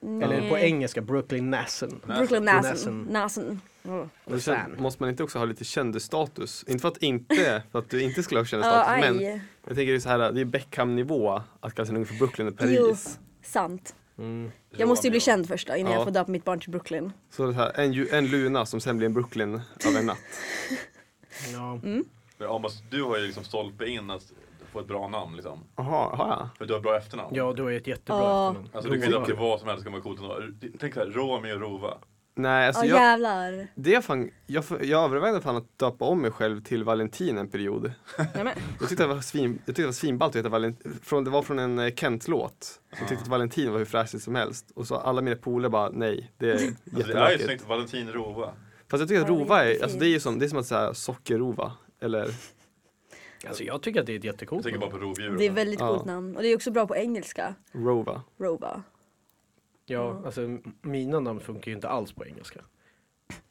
Eller 0.02 0.48
på 0.48 0.58
engelska, 0.58 1.00
Brooklyn 1.00 1.50
Nassen. 1.50 2.00
Brooklyn 2.06 2.44
Nassen. 2.44 3.06
Nassen. 3.10 3.60
Och 3.82 4.08
Fan. 4.30 4.40
känns, 4.40 4.78
måste 4.78 5.02
man 5.02 5.10
inte 5.10 5.22
också 5.22 5.38
ha 5.38 5.44
lite 5.46 5.64
kändisstatus? 5.64 6.64
Inte 6.68 6.80
för 6.82 6.88
att 6.88 6.96
inte, 6.98 7.62
för 7.72 7.78
att 7.78 7.90
du 7.90 8.02
inte 8.02 8.22
skulle 8.22 8.40
ha 8.40 8.44
kändisstatus, 8.44 9.00
men 9.00 9.18
aj. 9.18 9.42
jag 9.66 9.76
tänker 9.76 9.92
det 9.92 9.98
är 9.98 10.00
så 10.00 10.08
här, 10.08 10.32
det 10.32 10.40
är 10.40 10.44
Beckham-nivå 10.44 11.42
att 11.60 11.74
kalla 11.74 11.86
sin 11.86 11.96
unge 11.96 12.06
för 12.06 12.14
Brooklyn 12.14 12.48
och 12.48 12.58
Paris. 12.58 13.18
Sant. 13.42 13.94
Mm. 14.18 14.50
Jag 14.70 14.88
måste 14.88 15.06
ju 15.06 15.10
bli 15.10 15.20
känd 15.20 15.48
först 15.48 15.68
då 15.68 15.76
innan 15.76 15.92
Ja. 15.92 15.98
jag 15.98 16.04
får 16.04 16.10
döpa 16.12 16.30
mitt 16.30 16.44
barn 16.44 16.60
till 16.60 16.70
Brooklyn. 16.70 17.12
Så 17.30 17.46
det 17.46 17.52
här, 17.54 17.80
en, 17.80 18.08
en 18.12 18.26
Luna 18.26 18.66
som 18.66 18.80
sen 18.80 18.96
blir 18.98 19.06
en 19.06 19.14
Brooklyn 19.14 19.60
över 19.86 19.98
en 19.98 20.06
natt. 20.06 20.18
Ja. 21.52 21.72
Mm. 21.84 22.04
Men 22.38 22.48
Amos, 22.48 22.82
du 22.90 23.02
har 23.02 23.18
ju 23.18 23.26
liksom 23.26 23.44
stolpe 23.44 23.86
in 23.86 24.10
att 24.10 24.32
få 24.72 24.80
ett 24.80 24.86
bra 24.86 25.08
namn 25.08 25.36
liksom. 25.36 25.60
Jaha, 25.76 26.16
har 26.16 26.28
jag? 26.28 26.48
För 26.58 26.66
du 26.66 26.72
har 26.74 26.80
bra 26.80 26.96
efternamn. 26.96 27.34
ja, 27.34 27.52
du 27.52 27.62
har 27.62 27.70
ett 27.70 27.86
jättebra 27.86 28.20
Ja. 28.22 28.48
efternamn. 28.50 28.68
Alltså 28.72 28.90
du 28.90 29.00
kan 29.02 29.10
döpa 29.10 29.26
till 29.26 29.34
vad 29.34 29.58
som 29.60 29.68
helst, 29.68 29.80
det 29.80 29.84
kan 29.84 29.92
vara 29.92 30.02
coolt 30.02 30.20
ändå. 30.20 30.40
Tänk 30.80 30.94
såhär, 30.94 31.06
Romeo 31.06 31.54
och 31.54 31.60
Rova. 31.60 31.98
Nej, 32.34 32.66
alltså 32.66 32.84
Ja 32.84 32.88
jag, 32.88 33.00
jävlar. 33.00 33.66
det 33.74 33.94
är 33.94 34.00
fan, 34.00 34.30
jag, 34.46 34.64
jag 34.82 35.04
övervägde 35.04 35.40
fan 35.40 35.56
att 35.56 35.78
döpa 35.78 36.04
om 36.04 36.22
mig 36.22 36.30
själv 36.30 36.62
till 36.62 36.84
Valentin 36.84 37.38
en 37.38 37.48
period. 37.48 37.92
Nej. 38.18 38.54
Jag 38.80 38.88
tyckte 38.88 39.04
det 39.04 39.14
var, 39.14 39.20
svin, 39.20 39.50
jag 39.50 39.66
tyckte 39.66 39.82
det 39.82 39.86
var 39.86 39.92
svinballt 39.92 40.30
att 40.32 40.36
heta 40.36 40.48
Valentin. 40.48 40.98
Från, 41.02 41.24
det 41.24 41.30
var 41.30 41.42
från 41.42 41.58
en 41.58 41.78
eh, 41.78 41.94
Kent-låt. 41.94 42.80
Jag 42.98 43.08
tyckte 43.08 43.22
att 43.22 43.28
Valentin 43.28 43.70
var 43.72 43.78
hur 43.78 43.84
fräschigt 43.84 44.22
som 44.24 44.34
helst. 44.34 44.70
Och 44.74 44.86
så 44.86 44.96
alla 44.96 45.20
mina 45.22 45.36
polare 45.36 45.70
bara 45.70 45.90
nej, 45.90 46.32
det 46.38 46.50
är 46.50 46.52
Alltså, 46.52 47.12
det 47.12 47.18
är 47.20 47.30
ju 47.32 47.38
snyggt, 47.38 47.68
Valentin 47.68 48.12
Rova. 48.12 48.52
Fast 48.90 49.00
jag 49.00 49.08
tycker 49.08 49.22
att 49.22 49.28
Ja, 49.28 49.34
rova 49.34 49.64
är, 49.64 49.82
alltså 49.82 49.98
det 49.98 50.06
är 50.06 50.10
ju 50.10 50.20
som, 50.20 50.38
det 50.38 50.44
är 50.44 50.48
som 50.48 50.58
att 50.58 50.66
säga 50.66 50.94
sockerrova. 50.94 51.72
Eller, 52.00 52.34
Alltså 53.48 53.64
jag 53.64 53.82
tycker 53.82 54.00
att 54.00 54.06
det 54.06 54.12
är 54.12 54.18
ett 54.18 54.24
Jag 54.24 54.32
jättecoolt 54.32 54.62
tänker 54.62 54.80
bara 54.80 54.90
namn. 54.90 55.00
på 55.00 55.06
rovdjur. 55.06 55.36
Det 55.38 55.46
är 55.46 55.50
väldigt 55.50 55.80
Ja. 55.80 55.88
coolt 55.88 56.04
namn. 56.04 56.36
Och 56.36 56.42
det 56.42 56.48
är 56.48 56.56
också 56.56 56.70
bra 56.70 56.86
på 56.86 56.96
engelska. 56.96 57.54
rova. 57.72 58.22
Rova. 58.40 58.82
Ja, 59.92 60.22
alltså 60.24 60.42
m- 60.42 60.62
mina 60.82 61.20
namn 61.20 61.40
funkar 61.40 61.68
ju 61.70 61.74
inte 61.74 61.88
alls 61.88 62.12
på 62.12 62.26
engelska. 62.26 62.60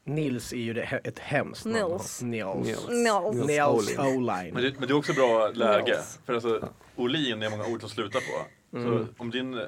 Nils 0.04 0.54
är 0.54 0.58
ju 0.58 0.74
det, 0.74 0.82
ett 1.04 1.20
hemskt 1.20 1.66
namn. 1.66 1.92
Nils. 1.92 2.22
Nils. 2.22 2.56
Nils. 2.56 2.88
Nils. 2.90 3.48
Nils 3.48 3.98
Olin. 4.00 4.18
Oline. 4.18 4.54
Men 4.54 4.64
det, 4.64 4.80
men 4.80 4.88
det 4.88 4.94
är 4.94 4.98
också 4.98 5.14
bra 5.14 5.48
läge. 5.54 5.84
Nils. 5.92 6.20
För 6.26 6.34
alltså, 6.34 6.70
Olin 6.96 7.44
är 7.44 7.50
många 7.50 7.66
ord 7.68 7.80
som 7.82 7.90
slutar 7.90 8.20
på. 8.20 8.78
Mm. 8.78 9.06
Så 9.08 9.22
om 9.24 9.30
din, 9.32 9.62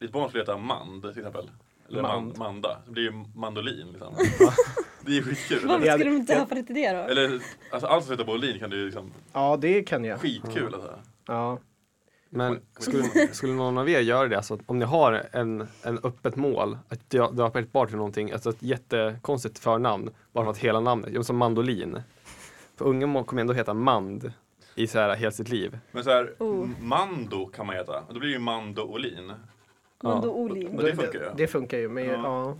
ditt 0.00 0.12
barn 0.12 0.28
skulle 0.28 0.42
heta 0.42 0.56
Mand 0.56 1.00
till 1.02 1.10
exempel. 1.10 1.50
Eller 1.88 2.02
Mand. 2.02 2.26
Mand. 2.26 2.38
Manda. 2.38 2.78
Så 2.86 2.92
blir 2.92 3.10
det 3.10 3.16
ju 3.16 3.24
mandolin 3.34 3.86
liksom. 3.92 4.14
det 5.00 5.10
är 5.12 5.14
ju 5.16 5.22
skitkul. 5.22 5.68
Varför 5.68 5.86
skulle 5.90 6.04
de 6.10 6.16
inte 6.16 6.34
döpa 6.38 6.54
det 6.54 6.62
till 6.62 6.74
det 6.74 6.92
då? 6.92 6.98
Eller 6.98 7.40
alltså 7.70 7.86
allt 7.88 8.04
som 8.04 8.12
heter 8.12 8.24
på 8.24 8.32
Olin 8.32 8.58
kan 8.58 8.70
du 8.70 8.76
ju 8.78 8.84
liksom, 8.84 9.12
Ja, 9.32 9.56
det 9.60 9.82
kan 9.82 10.04
jag. 10.04 10.20
skitkul 10.20 10.74
alltså. 10.74 10.98
Ja. 11.26 11.58
Men 12.34 12.60
skulle, 12.78 13.28
skulle 13.32 13.52
någon 13.52 13.78
av 13.78 13.88
er 13.88 14.00
göra 14.00 14.28
det, 14.28 14.36
alltså 14.36 14.54
att 14.54 14.60
om 14.66 14.78
ni 14.78 14.84
har 14.84 15.26
en, 15.32 15.66
en 15.82 15.98
öppet 16.02 16.36
mål, 16.36 16.78
att 16.88 17.10
dö- 17.10 17.30
döpa 17.32 17.58
ett 17.60 17.72
barn 17.72 17.86
till 17.88 17.96
någonting, 17.96 18.32
alltså 18.32 18.50
ett 18.50 18.62
jättekonstigt 18.62 19.58
förnamn, 19.58 20.10
bara 20.32 20.44
för 20.44 20.50
att 20.50 20.58
hela 20.58 20.80
namnet, 20.80 21.26
som 21.26 21.36
mandolin. 21.36 21.98
För 22.76 22.84
ungen 22.84 23.24
kommer 23.24 23.40
ändå 23.40 23.52
heta 23.54 23.74
Mand 23.74 24.32
i 24.74 24.86
så 24.86 24.98
här 24.98 25.16
hela 25.16 25.30
sitt 25.32 25.48
liv. 25.48 25.78
Men 25.92 26.04
så 26.04 26.10
här, 26.10 26.34
Oh. 26.38 26.68
Mando 26.80 27.46
kan 27.46 27.66
man 27.66 27.76
heta. 27.76 28.02
Då 28.08 28.18
blir 28.18 28.28
det 28.28 28.34
ju 28.34 28.38
Mando 28.38 28.82
Olin. 28.82 29.32
Mando 30.02 30.28
Olin. 30.30 30.78
Och 30.78 30.82
det 30.84 30.96
funkar 30.96 31.18
ju. 31.20 31.26
Det 31.36 31.46
funkar 31.46 31.78
ju, 31.78 31.88
men 31.88 32.04
Ja. 32.04 32.12
ja. 32.22 32.56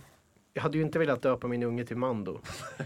Jag 0.53 0.61
hade 0.61 0.77
ju 0.77 0.83
inte 0.83 0.99
velat 0.99 1.21
döpa 1.21 1.47
min 1.47 1.63
unge 1.63 1.85
till 1.85 1.97
Mando. 1.97 2.39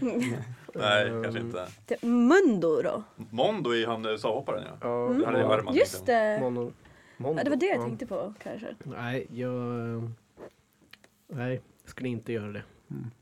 Nej, 0.74 1.08
Ehm, 1.08 1.22
kanske 1.22 1.40
inte. 1.40 1.66
Det- 1.86 2.02
Mundo 2.02 2.82
då? 2.82 3.02
Mondo 3.30 3.70
är 3.74 3.86
han 3.86 4.06
eh, 4.06 4.16
stavhopparen 4.16 4.62
ja. 4.66 4.76
Ja, 4.88 5.06
Han 5.06 5.36
är. 5.36 5.58
Mm. 5.58 5.74
Just 5.74 6.06
det! 6.06 6.38
Mono, 6.40 6.72
Mondo. 7.20 7.40
Ja, 7.40 7.44
det 7.44 7.50
var 7.50 7.56
det 7.56 7.66
jag 7.66 7.76
Ja. 7.78 7.82
tänkte 7.82 8.06
på 8.06 8.34
kanske. 8.42 8.66
Nej, 8.84 9.26
jag... 9.30 9.52
Nej, 11.32 11.52
jag 11.82 11.90
skulle 11.90 12.08
inte 12.08 12.32
göra 12.32 12.52
det. 12.52 12.62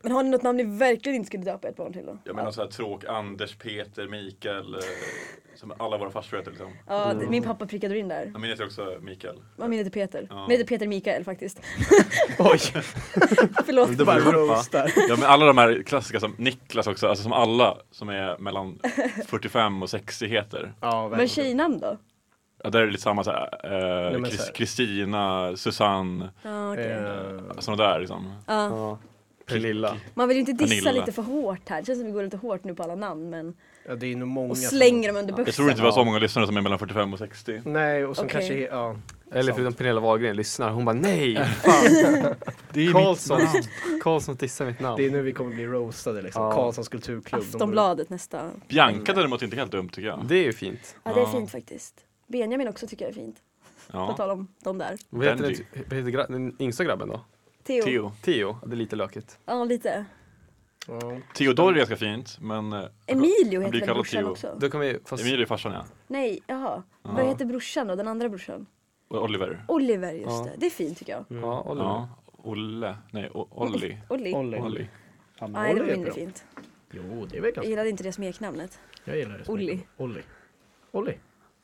Men 0.02 0.12
har 0.12 0.22
ni 0.22 0.30
något 0.30 0.42
namn 0.42 0.56
ni 0.56 0.64
verkligen 0.78 1.16
inte 1.16 1.26
skulle 1.26 1.44
döpa 1.44 1.68
ett 1.68 1.76
barn 1.76 1.92
till 1.92 2.06
då? 2.06 2.18
Jag 2.24 2.36
menar 2.36 2.50
såhär 2.50 2.68
tråk, 2.68 3.04
Anders, 3.04 3.56
Peter, 3.56 4.08
Mikael. 4.08 4.74
Eh, 4.74 4.80
som 5.54 5.72
alla 5.78 5.98
våra 5.98 6.10
farsor 6.10 6.36
heter 6.36 6.50
liksom. 6.50 6.72
Ja, 6.86 7.14
det- 7.14 7.30
min 7.30 7.42
pappa 7.42 7.66
prickade 7.66 7.98
in 7.98 8.08
där. 8.08 8.30
Ja, 8.32 8.38
Min 8.38 8.50
heter 8.50 8.64
också 8.64 8.98
Mikael. 9.00 9.36
Ja, 9.58 9.68
Min 9.68 9.78
heter 9.78 9.90
Peter. 9.90 10.26
Ja. 10.30 10.46
Min 10.48 10.50
heter 10.58 10.68
Peter 10.68 10.86
Mikael 10.86 11.24
faktiskt. 11.24 11.60
Oj! 12.38 12.58
Förlåt. 13.66 13.98
Det 13.98 14.04
var 14.04 14.20
Bara 14.20 14.32
roastar. 14.32 14.92
Ja 15.08 15.16
men 15.16 15.24
alla 15.28 15.46
de 15.46 15.58
här 15.58 15.82
klassiska 15.82 16.20
som 16.20 16.34
Niklas 16.38 16.86
också, 16.86 17.06
alltså 17.08 17.22
som 17.22 17.32
alla 17.32 17.78
som 17.90 18.08
är 18.08 18.38
mellan 18.38 18.78
45 19.26 19.82
och 19.82 19.90
60 19.90 20.26
heter. 20.26 20.72
Ja, 20.80 21.08
Men 21.08 21.28
tjejnamn 21.28 21.78
då? 21.80 21.96
Ja, 22.64 22.70
där 22.70 22.80
är 22.80 22.86
det 22.86 22.90
lite 22.92 23.02
samma 23.02 23.20
eh, 23.20 23.24
så 23.24 23.30
här. 23.32 24.52
Kristina, 24.54 25.52
Susanne, 25.56 26.30
Ja, 26.42 26.72
okej. 26.72 26.90
Eh, 26.92 27.58
sådana 27.58 27.84
där 27.84 27.98
liksom. 28.00 28.32
Ja. 28.46 28.64
Ja. 28.68 28.98
Pernilla. 29.46 29.96
Man 30.14 30.28
vill 30.28 30.36
ju 30.36 30.40
inte 30.40 30.52
dissa 30.52 30.66
Pernilla. 30.84 30.92
lite 31.00 31.12
för 31.12 31.22
hårt 31.22 31.68
här. 31.68 31.80
Det 31.80 31.86
känns 31.86 31.98
som 31.98 32.06
vi 32.06 32.12
går 32.12 32.22
lite 32.22 32.36
hårt 32.36 32.64
nu 32.64 32.74
på 32.74 32.82
alla 32.82 32.94
namn 32.94 33.30
men 33.30 33.54
ja, 33.88 33.94
det 33.94 34.06
är 34.12 34.16
nog 34.16 34.28
många 34.28 34.50
och 34.50 34.58
som- 34.58 34.76
slänger 34.78 35.08
dem 35.08 35.16
under 35.16 35.32
bussen. 35.32 35.44
Jag 35.46 35.54
tror 35.54 35.68
inte 35.70 35.80
vi 35.82 35.86
har 35.86 35.92
så 35.92 36.04
många 36.04 36.18
lyssnare 36.18 36.46
som 36.46 36.56
är 36.56 36.60
mellan 36.60 36.78
45 36.78 37.12
och 37.12 37.18
60. 37.18 37.62
Nej, 37.64 38.04
och 38.06 38.16
som 38.16 38.24
Okej. 38.26 38.34
kanske... 38.38 38.54
är- 38.54 38.68
Ja. 38.68 38.96
Eller 39.32 39.52
förutom 39.52 39.72
Pernilla 39.72 40.00
Wahlgren 40.00 40.36
lyssnar, 40.36 40.70
hon 40.70 40.84
bara 40.84 40.96
nej! 40.96 41.34
Det 42.72 42.86
är 42.86 42.92
Karlsson, 42.92 43.40
Karlsson 44.02 44.34
dissar 44.36 44.66
mitt 44.66 44.80
namn. 44.80 44.96
Det 44.96 45.06
är 45.06 45.10
nu 45.10 45.22
vi 45.22 45.32
kommer 45.32 45.54
bli 45.54 45.66
roastade 45.66 46.22
liksom. 46.22 46.42
Ja. 46.44 46.52
Karlssons 46.52 46.88
kulturklubb. 46.88 47.42
de 47.42 47.46
Aftonbladet 47.54 48.10
nästa. 48.10 48.50
Bianca 48.68 49.12
däremot 49.12 49.40
är 49.40 49.44
inte 49.44 49.56
helt 49.56 49.72
dumt 49.72 49.88
tycker 49.88 50.08
jag. 50.08 50.24
Det 50.28 50.36
är 50.36 50.44
ju 50.44 50.52
fint. 50.52 50.96
Ja 51.04 51.12
det 51.14 51.20
är 51.20 51.24
Ja. 51.24 51.32
fint 51.32 51.50
faktiskt. 51.50 51.94
Benjamin 52.28 52.68
också 52.68 52.86
tycker 52.86 53.04
jag 53.04 53.10
är 53.10 53.14
fint. 53.14 53.36
På 53.90 53.96
Ja. 53.98 54.16
tal 54.16 54.30
om 54.30 54.48
de 54.64 54.78
där. 54.78 54.96
Vad 55.10 55.24
heter, 55.26 55.42
Benji. 55.42 55.66
den, 55.72 55.84
vad 55.88 55.98
heter 55.98 56.10
gra- 56.10 56.32
den 56.32 56.56
yngsta 56.62 56.84
grabben 56.84 57.08
då? 57.08 57.20
Theo. 57.62 57.82
Theo. 57.84 58.12
Theo? 58.22 58.56
Det 58.66 58.72
är 58.74 58.76
lite 58.76 58.96
lökigt. 58.96 59.38
Ja 59.44 59.64
lite. 59.64 60.04
Ja. 60.86 61.16
Theodor 61.34 61.72
är 61.72 61.76
ganska 61.76 61.96
fint 61.96 62.38
men 62.40 62.72
eh, 62.72 62.84
Emilio 63.06 63.60
heter 63.60 63.70
blir 63.70 63.80
väl 63.80 63.80
kallad 63.80 63.96
brorsan 63.96 64.22
Theo. 64.22 64.30
också? 64.30 64.56
Då 64.60 64.70
kan 64.70 64.80
vi, 64.80 64.98
fast, 65.04 65.22
Emilio 65.22 65.42
är 65.42 65.46
farsan 65.46 65.72
ja. 65.72 65.84
Nej, 66.06 66.40
jaha. 66.46 66.82
Vad 67.02 67.24
heter 67.26 67.44
brorsan 67.44 67.86
då? 67.86 67.94
Den 67.96 68.08
andra 68.08 68.28
brorsan? 68.28 68.66
Och 69.08 69.22
Oliver. 69.22 69.64
Oliver, 69.68 70.12
just 70.12 70.26
Ja. 70.28 70.44
det. 70.44 70.52
Det 70.56 70.66
är 70.66 70.70
fint 70.70 70.98
tycker 70.98 71.12
jag. 71.12 71.24
ja, 71.42 71.62
Oliver. 71.62 71.84
Ja. 71.86 72.08
Olle. 72.36 72.96
Nej, 73.10 73.30
o- 73.34 73.48
Olli. 73.50 73.98
Olli. 74.08 74.34
Olli. 74.34 74.58
Olli. 74.60 74.88
Ja, 75.38 75.46
men 75.48 75.52
Nej, 75.52 75.74
det 75.74 75.80
Olli 75.80 75.80
var 75.80 75.88
är 75.88 75.92
mindre 75.96 76.10
bra. 76.10 76.14
fint. 76.20 76.44
Jo, 76.90 77.02
det 77.02 77.36
är 77.36 77.40
väl 77.40 77.48
Jag 77.48 77.54
ganska... 77.54 77.70
gillade 77.70 77.90
inte 77.90 78.02
det 78.02 78.12
smeknamnet. 78.12 78.80
Jag 79.04 79.16
gillar 79.16 79.38
det. 79.38 79.48
Olli. 79.52 79.80
Olli. 79.96 80.20
Olli. 80.92 81.18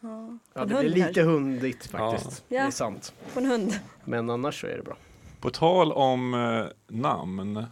Ja, 0.04 0.38
Ja, 0.54 0.64
det 0.64 0.74
blir 0.80 0.88
lite 0.88 1.00
kanske. 1.04 1.22
hundigt 1.22 1.86
faktiskt. 1.86 2.44
Ja. 2.48 2.60
Det 2.62 2.66
är 2.66 2.70
sant. 2.70 3.12
På 3.34 3.40
en 3.40 3.46
hund. 3.46 3.80
Men 4.04 4.30
annars 4.30 4.60
så 4.60 4.66
är 4.66 4.76
det 4.76 4.82
bra. 4.82 4.96
På 5.40 5.50
tal 5.50 5.92
om 5.92 6.34
eh, 6.34 6.64
namn. 6.96 7.56
eh, 7.56 7.64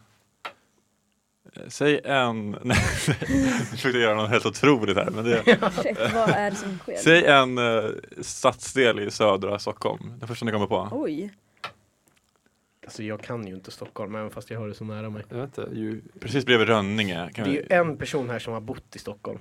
Säg 1.68 2.00
en, 2.04 2.50
nej, 2.62 2.76
jag 3.28 3.66
försökte 3.66 3.98
göra 3.98 4.14
något 4.14 4.30
helt 4.30 4.46
otroligt 4.46 4.96
här. 4.96 5.10
Men 5.10 5.24
det, 5.24 5.42
vad 6.14 6.28
är 6.30 6.50
det 6.50 6.56
som 6.56 6.78
sker? 6.78 6.96
säg 6.96 7.24
en 7.26 7.58
eh, 7.58 7.84
stadsdel 8.20 9.00
i 9.00 9.10
södra 9.10 9.58
Stockholm. 9.58 10.12
Den 10.18 10.28
första 10.28 10.44
ni 10.46 10.52
kommer 10.52 10.66
på. 10.66 10.88
Oj. 10.92 11.32
Alltså 12.84 13.02
jag 13.02 13.20
kan 13.22 13.46
ju 13.46 13.54
inte 13.54 13.70
Stockholm 13.70 14.14
även 14.14 14.30
fast 14.30 14.50
jag 14.50 14.60
har 14.60 14.68
det 14.68 14.74
så 14.74 14.84
nära 14.84 15.10
mig. 15.10 15.24
Jag 15.28 15.36
vet 15.36 15.58
inte, 15.58 15.70
ju, 15.74 16.00
Precis 16.20 16.46
bredvid 16.46 16.68
Rönninge. 16.68 17.30
Kan 17.34 17.44
Det 17.44 17.50
är 17.50 17.54
ju 17.54 17.66
vi, 17.68 17.74
en 17.74 17.96
person 17.96 18.30
här 18.30 18.38
som 18.38 18.52
har 18.52 18.60
bott 18.60 18.96
i 18.96 18.98
Stockholm. 18.98 19.38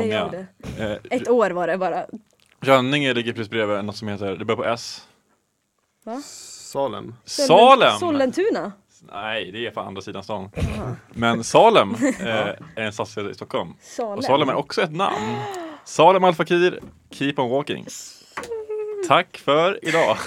Ja 0.00 0.28
det 0.32 0.46
det. 0.76 0.84
eh, 1.10 1.18
Ett 1.20 1.28
år 1.28 1.50
var 1.50 1.66
det 1.66 1.78
bara. 1.78 2.06
Rönninge 2.60 3.14
ligger 3.14 3.32
precis 3.32 3.50
bredvid 3.50 3.84
något 3.84 3.96
som 3.96 4.08
heter, 4.08 4.36
det 4.36 4.44
börjar 4.44 4.56
på 4.56 4.64
S. 4.64 5.06
Salem. 6.24 7.14
Salem! 7.24 7.98
Sollentuna. 7.98 8.72
Nej, 9.12 9.52
det 9.52 9.66
är 9.66 9.70
på 9.70 9.80
andra 9.80 10.02
sidan 10.02 10.22
stan. 10.22 10.50
Men 11.14 11.44
Salem 11.44 11.94
eh, 12.20 12.26
är 12.26 12.56
en 12.76 12.92
stadsdel 12.92 13.30
i 13.30 13.34
Stockholm. 13.34 13.74
Salem. 13.80 14.18
Och 14.18 14.24
Salem 14.24 14.48
är 14.48 14.54
också 14.54 14.82
ett 14.82 14.92
namn. 14.92 15.36
Salem 15.84 16.24
Al 16.24 16.34
Fakir, 16.34 16.80
keep 17.10 17.34
on 17.36 17.50
walking. 17.50 17.86
Tack 19.08 19.36
för 19.44 19.78
idag. 19.88 20.16